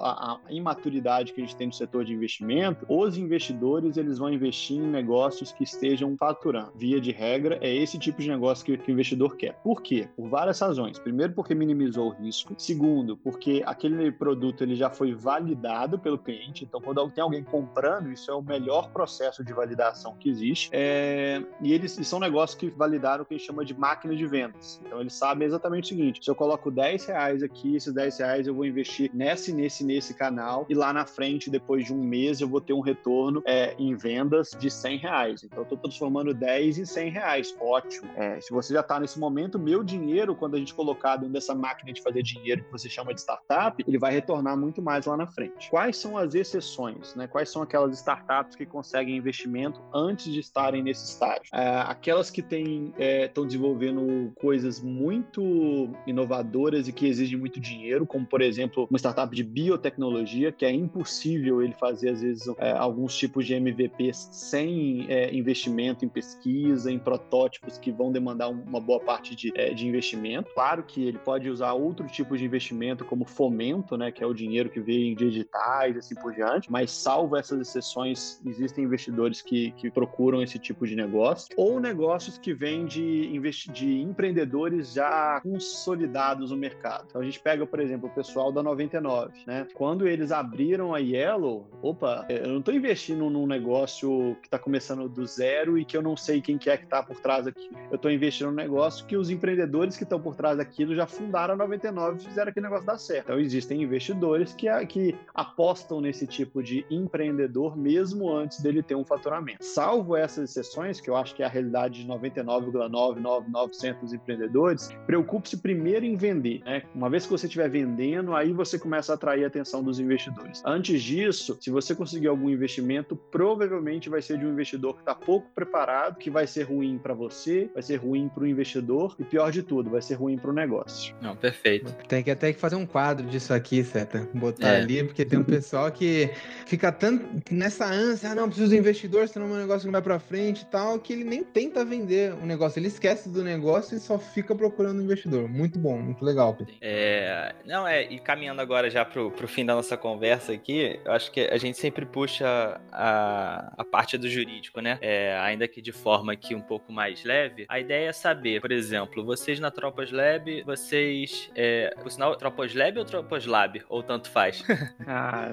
a, 0.00 0.32
a, 0.34 0.40
imaturidade 0.48 1.32
que 1.32 1.40
a 1.40 1.44
gente 1.44 1.56
tem 1.56 1.66
no 1.66 1.72
setor 1.72 2.04
de 2.04 2.12
investimento, 2.12 2.86
os 2.88 3.18
investidores 3.18 3.96
eles 3.96 4.18
vão 4.18 4.32
investir 4.32 4.76
em 4.76 4.86
negócios 4.86 5.52
que 5.52 5.64
estejam 5.64 6.16
faturando. 6.16 6.72
Via 6.76 7.00
de 7.00 7.10
regra, 7.10 7.58
é 7.60 7.74
esse 7.74 7.98
tipo 7.98 8.20
de 8.20 8.28
negócio 8.28 8.64
que, 8.64 8.76
que 8.76 8.90
o 8.90 8.92
investidor 8.92 9.36
quer. 9.36 9.54
Por 9.62 9.82
quê? 9.82 10.08
Por 10.16 10.28
várias 10.28 10.60
razões 10.60 10.75
razões. 10.76 10.98
Primeiro, 10.98 11.32
porque 11.32 11.54
minimizou 11.54 12.08
o 12.08 12.10
risco. 12.10 12.54
Segundo, 12.58 13.16
porque 13.16 13.62
aquele 13.64 14.12
produto 14.12 14.62
ele 14.62 14.76
já 14.76 14.90
foi 14.90 15.14
validado 15.14 15.98
pelo 15.98 16.18
cliente. 16.18 16.64
Então, 16.64 16.80
quando 16.80 17.10
tem 17.10 17.22
alguém 17.22 17.42
comprando, 17.42 18.12
isso 18.12 18.30
é 18.30 18.34
o 18.34 18.42
melhor 18.42 18.90
processo 18.90 19.42
de 19.42 19.52
validação 19.52 20.14
que 20.18 20.28
existe. 20.28 20.68
É... 20.72 21.42
E 21.62 21.72
eles 21.72 21.98
e 21.98 22.04
são 22.04 22.20
negócios 22.20 22.58
que 22.58 22.68
validaram 22.68 23.22
o 23.22 23.26
que 23.26 23.34
a 23.34 23.38
gente 23.38 23.46
chama 23.46 23.64
de 23.64 23.74
máquina 23.74 24.14
de 24.14 24.26
vendas. 24.26 24.80
Então, 24.84 25.00
eles 25.00 25.14
sabem 25.14 25.46
exatamente 25.46 25.84
o 25.84 25.88
seguinte: 25.88 26.24
se 26.24 26.30
eu 26.30 26.34
coloco 26.34 26.70
10 26.70 27.06
reais 27.06 27.42
aqui, 27.42 27.76
esses 27.76 27.92
10 27.92 28.18
reais 28.18 28.46
eu 28.46 28.54
vou 28.54 28.66
investir 28.66 29.10
nesse, 29.14 29.52
nesse, 29.52 29.84
nesse 29.84 30.14
canal, 30.14 30.66
e 30.68 30.74
lá 30.74 30.92
na 30.92 31.06
frente, 31.06 31.50
depois 31.50 31.86
de 31.86 31.94
um 31.94 32.02
mês, 32.02 32.40
eu 32.40 32.48
vou 32.48 32.60
ter 32.60 32.72
um 32.72 32.80
retorno 32.80 33.42
é, 33.46 33.74
em 33.78 33.94
vendas 33.94 34.50
de 34.58 34.70
100 34.70 34.98
reais. 34.98 35.44
Então, 35.44 35.58
eu 35.58 35.62
estou 35.62 35.78
transformando 35.78 36.34
10 36.34 36.78
em 36.78 36.84
100 36.84 37.10
reais. 37.10 37.56
Ótimo. 37.60 38.10
É, 38.16 38.40
se 38.40 38.52
você 38.52 38.74
já 38.74 38.80
está 38.80 39.00
nesse 39.00 39.18
momento, 39.18 39.58
meu 39.58 39.82
dinheiro, 39.82 40.34
quando 40.34 40.55
a 40.56 40.58
gente 40.60 40.74
colocar 40.74 41.16
dentro 41.16 41.32
dessa 41.32 41.54
máquina 41.54 41.92
de 41.92 42.02
fazer 42.02 42.22
dinheiro 42.22 42.64
que 42.64 42.72
você 42.72 42.88
chama 42.88 43.14
de 43.14 43.20
startup, 43.20 43.82
ele 43.86 43.98
vai 43.98 44.12
retornar 44.12 44.56
muito 44.56 44.82
mais 44.82 45.06
lá 45.06 45.16
na 45.16 45.26
frente. 45.26 45.70
Quais 45.70 45.96
são 45.96 46.16
as 46.16 46.34
exceções? 46.34 47.14
Né? 47.14 47.26
Quais 47.26 47.50
são 47.50 47.62
aquelas 47.62 47.96
startups 47.98 48.56
que 48.56 48.66
conseguem 48.66 49.16
investimento 49.16 49.80
antes 49.94 50.32
de 50.32 50.40
estarem 50.40 50.82
nesse 50.82 51.04
estágio? 51.12 51.42
É, 51.52 51.78
aquelas 51.86 52.30
que 52.30 52.40
estão 52.40 52.92
é, 52.98 53.28
desenvolvendo 53.28 54.32
coisas 54.36 54.80
muito 54.80 55.90
inovadoras 56.06 56.88
e 56.88 56.92
que 56.92 57.06
exigem 57.06 57.38
muito 57.38 57.60
dinheiro, 57.60 58.06
como 58.06 58.26
por 58.26 58.40
exemplo 58.40 58.86
uma 58.90 58.98
startup 58.98 59.34
de 59.34 59.42
biotecnologia, 59.42 60.52
que 60.52 60.64
é 60.64 60.70
impossível 60.70 61.62
ele 61.62 61.74
fazer 61.74 62.10
às 62.10 62.20
vezes 62.20 62.46
é, 62.58 62.72
alguns 62.72 63.16
tipos 63.16 63.46
de 63.46 63.54
MVPs 63.54 64.28
sem 64.32 65.06
é, 65.08 65.34
investimento 65.34 66.04
em 66.04 66.08
pesquisa, 66.08 66.90
em 66.90 66.98
protótipos 66.98 67.78
que 67.78 67.90
vão 67.90 68.10
demandar 68.12 68.48
uma 68.48 68.80
boa 68.80 69.00
parte 69.00 69.34
de, 69.34 69.52
é, 69.54 69.72
de 69.72 69.86
investimento. 69.86 70.45
Claro 70.54 70.82
que 70.82 71.06
ele 71.06 71.18
pode 71.18 71.48
usar 71.48 71.72
outro 71.72 72.06
tipo 72.06 72.36
de 72.36 72.44
investimento, 72.44 73.04
como 73.04 73.24
fomento, 73.24 73.96
né, 73.96 74.10
que 74.10 74.22
é 74.22 74.26
o 74.26 74.34
dinheiro 74.34 74.68
que 74.70 74.80
vem 74.80 75.14
de 75.14 75.26
editais 75.26 75.96
e 75.96 75.98
assim 75.98 76.14
por 76.14 76.32
diante, 76.32 76.70
mas 76.70 76.90
salvo 76.90 77.36
essas 77.36 77.60
exceções, 77.60 78.40
existem 78.44 78.84
investidores 78.84 79.42
que, 79.42 79.72
que 79.72 79.90
procuram 79.90 80.42
esse 80.42 80.58
tipo 80.58 80.86
de 80.86 80.96
negócio, 80.96 81.48
ou 81.56 81.80
negócios 81.80 82.38
que 82.38 82.52
vêm 82.52 82.86
de, 82.86 83.38
de 83.72 84.00
empreendedores 84.00 84.92
já 84.92 85.40
consolidados 85.40 86.50
no 86.50 86.56
mercado. 86.56 87.06
Então 87.08 87.20
a 87.20 87.24
gente 87.24 87.40
pega, 87.40 87.66
por 87.66 87.80
exemplo, 87.80 88.08
o 88.08 88.12
pessoal 88.12 88.52
da 88.52 88.62
99, 88.62 89.32
né? 89.46 89.66
Quando 89.74 90.06
eles 90.06 90.32
abriram 90.32 90.94
a 90.94 90.98
Yellow, 90.98 91.68
opa, 91.82 92.26
eu 92.28 92.48
não 92.48 92.58
estou 92.58 92.74
investindo 92.74 93.28
num 93.30 93.46
negócio 93.46 94.36
que 94.40 94.46
está 94.46 94.58
começando 94.58 95.08
do 95.08 95.26
zero 95.26 95.78
e 95.78 95.84
que 95.84 95.96
eu 95.96 96.02
não 96.02 96.16
sei 96.16 96.40
quem 96.40 96.58
que 96.58 96.70
é 96.70 96.76
que 96.76 96.84
está 96.84 97.02
por 97.02 97.18
trás 97.20 97.46
aqui. 97.46 97.70
Eu 97.90 97.96
estou 97.96 98.10
investindo 98.10 98.48
num 98.48 98.56
negócio 98.56 99.06
que 99.06 99.16
os 99.16 99.30
empreendedores 99.30 99.96
que 99.96 100.04
estão 100.04 100.20
por 100.20 100.35
trás 100.36 100.58
daquilo 100.58 100.94
já 100.94 101.06
fundaram 101.06 101.54
a 101.54 101.56
99 101.56 102.18
e 102.18 102.24
fizeram 102.24 102.50
aquele 102.50 102.66
negócio 102.66 102.86
dar 102.86 102.98
certo. 102.98 103.24
Então 103.26 103.40
existem 103.40 103.82
investidores 103.82 104.54
que, 104.54 104.68
que 104.86 105.14
apostam 105.34 106.00
nesse 106.00 106.26
tipo 106.26 106.62
de 106.62 106.84
empreendedor 106.90 107.76
mesmo 107.76 108.32
antes 108.32 108.60
dele 108.60 108.82
ter 108.82 108.94
um 108.94 109.04
faturamento. 109.04 109.64
Salvo 109.64 110.16
essas 110.16 110.50
exceções, 110.50 111.00
que 111.00 111.08
eu 111.10 111.16
acho 111.16 111.34
que 111.34 111.42
é 111.42 111.46
a 111.46 111.48
realidade 111.48 112.02
de 112.02 112.08
99,999% 112.08 114.00
dos 114.00 114.12
empreendedores, 114.12 114.90
preocupe-se 115.06 115.56
primeiro 115.56 116.04
em 116.04 116.16
vender. 116.16 116.62
Né? 116.64 116.82
Uma 116.94 117.08
vez 117.08 117.24
que 117.24 117.30
você 117.30 117.46
estiver 117.46 117.68
vendendo, 117.68 118.34
aí 118.34 118.52
você 118.52 118.78
começa 118.78 119.12
a 119.12 119.14
atrair 119.14 119.44
a 119.44 119.46
atenção 119.46 119.82
dos 119.82 119.98
investidores. 119.98 120.62
Antes 120.64 121.02
disso, 121.02 121.56
se 121.60 121.70
você 121.70 121.94
conseguir 121.94 122.28
algum 122.28 122.50
investimento, 122.50 123.16
provavelmente 123.16 124.08
vai 124.08 124.20
ser 124.20 124.38
de 124.38 124.46
um 124.46 124.52
investidor 124.52 124.94
que 124.94 125.00
está 125.00 125.14
pouco 125.14 125.48
preparado, 125.54 126.18
que 126.18 126.30
vai 126.30 126.46
ser 126.46 126.64
ruim 126.64 126.98
para 126.98 127.14
você, 127.14 127.70
vai 127.72 127.82
ser 127.82 127.96
ruim 127.96 128.28
para 128.28 128.44
o 128.44 128.46
investidor 128.46 129.14
e 129.18 129.24
pior 129.24 129.50
de 129.50 129.62
tudo, 129.62 129.90
vai 129.90 130.02
ser 130.02 130.14
ruim 130.14 130.25
ruim 130.26 130.36
para 130.36 130.50
o 130.50 130.52
negócio. 130.52 131.14
Não, 131.20 131.36
perfeito. 131.36 131.92
Tem 132.08 132.22
que 132.22 132.30
até 132.30 132.52
fazer 132.52 132.74
um 132.74 132.84
quadro 132.84 133.26
disso 133.26 133.54
aqui, 133.54 133.84
Seta. 133.84 134.28
Botar 134.34 134.68
é. 134.68 134.80
ali, 134.80 135.04
porque 135.04 135.24
tem 135.24 135.38
um 135.38 135.44
pessoal 135.44 135.90
que 135.90 136.30
fica 136.66 136.90
tanto 136.90 137.24
nessa 137.54 137.86
ânsia, 137.86 138.30
ah, 138.30 138.34
não, 138.34 138.48
preciso 138.48 138.70
do 138.70 138.76
investidor, 138.76 139.28
senão 139.28 139.46
meu 139.46 139.56
negócio 139.56 139.86
não 139.86 139.92
vai 139.92 140.02
para 140.02 140.18
frente 140.18 140.62
e 140.62 140.66
tal, 140.66 140.98
que 140.98 141.12
ele 141.12 141.24
nem 141.24 141.44
tenta 141.44 141.84
vender 141.84 142.32
o 142.34 142.44
negócio. 142.44 142.78
Ele 142.78 142.88
esquece 142.88 143.28
do 143.28 143.42
negócio 143.42 143.96
e 143.96 144.00
só 144.00 144.18
fica 144.18 144.54
procurando 144.54 145.00
investidor. 145.00 145.48
Muito 145.48 145.78
bom, 145.78 145.98
muito 145.98 146.24
legal, 146.24 146.54
Pedro. 146.54 146.74
É, 146.80 147.54
não, 147.64 147.86
é, 147.86 148.02
e 148.02 148.18
caminhando 148.18 148.60
agora 148.60 148.90
já 148.90 149.04
pro, 149.04 149.30
pro 149.30 149.46
fim 149.46 149.64
da 149.64 149.74
nossa 149.74 149.96
conversa 149.96 150.52
aqui, 150.52 150.98
eu 151.04 151.12
acho 151.12 151.30
que 151.30 151.40
a 151.40 151.56
gente 151.56 151.78
sempre 151.78 152.04
puxa 152.04 152.80
a, 152.90 153.72
a 153.76 153.84
parte 153.84 154.18
do 154.18 154.28
jurídico, 154.28 154.80
né? 154.80 154.98
É, 155.00 155.38
ainda 155.38 155.68
que 155.68 155.80
de 155.80 155.92
forma 155.92 156.32
aqui 156.32 156.54
um 156.54 156.60
pouco 156.60 156.92
mais 156.92 157.22
leve, 157.22 157.64
a 157.68 157.78
ideia 157.78 158.08
é 158.08 158.12
saber, 158.12 158.60
por 158.60 158.72
exemplo, 158.72 159.24
vocês 159.24 159.60
na 159.60 159.70
Tropas 159.70 160.10
Lab, 160.16 160.62
vocês. 160.62 161.50
É, 161.54 161.94
o 162.04 162.08
sinal 162.08 162.34
Troposlab 162.36 162.98
ou 162.98 163.04
Troposlab? 163.04 163.82
Ou 163.88 164.02
tanto 164.02 164.30
faz? 164.30 164.64
ah, 165.06 165.48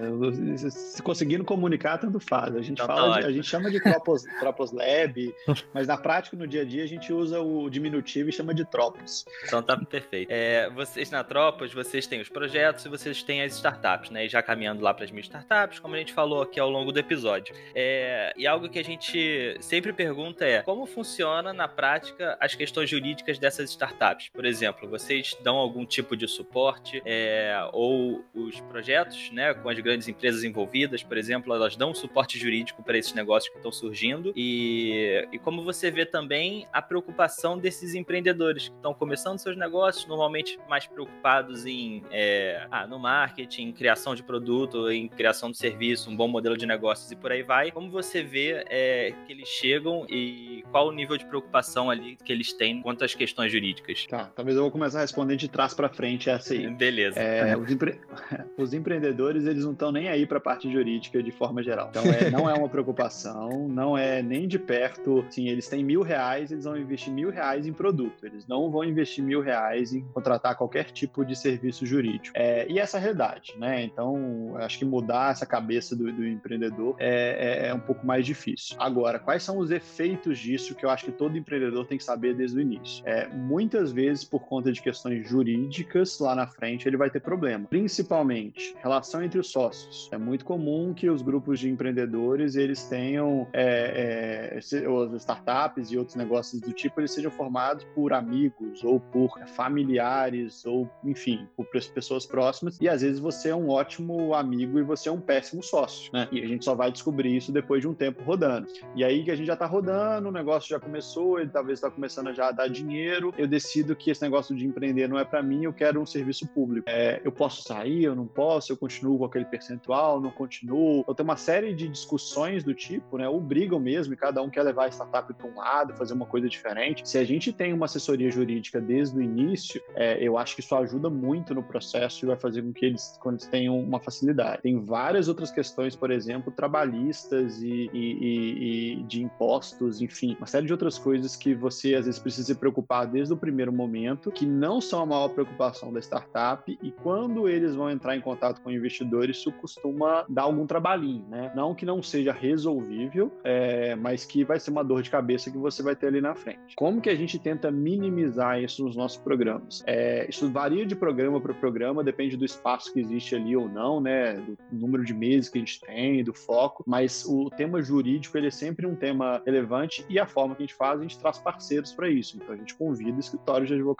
se 0.69 1.01
conseguindo 1.01 1.43
comunicar, 1.43 1.97
tanto 1.97 2.19
faz. 2.19 2.55
A 2.55 2.61
gente, 2.61 2.81
então, 2.81 2.87
fala 2.87 3.15
tá 3.15 3.21
de, 3.21 3.27
a 3.27 3.31
gente 3.31 3.47
chama 3.47 3.69
de 3.69 3.81
Tropos, 3.81 4.23
Troposlab, 4.39 5.35
mas 5.73 5.87
na 5.87 5.97
prática, 5.97 6.37
no 6.37 6.47
dia 6.47 6.61
a 6.61 6.65
dia, 6.65 6.83
a 6.83 6.87
gente 6.87 7.11
usa 7.11 7.41
o 7.41 7.69
diminutivo 7.69 8.29
e 8.29 8.31
chama 8.31 8.53
de 8.53 8.63
Tropos. 8.65 9.25
Então 9.45 9.61
tá 9.61 9.77
perfeito. 9.77 10.29
É, 10.31 10.69
vocês 10.69 11.11
na 11.11 11.23
Tropos, 11.23 11.73
vocês 11.73 12.07
têm 12.07 12.21
os 12.21 12.29
projetos 12.29 12.85
e 12.85 12.89
vocês 12.89 13.21
têm 13.21 13.41
as 13.41 13.53
startups, 13.53 14.09
né? 14.09 14.25
E 14.25 14.29
já 14.29 14.41
caminhando 14.41 14.81
lá 14.81 14.93
para 14.93 15.03
as 15.03 15.11
mil 15.11 15.21
startups, 15.21 15.79
como 15.79 15.95
a 15.95 15.97
gente 15.97 16.13
falou 16.13 16.41
aqui 16.41 16.59
ao 16.59 16.69
longo 16.69 16.91
do 16.91 16.99
episódio. 16.99 17.53
É, 17.75 18.33
e 18.37 18.47
algo 18.47 18.69
que 18.69 18.79
a 18.79 18.83
gente 18.83 19.57
sempre 19.59 19.91
pergunta 19.91 20.45
é 20.45 20.61
como 20.61 20.85
funciona 20.85 21.51
na 21.51 21.67
prática 21.67 22.37
as 22.39 22.55
questões 22.55 22.89
jurídicas 22.89 23.37
dessas 23.37 23.69
startups. 23.69 24.29
Por 24.29 24.45
exemplo, 24.45 24.52
exemplo, 24.53 24.87
vocês 24.87 25.35
dão 25.41 25.57
algum 25.57 25.85
tipo 25.85 26.15
de 26.15 26.27
suporte 26.27 27.01
é, 27.05 27.53
ou 27.73 28.23
os 28.33 28.59
projetos, 28.61 29.31
né, 29.31 29.53
com 29.53 29.67
as 29.67 29.79
grandes 29.79 30.07
empresas 30.07 30.43
envolvidas, 30.43 31.03
por 31.03 31.17
exemplo, 31.17 31.53
elas 31.53 31.75
dão 31.75 31.93
suporte 31.93 32.39
jurídico 32.39 32.83
para 32.83 32.97
esses 32.97 33.13
negócios 33.13 33.51
que 33.51 33.57
estão 33.57 33.71
surgindo 33.71 34.31
e, 34.35 35.27
e 35.31 35.39
como 35.39 35.63
você 35.63 35.91
vê 35.91 36.05
também 36.05 36.67
a 36.71 36.81
preocupação 36.81 37.57
desses 37.57 37.95
empreendedores 37.95 38.69
que 38.69 38.75
estão 38.75 38.93
começando 38.93 39.39
seus 39.39 39.57
negócios, 39.57 40.05
normalmente 40.05 40.59
mais 40.69 40.85
preocupados 40.85 41.65
em 41.65 42.03
é, 42.11 42.67
ah, 42.71 42.85
no 42.87 42.99
marketing, 42.99 43.69
em 43.69 43.71
criação 43.73 44.15
de 44.15 44.23
produto, 44.23 44.89
em 44.91 45.07
criação 45.07 45.51
de 45.51 45.57
serviço, 45.57 46.09
um 46.09 46.15
bom 46.15 46.27
modelo 46.27 46.55
de 46.55 46.65
negócios 46.65 47.11
e 47.11 47.15
por 47.15 47.31
aí 47.31 47.41
vai. 47.41 47.71
Como 47.71 47.89
você 47.89 48.21
vê 48.21 48.63
é, 48.69 49.13
que 49.25 49.33
eles 49.33 49.49
chegam 49.49 50.05
e 50.09 50.63
qual 50.71 50.87
o 50.87 50.91
nível 50.91 51.17
de 51.17 51.25
preocupação 51.25 51.89
ali 51.89 52.15
que 52.15 52.31
eles 52.31 52.53
têm 52.53 52.81
quanto 52.81 53.03
às 53.03 53.15
questões 53.15 53.51
jurídicas? 53.51 54.05
Tá, 54.07 54.25
talvez 54.43 54.57
eu 54.57 54.63
vou 54.63 54.71
começar 54.71 54.97
a 54.97 55.01
responder 55.01 55.37
de 55.37 55.47
trás 55.47 55.73
para 55.73 55.87
frente 55.87 56.29
essa 56.29 56.53
aí. 56.53 56.69
Beleza. 56.69 57.17
É, 57.17 57.55
os, 57.55 57.71
empre... 57.71 57.97
os, 58.57 58.73
empreendedores, 58.73 59.45
eles 59.45 59.63
não 59.63 59.71
estão 59.71 59.89
nem 59.89 60.09
aí 60.09 60.25
para 60.25 60.37
a 60.37 60.41
parte 60.41 60.69
jurídica 60.69 61.23
de 61.23 61.31
forma 61.31 61.63
geral. 61.63 61.87
Então, 61.89 62.03
é, 62.03 62.29
não 62.29 62.49
é 62.49 62.53
uma 62.53 62.67
preocupação, 62.67 63.69
não 63.69 63.97
é 63.97 64.21
nem 64.21 64.45
de 64.45 64.59
perto. 64.59 65.25
Sim, 65.29 65.47
eles 65.47 65.69
têm 65.69 65.81
mil 65.81 66.01
reais, 66.01 66.51
eles 66.51 66.65
vão 66.65 66.75
investir 66.75 67.13
mil 67.13 67.29
reais 67.29 67.65
em 67.65 67.71
produto. 67.71 68.25
Eles 68.25 68.45
não 68.45 68.69
vão 68.69 68.83
investir 68.83 69.23
mil 69.23 69.39
reais 69.39 69.93
em 69.93 70.01
contratar 70.13 70.57
qualquer 70.57 70.91
tipo 70.91 71.23
de 71.23 71.37
serviço 71.37 71.85
jurídico. 71.85 72.35
É, 72.37 72.69
e 72.69 72.79
essa 72.79 72.97
é 72.97 72.99
a 72.99 73.01
realidade, 73.01 73.53
né? 73.57 73.81
Então, 73.81 74.57
acho 74.57 74.77
que 74.77 74.83
mudar 74.83 75.31
essa 75.31 75.45
cabeça 75.45 75.95
do, 75.95 76.11
do 76.11 76.27
empreendedor 76.27 76.97
é, 76.99 77.63
é, 77.63 77.67
é 77.69 77.73
um 77.73 77.79
pouco 77.79 78.05
mais 78.05 78.25
difícil. 78.25 78.75
Agora, 78.77 79.19
quais 79.19 79.41
são 79.41 79.57
os 79.57 79.71
efeitos 79.71 80.37
disso 80.37 80.75
que 80.75 80.85
eu 80.85 80.89
acho 80.89 81.05
que 81.05 81.11
todo 81.13 81.37
empreendedor 81.37 81.85
tem 81.85 81.97
que 81.97 82.03
saber 82.03 82.35
desde 82.35 82.57
o 82.57 82.61
início? 82.61 83.01
É, 83.07 83.25
muitas 83.29 83.93
vezes, 83.93 84.32
por 84.33 84.47
conta 84.47 84.71
de 84.71 84.81
questões 84.81 85.29
jurídicas, 85.29 86.17
lá 86.17 86.33
na 86.33 86.47
frente 86.47 86.87
ele 86.87 86.97
vai 86.97 87.07
ter 87.07 87.19
problema. 87.19 87.67
Principalmente, 87.67 88.75
relação 88.81 89.21
entre 89.21 89.39
os 89.39 89.51
sócios. 89.51 90.09
É 90.11 90.17
muito 90.17 90.43
comum 90.43 90.91
que 90.91 91.07
os 91.07 91.21
grupos 91.21 91.59
de 91.59 91.69
empreendedores 91.69 92.55
eles 92.55 92.83
tenham 92.85 93.47
é, 93.53 94.55
é, 94.55 94.57
as 94.57 94.73
startups 95.21 95.91
e 95.91 95.97
outros 95.99 96.15
negócios 96.15 96.59
do 96.59 96.73
tipo 96.73 96.99
eles 96.99 97.11
sejam 97.11 97.29
formados 97.29 97.85
por 97.93 98.11
amigos 98.11 98.83
ou 98.83 98.99
por 98.99 99.37
familiares 99.49 100.65
ou 100.65 100.89
enfim 101.03 101.47
por 101.55 101.67
pessoas 101.93 102.25
próximas 102.25 102.79
e 102.81 102.89
às 102.89 103.03
vezes 103.03 103.19
você 103.19 103.49
é 103.49 103.55
um 103.55 103.69
ótimo 103.69 104.33
amigo 104.33 104.79
e 104.79 104.81
você 104.81 105.09
é 105.09 105.11
um 105.11 105.21
péssimo 105.21 105.61
sócio, 105.61 106.11
né? 106.11 106.27
E 106.31 106.41
a 106.41 106.47
gente 106.47 106.65
só 106.65 106.73
vai 106.73 106.91
descobrir 106.91 107.35
isso 107.35 107.51
depois 107.51 107.81
de 107.81 107.87
um 107.87 107.93
tempo 107.93 108.23
rodando. 108.23 108.67
E 108.95 109.03
aí 109.03 109.23
que 109.23 109.29
a 109.29 109.35
gente 109.35 109.45
já 109.45 109.53
está 109.53 109.67
rodando, 109.67 110.29
o 110.29 110.31
negócio 110.31 110.69
já 110.69 110.79
começou, 110.79 111.39
ele 111.39 111.51
talvez 111.51 111.77
está 111.77 111.91
começando 111.91 112.29
a 112.29 112.33
já 112.33 112.51
dar 112.51 112.67
dinheiro, 112.67 113.31
eu 113.37 113.47
decido 113.47 113.95
que 113.95 114.09
esse 114.13 114.21
negócio 114.21 114.55
de 114.55 114.65
empreender 114.65 115.07
não 115.07 115.19
é 115.19 115.25
para 115.25 115.43
mim, 115.43 115.65
eu 115.65 115.73
quero 115.73 116.01
um 116.01 116.05
serviço 116.05 116.47
público. 116.47 116.89
É, 116.89 117.21
eu 117.23 117.31
posso 117.31 117.63
sair, 117.63 118.03
eu 118.03 118.15
não 118.15 118.25
posso, 118.25 118.71
eu 118.71 118.77
continuo 118.77 119.17
com 119.17 119.25
aquele 119.25 119.45
percentual, 119.45 120.21
não 120.21 120.31
continuo. 120.31 121.01
Então 121.01 121.13
tem 121.13 121.23
uma 121.23 121.37
série 121.37 121.73
de 121.73 121.87
discussões 121.87 122.63
do 122.63 122.73
tipo, 122.73 123.17
né? 123.17 123.27
Ou 123.27 123.39
brigam 123.39 123.79
mesmo 123.79 124.13
e 124.13 124.17
cada 124.17 124.41
um 124.41 124.49
quer 124.49 124.63
levar 124.63 124.85
a 124.85 124.89
startup 124.89 125.33
para 125.33 125.47
um 125.47 125.55
lado, 125.55 125.95
fazer 125.95 126.13
uma 126.13 126.25
coisa 126.25 126.47
diferente. 126.47 127.07
Se 127.07 127.17
a 127.17 127.23
gente 127.23 127.51
tem 127.51 127.73
uma 127.73 127.85
assessoria 127.85 128.31
jurídica 128.31 128.79
desde 128.79 129.17
o 129.17 129.21
início, 129.21 129.81
é, 129.95 130.17
eu 130.23 130.37
acho 130.37 130.55
que 130.55 130.61
isso 130.61 130.75
ajuda 130.75 131.09
muito 131.09 131.53
no 131.53 131.63
processo 131.63 132.25
e 132.25 132.27
vai 132.27 132.37
fazer 132.37 132.61
com 132.61 132.71
que 132.71 132.85
eles, 132.85 133.17
quando 133.21 133.35
eles 133.35 133.47
tenham 133.47 133.79
uma 133.79 133.99
facilidade. 133.99 134.61
Tem 134.61 134.79
várias 134.79 135.27
outras 135.27 135.51
questões, 135.51 135.95
por 135.95 136.11
exemplo, 136.11 136.51
trabalhistas 136.51 137.61
e, 137.61 137.89
e, 137.93 138.97
e, 138.99 139.03
de 139.03 139.23
impostos, 139.23 140.01
enfim, 140.01 140.35
uma 140.37 140.47
série 140.47 140.65
de 140.65 140.71
outras 140.71 140.97
coisas 140.97 141.35
que 141.35 141.53
você 141.53 141.95
às 141.95 142.05
vezes 142.05 142.19
precisa 142.19 142.53
se 142.53 142.55
preocupar 142.55 143.07
desde 143.07 143.33
o 143.33 143.37
primeiro 143.37 143.71
momento, 143.71 144.02
que 144.31 144.45
não 144.45 144.81
são 144.81 145.01
a 145.01 145.05
maior 145.05 145.29
preocupação 145.29 145.91
da 145.91 145.99
startup, 145.99 146.77
e 146.81 146.91
quando 146.91 147.47
eles 147.47 147.75
vão 147.75 147.89
entrar 147.89 148.15
em 148.15 148.21
contato 148.21 148.61
com 148.61 148.71
investidores, 148.71 149.37
isso 149.37 149.51
costuma 149.53 150.25
dar 150.29 150.43
algum 150.43 150.65
trabalhinho, 150.65 151.25
né? 151.29 151.51
Não 151.55 151.73
que 151.75 151.85
não 151.85 152.01
seja 152.01 152.31
resolvível, 152.31 153.31
é, 153.43 153.95
mas 153.95 154.25
que 154.25 154.43
vai 154.43 154.59
ser 154.59 154.71
uma 154.71 154.83
dor 154.83 155.01
de 155.01 155.09
cabeça 155.09 155.51
que 155.51 155.57
você 155.57 155.81
vai 155.81 155.95
ter 155.95 156.07
ali 156.07 156.21
na 156.21 156.35
frente. 156.35 156.75
Como 156.75 157.01
que 157.01 157.09
a 157.09 157.15
gente 157.15 157.37
tenta 157.39 157.71
minimizar 157.71 158.61
isso 158.61 158.83
nos 158.83 158.95
nossos 158.95 159.17
programas? 159.17 159.83
É, 159.85 160.27
isso 160.29 160.49
varia 160.51 160.85
de 160.85 160.95
programa 160.95 161.39
para 161.39 161.53
programa, 161.53 162.03
depende 162.03 162.37
do 162.37 162.45
espaço 162.45 162.91
que 162.93 162.99
existe 162.99 163.35
ali 163.35 163.55
ou 163.55 163.67
não, 163.69 163.99
né? 163.99 164.33
Do 164.33 164.57
número 164.71 165.03
de 165.03 165.13
meses 165.13 165.49
que 165.49 165.57
a 165.57 165.61
gente 165.61 165.79
tem, 165.81 166.23
do 166.23 166.33
foco, 166.33 166.83
mas 166.85 167.25
o 167.25 167.49
tema 167.49 167.81
jurídico 167.81 168.37
ele 168.37 168.47
é 168.47 168.51
sempre 168.51 168.85
um 168.85 168.95
tema 168.95 169.41
relevante 169.45 170.05
e 170.09 170.19
a 170.19 170.25
forma 170.25 170.55
que 170.55 170.63
a 170.63 170.65
gente 170.65 170.75
faz, 170.75 170.99
a 170.99 171.03
gente 171.03 171.19
traz 171.19 171.37
parceiros 171.37 171.93
para 171.93 172.09
isso. 172.09 172.37
Então 172.37 172.53
a 172.53 172.57
gente 172.57 172.75
convida 172.75 173.19
escritórios 173.19 173.67
de 173.67 173.75
advocacia, 173.75 173.92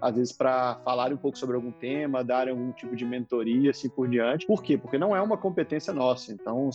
às 0.00 0.14
vezes 0.14 0.32
para 0.32 0.76
falar 0.84 1.12
um 1.12 1.16
pouco 1.16 1.38
sobre 1.38 1.56
algum 1.56 1.72
tema, 1.72 2.24
dar 2.24 2.48
algum 2.48 2.72
tipo 2.72 2.94
de 2.94 3.04
mentoria, 3.04 3.70
assim 3.70 3.88
por 3.88 4.08
diante. 4.08 4.46
Por 4.46 4.62
quê? 4.62 4.76
Porque 4.76 4.98
não 4.98 5.14
é 5.14 5.20
uma 5.20 5.36
competência 5.36 5.92
nossa. 5.92 6.32
Então, 6.32 6.70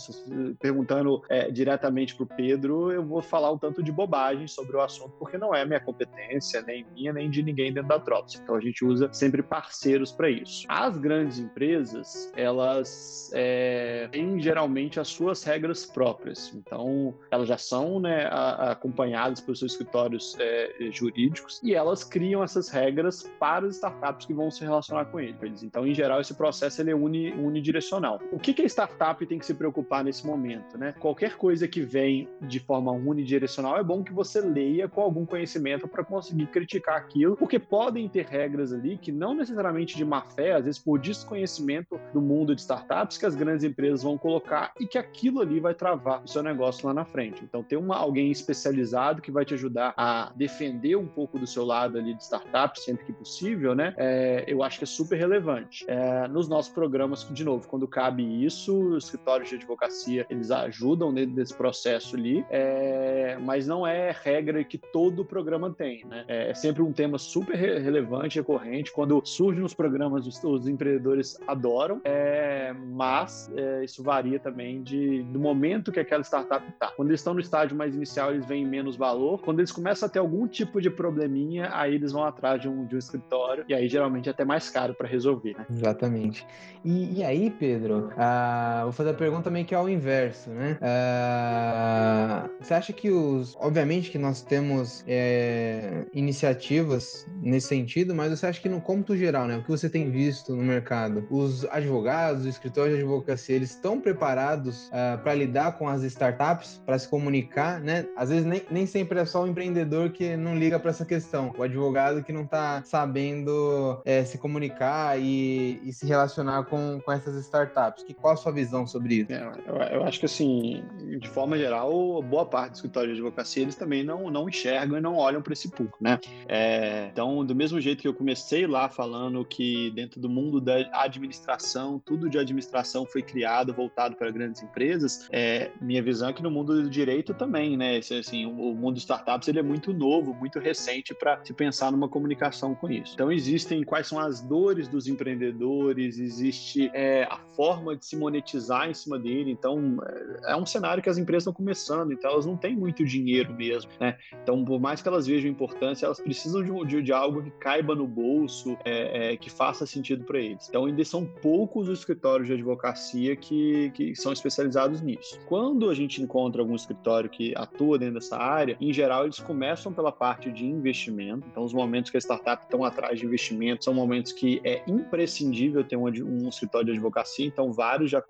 perguntando 0.58 1.22
é, 1.28 1.50
diretamente 1.50 2.14
para 2.14 2.24
o 2.24 2.26
Pedro, 2.26 2.90
eu 2.90 3.04
vou 3.04 3.22
falar 3.22 3.52
um 3.52 3.58
tanto 3.58 3.82
de 3.82 3.92
bobagem 3.92 4.46
sobre 4.46 4.76
o 4.76 4.80
assunto, 4.80 5.14
porque 5.18 5.38
não 5.38 5.54
é 5.54 5.64
minha 5.64 5.80
competência, 5.80 6.62
nem 6.62 6.86
minha, 6.94 7.12
nem 7.12 7.30
de 7.30 7.42
ninguém 7.42 7.72
dentro 7.72 7.88
da 7.88 7.98
Trops. 7.98 8.40
Então 8.42 8.54
a 8.54 8.60
gente 8.60 8.84
usa 8.84 9.12
sempre 9.12 9.42
parceiros 9.42 10.12
para 10.12 10.30
isso. 10.30 10.66
As 10.68 10.96
grandes 10.96 11.38
empresas, 11.38 12.32
elas 12.36 13.30
é, 13.34 14.08
têm 14.10 14.40
geralmente 14.40 14.98
as 14.98 15.08
suas 15.08 15.42
regras 15.42 15.84
próprias. 15.84 16.52
Então, 16.54 17.14
elas 17.30 17.48
já 17.48 17.58
são 17.58 18.00
né, 18.00 18.28
acompanhadas 18.30 19.40
pelos 19.40 19.58
seus 19.58 19.72
escritórios 19.72 20.36
é, 20.38 20.90
jurídicos 20.90 21.60
e 21.62 21.74
elas 21.74 22.02
criam 22.02 22.42
essas 22.42 22.55
regras 22.68 23.22
para 23.38 23.66
as 23.66 23.76
startups 23.76 24.26
que 24.26 24.34
vão 24.34 24.50
se 24.50 24.62
relacionar 24.64 25.06
com 25.06 25.20
eles. 25.20 25.62
Então, 25.62 25.86
em 25.86 25.94
geral, 25.94 26.20
esse 26.20 26.34
processo 26.34 26.80
ele 26.80 26.90
é 26.90 26.94
uni, 26.94 27.32
unidirecional. 27.32 28.20
O 28.32 28.38
que, 28.38 28.54
que 28.54 28.62
a 28.62 28.66
startup 28.66 29.24
tem 29.26 29.38
que 29.38 29.46
se 29.46 29.54
preocupar 29.54 30.02
nesse 30.02 30.26
momento? 30.26 30.78
Né? 30.78 30.94
Qualquer 30.98 31.36
coisa 31.36 31.68
que 31.68 31.82
vem 31.82 32.28
de 32.42 32.58
forma 32.58 32.92
unidirecional 32.92 33.78
é 33.78 33.84
bom 33.84 34.02
que 34.02 34.12
você 34.12 34.40
leia 34.40 34.88
com 34.88 35.00
algum 35.00 35.26
conhecimento 35.26 35.86
para 35.86 36.04
conseguir 36.04 36.46
criticar 36.46 36.96
aquilo, 36.96 37.36
porque 37.36 37.58
podem 37.58 38.08
ter 38.08 38.26
regras 38.26 38.72
ali 38.72 38.96
que 38.96 39.12
não 39.12 39.34
necessariamente 39.34 39.96
de 39.96 40.04
má 40.04 40.22
fé, 40.22 40.54
às 40.54 40.64
vezes 40.64 40.80
por 40.80 40.98
desconhecimento 40.98 42.00
do 42.12 42.20
mundo 42.20 42.54
de 42.54 42.60
startups, 42.60 43.18
que 43.18 43.26
as 43.26 43.34
grandes 43.34 43.64
empresas 43.64 44.02
vão 44.02 44.16
colocar 44.16 44.72
e 44.80 44.86
que 44.86 44.98
aquilo 44.98 45.40
ali 45.40 45.60
vai 45.60 45.74
travar 45.74 46.22
o 46.22 46.28
seu 46.28 46.42
negócio 46.42 46.86
lá 46.86 46.94
na 46.94 47.04
frente. 47.04 47.42
Então, 47.44 47.62
ter 47.62 47.76
uma, 47.76 47.96
alguém 47.96 48.30
especializado 48.30 49.22
que 49.22 49.30
vai 49.30 49.44
te 49.44 49.54
ajudar 49.54 49.94
a 49.96 50.32
defender 50.34 50.96
um 50.96 51.06
pouco 51.06 51.38
do 51.38 51.46
seu 51.46 51.64
lado 51.64 51.98
ali 51.98 52.14
de 52.14 52.22
startup, 52.22 52.45
sempre 52.76 53.06
que 53.06 53.12
possível, 53.12 53.74
né? 53.74 53.94
É, 53.96 54.44
eu 54.46 54.62
acho 54.62 54.78
que 54.78 54.84
é 54.84 54.86
super 54.86 55.16
relevante. 55.16 55.84
É, 55.88 56.28
nos 56.28 56.48
nossos 56.48 56.72
programas, 56.72 57.26
de 57.30 57.44
novo, 57.44 57.66
quando 57.68 57.86
cabe 57.86 58.44
isso, 58.44 58.76
os 58.76 59.04
escritórios 59.04 59.48
de 59.48 59.56
advocacia, 59.56 60.26
eles 60.28 60.50
ajudam 60.50 61.12
dentro 61.12 61.34
desse 61.34 61.54
processo 61.54 62.16
ali, 62.16 62.44
é, 62.50 63.38
mas 63.40 63.66
não 63.66 63.86
é 63.86 64.14
regra 64.22 64.62
que 64.64 64.78
todo 64.78 65.24
programa 65.24 65.70
tem, 65.70 66.04
né? 66.04 66.24
É, 66.28 66.50
é 66.50 66.54
sempre 66.54 66.82
um 66.82 66.92
tema 66.92 67.18
super 67.18 67.54
relevante, 67.54 68.38
recorrente. 68.38 68.92
Quando 68.92 69.20
surge 69.24 69.60
nos 69.60 69.74
programas, 69.74 70.26
os, 70.26 70.42
os 70.42 70.68
empreendedores 70.68 71.38
adoram, 71.46 72.00
é, 72.04 72.72
mas 72.72 73.50
é, 73.54 73.84
isso 73.84 74.02
varia 74.02 74.38
também 74.38 74.82
de, 74.82 75.22
do 75.24 75.38
momento 75.38 75.92
que 75.92 76.00
aquela 76.00 76.22
startup 76.22 76.66
está. 76.68 76.88
Quando 76.88 77.08
eles 77.10 77.20
estão 77.20 77.34
no 77.34 77.40
estágio 77.40 77.76
mais 77.76 77.94
inicial, 77.94 78.32
eles 78.32 78.46
veem 78.46 78.66
menos 78.66 78.96
valor. 78.96 79.40
Quando 79.42 79.60
eles 79.60 79.72
começam 79.72 80.06
a 80.06 80.10
ter 80.10 80.18
algum 80.18 80.46
tipo 80.46 80.80
de 80.80 80.90
probleminha, 80.90 81.70
aí 81.72 81.94
eles 81.94 82.12
vão 82.12 82.24
atrás 82.36 82.60
de 82.60 82.68
um, 82.68 82.84
de 82.84 82.94
um 82.94 82.98
escritório 82.98 83.64
e 83.68 83.74
aí 83.74 83.88
geralmente 83.88 84.28
é 84.28 84.32
até 84.32 84.44
mais 84.44 84.68
caro 84.68 84.94
para 84.94 85.08
resolver, 85.08 85.54
né? 85.56 85.66
Exatamente. 85.70 86.46
E, 86.84 87.18
e 87.18 87.24
aí, 87.24 87.50
Pedro, 87.50 88.10
uh, 88.12 88.84
vou 88.84 88.92
fazer 88.92 89.10
a 89.10 89.14
pergunta 89.14 89.50
meio 89.50 89.64
que 89.64 89.74
ao 89.74 89.88
inverso, 89.88 90.50
né? 90.50 90.78
Uh, 90.80 92.48
você 92.60 92.74
acha 92.74 92.92
que 92.92 93.10
os. 93.10 93.56
Obviamente 93.58 94.10
que 94.10 94.18
nós 94.18 94.42
temos 94.42 95.04
é, 95.06 96.06
iniciativas 96.12 97.26
nesse 97.42 97.68
sentido, 97.68 98.14
mas 98.14 98.30
você 98.30 98.46
acha 98.46 98.60
que 98.60 98.68
no 98.68 98.80
cômputo 98.80 99.16
geral, 99.16 99.46
né? 99.46 99.56
O 99.56 99.62
que 99.62 99.68
você 99.68 99.88
tem 99.90 100.10
visto 100.10 100.54
no 100.54 100.62
mercado, 100.62 101.26
os 101.30 101.64
advogados, 101.66 102.42
os 102.42 102.46
escritórios 102.46 102.96
de 102.96 103.02
advocacia, 103.02 103.56
eles 103.56 103.70
estão 103.70 104.00
preparados 104.00 104.86
uh, 104.88 104.90
ah, 104.92 105.20
para 105.22 105.34
lidar 105.34 105.76
com 105.78 105.88
as 105.88 106.02
startups, 106.02 106.80
para 106.84 106.98
se 106.98 107.08
comunicar, 107.08 107.80
né? 107.80 108.06
Às 108.16 108.28
vezes 108.28 108.44
nem, 108.44 108.62
nem 108.70 108.86
sempre 108.86 109.18
é 109.18 109.24
só 109.24 109.42
o 109.42 109.46
empreendedor 109.46 110.10
que 110.10 110.36
não 110.36 110.56
liga 110.56 110.78
para 110.78 110.90
essa 110.90 111.04
questão, 111.04 111.52
o 111.56 111.62
advogado 111.62 112.22
que 112.26 112.32
não 112.32 112.42
está 112.42 112.82
sabendo 112.84 114.02
é, 114.04 114.24
se 114.24 114.36
comunicar 114.36 115.18
e, 115.18 115.80
e, 115.84 115.92
se 115.92 116.04
relacionar 116.04 116.64
com, 116.64 117.00
com 117.00 117.12
essas 117.12 117.36
startups. 117.44 118.02
Que, 118.02 118.12
qual 118.12 118.34
a 118.34 118.36
sua 118.36 118.52
visão 118.52 118.86
sobre 118.86 119.14
isso? 119.14 119.32
É, 119.32 119.52
eu, 119.66 119.76
eu, 119.76 120.04
acho 120.04 120.18
que, 120.18 120.26
assim, 120.26 120.84
de 121.18 121.28
forma 121.28 121.56
geral, 121.56 122.20
boa 122.22 122.44
parte 122.44 122.72
do 122.72 122.74
escritório 122.76 123.14
de 123.14 123.20
advocacia 123.20 123.62
eles 123.62 123.76
também 123.76 124.02
não, 124.02 124.30
não 124.30 124.48
enxergam 124.48 124.98
e 124.98 125.00
não 125.00 125.16
olham 125.16 125.40
para 125.40 125.52
esse 125.52 125.70
público, 125.70 125.98
né? 126.00 126.18
É, 126.48 127.08
então, 127.12 127.44
do 127.44 127.54
mesmo 127.54 127.80
jeito 127.80 128.02
que 128.02 128.08
eu 128.08 128.14
comecei 128.14 128.66
lá 128.66 128.88
falando 128.88 129.44
que 129.44 129.90
dentro 129.92 130.20
do 130.20 130.28
mundo 130.28 130.60
da 130.60 130.74
administração, 130.92 132.00
tudo 132.04 132.28
de 132.28 132.38
administração 132.38 133.06
foi 133.06 133.22
criado 133.22 133.72
voltado 133.72 134.16
para 134.16 134.30
grandes 134.30 134.62
empresas, 134.62 135.28
é, 135.30 135.70
minha 135.80 136.02
visão 136.02 136.28
é 136.28 136.32
que 136.32 136.42
no 136.42 136.50
mundo 136.50 136.82
do 136.82 136.90
direito 136.90 137.32
também, 137.34 137.76
né? 137.76 137.98
Assim, 137.98 138.46
o 138.46 138.74
mundo 138.74 138.94
de 138.94 139.00
startups 139.00 139.48
ele 139.48 139.58
é 139.58 139.62
muito 139.62 139.92
novo, 139.92 140.34
muito 140.34 140.58
recente 140.58 141.14
para 141.14 141.40
se 141.44 141.52
pensar 141.52 141.92
numa 141.92 142.08
comunicação 142.16 142.74
com 142.74 142.90
isso. 142.90 143.12
Então, 143.12 143.30
existem 143.30 143.84
quais 143.84 144.06
são 144.06 144.18
as 144.18 144.40
dores 144.40 144.88
dos 144.88 145.06
empreendedores, 145.06 146.18
existe 146.18 146.90
é, 146.94 147.24
a 147.24 147.36
forma 147.54 147.94
de 147.94 148.06
se 148.06 148.16
monetizar 148.16 148.88
em 148.88 148.94
cima 148.94 149.18
dele. 149.18 149.50
Então, 149.50 149.98
é, 150.46 150.52
é 150.52 150.56
um 150.56 150.64
cenário 150.64 151.02
que 151.02 151.10
as 151.10 151.18
empresas 151.18 151.42
estão 151.42 151.52
começando, 151.52 152.12
então 152.12 152.30
elas 152.30 152.46
não 152.46 152.56
têm 152.56 152.74
muito 152.74 153.04
dinheiro 153.04 153.52
mesmo, 153.52 153.90
né? 154.00 154.16
Então, 154.42 154.64
por 154.64 154.80
mais 154.80 155.02
que 155.02 155.08
elas 155.08 155.26
vejam 155.26 155.50
importância, 155.50 156.06
elas 156.06 156.18
precisam 156.18 156.62
de, 156.62 156.86
de, 156.86 157.02
de 157.02 157.12
algo 157.12 157.42
que 157.42 157.50
caiba 157.50 157.94
no 157.94 158.06
bolso, 158.06 158.78
é, 158.82 159.32
é, 159.32 159.36
que 159.36 159.50
faça 159.50 159.84
sentido 159.84 160.24
para 160.24 160.38
eles. 160.38 160.68
Então, 160.70 160.86
ainda 160.86 161.04
são 161.04 161.26
poucos 161.26 161.88
os 161.90 161.98
escritórios 161.98 162.48
de 162.48 162.54
advocacia 162.54 163.36
que, 163.36 163.90
que 163.90 164.14
são 164.14 164.32
especializados 164.32 165.02
nisso. 165.02 165.38
Quando 165.46 165.90
a 165.90 165.94
gente 165.94 166.22
encontra 166.22 166.62
algum 166.62 166.74
escritório 166.74 167.28
que 167.28 167.52
atua 167.56 167.98
dentro 167.98 168.14
dessa 168.14 168.38
área, 168.38 168.76
em 168.80 168.92
geral, 168.92 169.24
eles 169.24 169.38
começam 169.38 169.92
pela 169.92 170.10
parte 170.10 170.50
de 170.50 170.64
investimento. 170.64 171.46
Então, 171.50 171.62
os 171.62 171.72
momentos 171.72 171.95
que 172.10 172.16
a 172.16 172.20
startup 172.20 172.62
estão 172.64 172.84
atrás 172.84 173.18
de 173.18 173.26
investimento 173.26 173.84
são 173.84 173.94
momentos 173.94 174.32
que 174.32 174.60
é 174.64 174.82
imprescindível 174.86 175.84
ter 175.84 175.96
um, 175.96 176.06
um 176.06 176.48
escritório 176.48 176.86
de 176.86 176.92
advocacia. 176.92 177.46
Então, 177.46 177.72
vários 177.72 178.10
já, 178.10 178.22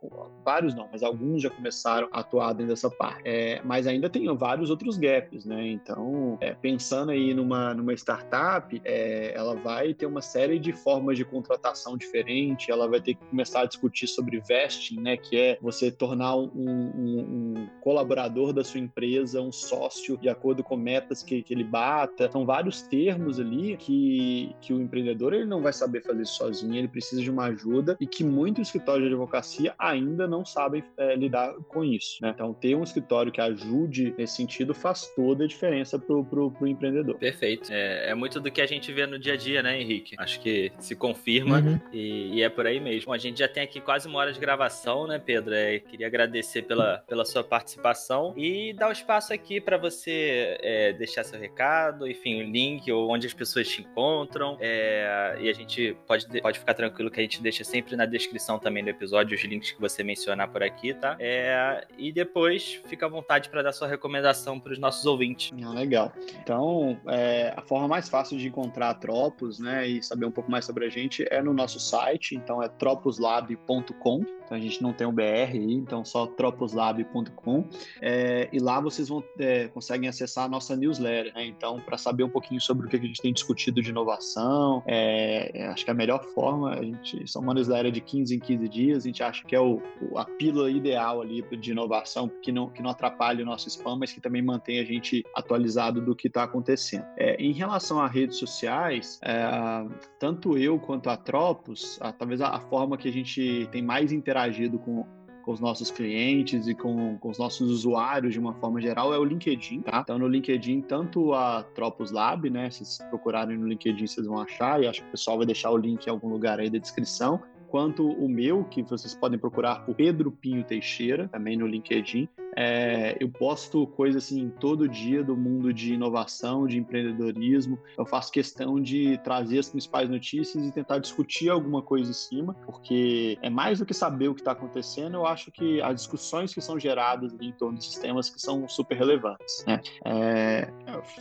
vários 0.45 0.75
não, 0.75 0.89
mas 0.91 1.03
alguns 1.03 1.43
já 1.43 1.51
começaram 1.51 2.09
a 2.13 2.21
atuar 2.21 2.53
dentro 2.53 2.69
dessa 2.69 2.91
parte. 2.91 3.23
É, 3.25 3.61
mas 3.65 3.87
ainda 3.87 4.09
tem 4.09 4.27
vários 4.37 4.71
outros 4.71 4.97
gaps, 4.99 5.45
né? 5.45 5.69
Então, 5.69 6.37
é, 6.41 6.55
pensando 6.55 7.11
aí 7.11 7.33
numa, 7.33 7.75
numa 7.75 7.95
startup, 7.95 8.81
é, 8.85 9.33
ela 9.35 9.55
vai 9.55 9.95
ter 9.95 10.07
uma 10.07 10.21
série 10.21 10.59
de 10.59 10.73
formas 10.73 11.17
de 11.17 11.25
contratação 11.25 11.97
diferente, 11.97 12.71
ela 12.71 12.89
vai 12.89 13.01
ter 13.01 13.15
que 13.15 13.25
começar 13.27 13.63
a 13.63 13.67
discutir 13.67 14.07
sobre 14.07 14.41
vesting, 14.41 15.01
né? 15.01 15.17
Que 15.17 15.37
é 15.37 15.59
você 15.61 15.91
tornar 15.91 16.37
um, 16.37 16.51
um, 16.55 17.55
um 17.57 17.69
colaborador 17.81 18.53
da 18.53 18.63
sua 18.63 18.81
empresa 18.81 19.41
um 19.41 19.53
sócio 19.53 20.17
de 20.17 20.29
acordo 20.29 20.63
com 20.63 20.77
metas 20.77 21.23
que, 21.23 21.43
que 21.43 21.55
ele 21.55 21.65
bata. 21.65 22.31
São 22.31 22.45
vários 22.45 22.83
termos 22.83 23.39
ali 23.41 23.56
que, 23.79 24.55
que 24.61 24.73
o 24.73 24.81
empreendedor 24.81 25.33
ele 25.33 25.45
não 25.45 25.63
vai 25.63 25.73
saber 25.73 26.03
fazer 26.03 26.25
sozinho, 26.27 26.75
ele 26.75 26.89
precisa 26.89 27.23
de 27.23 27.31
uma 27.31 27.47
ajuda 27.47 27.97
e 28.01 28.07
que 28.07 28.25
muitos 28.25 28.69
escritórios 28.69 29.09
de 29.09 29.15
advocacia 29.15 29.75
ainda 29.79 30.27
não 30.27 30.45
sabem 30.45 30.83
é, 30.97 31.15
lidar 31.17 31.55
com 31.69 31.85
isso. 31.85 32.19
Né? 32.23 32.33
Então, 32.35 32.53
ter 32.55 32.75
um 32.75 32.83
escritório 32.83 33.33
que 33.33 33.41
ajude 33.41 34.15
nesse 34.17 34.37
sentido 34.37 34.75
faz 34.75 35.13
toda 35.15 35.45
a 35.45 35.47
diferença 35.47 35.99
para 35.99 36.15
o 36.15 36.67
empreendedor. 36.67 37.19
Perfeito. 37.19 37.71
É, 37.73 38.11
é, 38.11 38.15
muito 38.15 38.41
do 38.41 38.51
que 38.51 38.61
a 38.61 38.67
gente 38.67 38.93
vê 38.93 39.07
no 39.07 39.19
dia 39.19 39.35
a 39.35 39.37
dia, 39.37 39.63
né, 39.63 39.81
Henrique? 39.81 40.17
Acho 40.19 40.41
que 40.41 40.73
se 40.79 40.95
confirma 40.95 41.61
uhum. 41.61 41.81
e, 41.93 42.37
e, 42.37 42.43
é 42.43 42.49
por 42.49 42.67
aí 42.67 42.81
mesmo. 42.81 43.07
Bom, 43.07 43.13
a 43.13 43.19
gente 43.19 43.39
já 43.39 43.49
tem 43.49 43.63
aqui 43.63 43.81
quase 43.81 44.09
uma 44.09 44.19
hora 44.19 44.33
de 44.33 44.41
gravação, 44.41 45.07
né, 45.07 45.19
Pedro? 45.19 45.55
É, 45.55 45.79
queria 45.79 46.07
agradecer 46.07 46.63
pela, 46.63 46.99
pela 47.09 47.25
sua 47.25 47.45
participação 47.45 48.35
e 48.37 48.73
dar 48.73 48.89
o 48.89 48.93
espaço 48.93 49.33
aqui 49.33 49.61
para 49.61 49.77
você 49.77 50.57
é, 50.61 50.93
deixar 50.93 51.25
seu 51.25 51.39
recado, 51.39 52.07
enfim, 52.09 52.43
o 52.43 52.51
link 52.51 52.91
ou 52.91 53.11
onde 53.11 53.27
as 53.27 53.33
pessoas 53.33 53.46
te 53.53 53.83
encontram. 53.83 54.57
É, 54.61 55.37
e 55.41 55.49
a 55.49 55.53
gente 55.53 55.97
pode, 56.07 56.27
pode 56.41 56.59
ficar 56.59 56.75
tranquilo 56.75 57.11
que 57.11 57.21
a 57.21 57.23
gente 57.23 57.43
deixa 57.43 57.65
sempre 57.65 57.97
na 57.97 58.07
descrição 58.07 58.59
também 58.59 58.83
do 58.83 58.91
episódio 58.91 59.37
os 59.37 59.45
links 59.45 59.73
que 59.73 59.81
você 59.81 60.03
mencionar 60.03 60.49
por 60.49 60.63
aqui, 60.63 60.95
tá? 60.95 61.17
É, 61.19 61.87
e 61.99 62.13
depois 62.13 62.81
fica 62.87 63.07
à 63.07 63.09
vontade 63.09 63.49
para 63.49 63.63
dar 63.63 63.73
sua 63.73 63.89
recomendação 63.89 64.59
para 64.59 64.73
os 64.73 64.79
nossos 64.79 65.05
ouvintes. 65.07 65.53
Ah, 65.65 65.71
legal. 65.71 66.13
Então, 66.43 66.99
é, 67.09 67.53
a 67.57 67.63
forma 67.63 67.89
mais 67.89 68.09
fácil 68.09 68.39
de 68.39 68.49
encontrar 68.49 68.91
a 68.91 68.95
Tropos, 68.95 69.59
né, 69.59 69.87
e 69.87 70.03
saber 70.03 70.27
um 70.27 70.31
pouco 70.31 70.51
mais 70.51 70.65
sobre 70.65 70.87
a 70.87 70.89
gente 70.89 71.27
é 71.31 71.43
no 71.43 71.53
nosso 71.53 71.79
site, 71.79 72.35
então 72.35 72.63
é 72.63 72.69
troposlab.com. 72.69 74.37
Então 74.47 74.57
a 74.57 74.61
gente 74.61 74.81
não 74.81 74.93
tem 74.93 75.07
o 75.07 75.13
BR 75.13 75.53
aí, 75.53 75.73
então 75.73 76.05
só 76.05 76.27
troposlab.com. 76.27 77.65
É, 78.01 78.49
e 78.53 78.61
lá 78.61 78.81
vocês 78.81 79.09
vão 79.09 79.23
é, 79.39 79.67
conseguem 79.69 80.09
acessar 80.09 80.45
a 80.45 80.49
nossa 80.49 80.77
newsletter, 80.77 81.35
né? 81.35 81.45
Então, 81.45 81.81
para 81.81 81.99
saber 81.99 82.23
um 82.23 82.29
pouquinho 82.29 82.61
sobre 82.61 82.87
o 82.87 82.89
que 82.89 82.97
a 82.97 83.01
gente 83.01 83.21
tem 83.21 83.33
discutido 83.37 83.81
de 83.81 83.91
inovação, 83.91 84.83
é, 84.87 85.69
acho 85.69 85.85
que 85.85 85.91
a 85.91 85.95
melhor 85.95 86.25
forma, 86.35 86.75
a 86.75 86.83
gente 86.83 87.31
são 87.31 87.43
uma 87.43 87.55
newsletter 87.55 87.93
de 87.93 88.01
15 88.01 88.35
em 88.35 88.39
15 88.39 88.69
dias, 88.69 89.05
a 89.05 89.07
gente 89.07 89.23
acha 89.23 89.45
que 89.45 89.55
é 89.55 89.61
o, 89.61 89.81
a 90.17 90.25
pílula 90.25 90.71
ideal 90.71 91.21
ali 91.23 91.43
de 91.57 91.71
inovação, 91.71 92.29
que 92.43 92.51
não, 92.51 92.69
que 92.69 92.83
não 92.83 92.91
atrapalhe 92.91 93.43
o 93.43 93.47
nosso 93.47 93.69
spam, 93.69 93.97
mas 93.97 94.13
que 94.13 94.21
também 94.21 94.43
mantém 94.43 94.81
a 94.81 94.85
gente 94.85 95.25
atualizado 95.35 96.01
do 96.01 96.17
que 96.17 96.27
está 96.27 96.43
acontecendo. 96.43 97.05
É, 97.17 97.37
em 97.37 97.53
relação 97.53 98.01
a 98.01 98.09
redes 98.09 98.39
sociais, 98.39 99.21
é, 99.23 99.87
tanto 100.19 100.59
eu 100.59 100.79
quanto 100.79 101.11
a 101.11 101.17
Tropos, 101.17 101.99
a, 102.01 102.13
talvez 102.13 102.41
a, 102.41 102.49
a 102.49 102.61
forma 102.61 102.97
que 102.97 103.09
a 103.09 103.13
gente 103.13 103.69
tem 103.71 103.83
mais 103.83 104.13
interagido 104.13 104.79
com, 104.79 105.05
com 105.47 105.53
os 105.53 105.61
nossos 105.61 105.93
clientes 105.93 106.67
e 106.67 106.75
com, 106.75 107.17
com, 107.19 107.31
os 107.31 107.39
nossos 107.39 107.71
usuários 107.71 108.33
de 108.33 108.41
uma 108.41 108.53
forma 108.55 108.81
geral 108.81 109.15
é 109.15 109.19
o 109.19 109.23
LinkedIn, 109.23 109.81
tá? 109.83 110.01
Então 110.03 110.19
no 110.19 110.27
LinkedIn, 110.27 110.81
tanto 110.81 111.33
a 111.33 111.63
Tropos 111.63 112.11
Lab, 112.11 112.51
né? 112.51 112.69
Se 112.69 112.85
vocês 112.85 113.09
procurarem 113.09 113.57
no 113.57 113.69
LinkedIn, 113.69 114.09
vocês 114.09 114.27
vão 114.27 114.41
achar, 114.41 114.83
e 114.83 114.89
acho 114.89 115.03
que 115.03 115.09
o 115.09 115.11
pessoal 115.13 115.37
vai 115.37 115.47
deixar 115.47 115.71
o 115.71 115.77
link 115.77 116.05
em 116.05 116.11
algum 116.11 116.29
lugar 116.29 116.59
aí 116.59 116.69
da 116.69 116.79
descrição, 116.79 117.41
quanto 117.69 118.09
o 118.09 118.29
meu, 118.29 118.65
que 118.65 118.83
vocês 118.83 119.15
podem 119.15 119.39
procurar 119.39 119.85
por 119.85 119.95
Pedro 119.95 120.31
Pinho 120.31 120.65
Teixeira, 120.65 121.29
também 121.29 121.57
no 121.57 121.67
LinkedIn. 121.67 122.29
É, 122.59 123.15
eu 123.21 123.29
posto 123.29 123.87
coisas 123.89 124.25
assim 124.25 124.49
todo 124.49 124.89
dia 124.89 125.23
do 125.23 125.37
mundo 125.37 125.75
de 125.75 125.93
inovação, 125.93 126.67
de 126.67 126.79
empreendedorismo. 126.79 127.79
Eu 127.99 128.07
faço 128.07 128.33
questão 128.33 128.81
de 128.81 129.19
trazer 129.19 129.59
as 129.59 129.69
principais 129.69 130.09
notícias 130.09 130.67
e 130.67 130.73
tentar 130.73 130.99
discutir 130.99 131.51
alguma 131.51 131.83
coisa 131.83 132.11
em 132.11 132.15
cima, 132.15 132.55
porque 132.65 133.39
é 133.43 133.51
mais 133.51 133.79
do 133.79 133.85
que 133.85 133.93
saber 133.93 134.29
o 134.29 134.35
que 134.35 134.41
está 134.41 134.53
acontecendo. 134.53 135.17
Eu 135.17 135.27
acho 135.27 135.51
que 135.51 135.83
as 135.83 135.97
discussões 135.97 136.55
que 136.55 136.61
são 136.63 136.79
geradas 136.79 137.35
em 137.41 137.53
torno 137.53 137.77
desses 137.77 137.99
temas 137.99 138.31
que 138.31 138.41
são 138.41 138.67
super 138.67 138.97
relevantes. 138.97 139.63
Né? 139.67 139.81
É, 140.07 140.73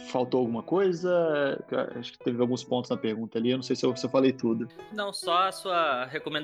faltou 0.08 0.40
alguma 0.40 0.64
coisa? 0.64 1.62
Acho 1.98 2.14
que 2.14 2.20
teve 2.20 2.40
alguns 2.40 2.64
pontos 2.64 2.90
na 2.90 2.98
pergunta 2.98 3.38
ali. 3.38 3.52
Eu 3.52 3.58
não 3.58 3.64
sei 3.64 3.76
se 3.76 3.86
eu, 3.86 3.94
se 3.96 4.06
eu 4.06 4.10
falei 4.10 4.32
tudo. 4.32 4.70
Não, 4.94 5.12
só 5.12 5.48
a 5.48 5.52
sua 5.52 6.06
recomendação 6.06 6.35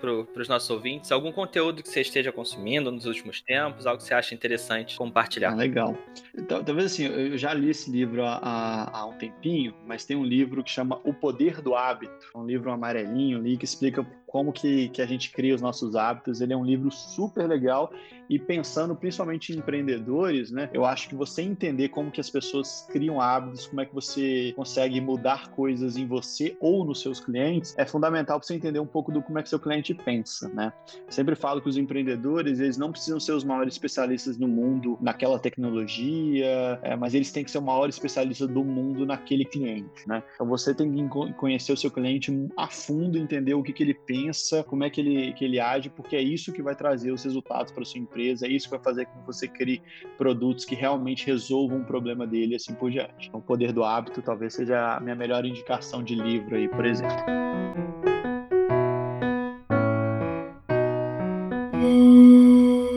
para 0.00 0.40
os 0.40 0.48
nossos 0.48 0.68
ouvintes. 0.70 1.10
Algum 1.12 1.32
conteúdo 1.32 1.82
que 1.82 1.88
você 1.88 2.00
esteja 2.00 2.32
consumindo 2.32 2.90
nos 2.90 3.06
últimos 3.06 3.40
tempos, 3.40 3.86
algo 3.86 3.98
que 3.98 4.04
você 4.04 4.14
acha 4.14 4.34
interessante 4.34 4.96
compartilhar. 4.96 5.52
Ah, 5.52 5.56
legal. 5.56 5.96
Então, 6.36 6.62
talvez 6.62 6.92
assim, 6.92 7.06
eu 7.06 7.36
já 7.36 7.52
li 7.52 7.70
esse 7.70 7.90
livro 7.90 8.24
há, 8.24 8.90
há, 8.92 9.06
um 9.06 9.16
tempinho, 9.18 9.74
mas 9.86 10.04
tem 10.04 10.16
um 10.16 10.24
livro 10.24 10.62
que 10.62 10.70
chama 10.70 11.00
O 11.04 11.12
Poder 11.12 11.60
do 11.60 11.74
Hábito. 11.74 12.30
É 12.34 12.38
um 12.38 12.46
livro 12.46 12.70
amarelinho 12.70 13.38
ali 13.38 13.56
que 13.56 13.64
explica 13.64 14.06
como 14.34 14.52
que, 14.52 14.88
que 14.88 15.00
a 15.00 15.06
gente 15.06 15.30
cria 15.30 15.54
os 15.54 15.60
nossos 15.60 15.94
hábitos. 15.94 16.40
Ele 16.40 16.52
é 16.52 16.56
um 16.56 16.64
livro 16.64 16.90
super 16.90 17.46
legal 17.46 17.92
e 18.28 18.36
pensando 18.36 18.96
principalmente 18.96 19.52
em 19.52 19.58
empreendedores, 19.58 20.50
né? 20.50 20.68
Eu 20.72 20.84
acho 20.84 21.08
que 21.08 21.14
você 21.14 21.42
entender 21.42 21.90
como 21.90 22.10
que 22.10 22.20
as 22.20 22.30
pessoas 22.30 22.84
criam 22.90 23.20
hábitos, 23.20 23.66
como 23.66 23.80
é 23.80 23.86
que 23.86 23.94
você 23.94 24.52
consegue 24.56 25.00
mudar 25.00 25.50
coisas 25.50 25.96
em 25.96 26.06
você 26.06 26.56
ou 26.58 26.84
nos 26.84 27.00
seus 27.00 27.20
clientes, 27.20 27.74
é 27.78 27.84
fundamental 27.86 28.38
para 28.38 28.46
você 28.46 28.54
entender 28.54 28.80
um 28.80 28.86
pouco 28.86 29.12
do 29.12 29.22
como 29.22 29.38
é 29.38 29.42
que 29.42 29.48
seu 29.48 29.60
cliente 29.60 29.94
pensa, 29.94 30.48
né? 30.48 30.72
sempre 31.08 31.34
falo 31.36 31.60
que 31.60 31.68
os 31.68 31.76
empreendedores, 31.76 32.60
eles 32.60 32.76
não 32.76 32.90
precisam 32.90 33.20
ser 33.20 33.32
os 33.32 33.44
maiores 33.44 33.74
especialistas 33.74 34.38
no 34.38 34.48
mundo 34.48 34.98
naquela 35.00 35.38
tecnologia, 35.38 36.78
é, 36.82 36.96
mas 36.96 37.14
eles 37.14 37.30
têm 37.30 37.44
que 37.44 37.50
ser 37.50 37.58
o 37.58 37.62
maior 37.62 37.88
especialista 37.88 38.46
do 38.46 38.64
mundo 38.64 39.06
naquele 39.06 39.44
cliente, 39.44 40.08
né? 40.08 40.22
Então 40.34 40.46
você 40.46 40.74
tem 40.74 40.90
que 40.92 41.32
conhecer 41.34 41.72
o 41.72 41.76
seu 41.76 41.90
cliente 41.90 42.32
a 42.56 42.68
fundo, 42.68 43.18
entender 43.18 43.54
o 43.54 43.62
que, 43.62 43.72
que 43.72 43.82
ele 43.82 43.94
pensa, 43.94 44.23
como 44.66 44.84
é 44.84 44.90
que 44.90 45.00
ele, 45.00 45.32
que 45.32 45.44
ele 45.44 45.60
age, 45.60 45.90
porque 45.90 46.16
é 46.16 46.22
isso 46.22 46.52
que 46.52 46.62
vai 46.62 46.74
trazer 46.74 47.12
os 47.12 47.24
resultados 47.24 47.72
para 47.72 47.84
sua 47.84 48.00
empresa 48.00 48.46
é 48.46 48.48
isso 48.48 48.66
que 48.66 48.70
vai 48.70 48.82
fazer 48.82 49.06
com 49.06 49.20
que 49.20 49.26
você 49.26 49.48
crie 49.48 49.82
produtos 50.16 50.64
que 50.64 50.74
realmente 50.74 51.26
resolvam 51.26 51.78
um 51.78 51.84
problema 51.84 52.26
dele 52.26 52.52
e 52.52 52.56
assim 52.56 52.74
por 52.74 52.90
diante. 52.90 53.28
Então, 53.28 53.40
o 53.40 53.42
poder 53.42 53.72
do 53.72 53.84
hábito 53.84 54.22
talvez 54.22 54.54
seja 54.54 54.96
a 54.96 55.00
minha 55.00 55.14
melhor 55.14 55.44
indicação 55.44 56.02
de 56.02 56.14
livro 56.14 56.56
aí, 56.56 56.68
por 56.68 56.84
exemplo. 56.84 57.16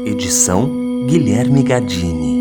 Edição 0.06 1.06
Guilherme 1.08 1.64
Gadini. 1.64 2.37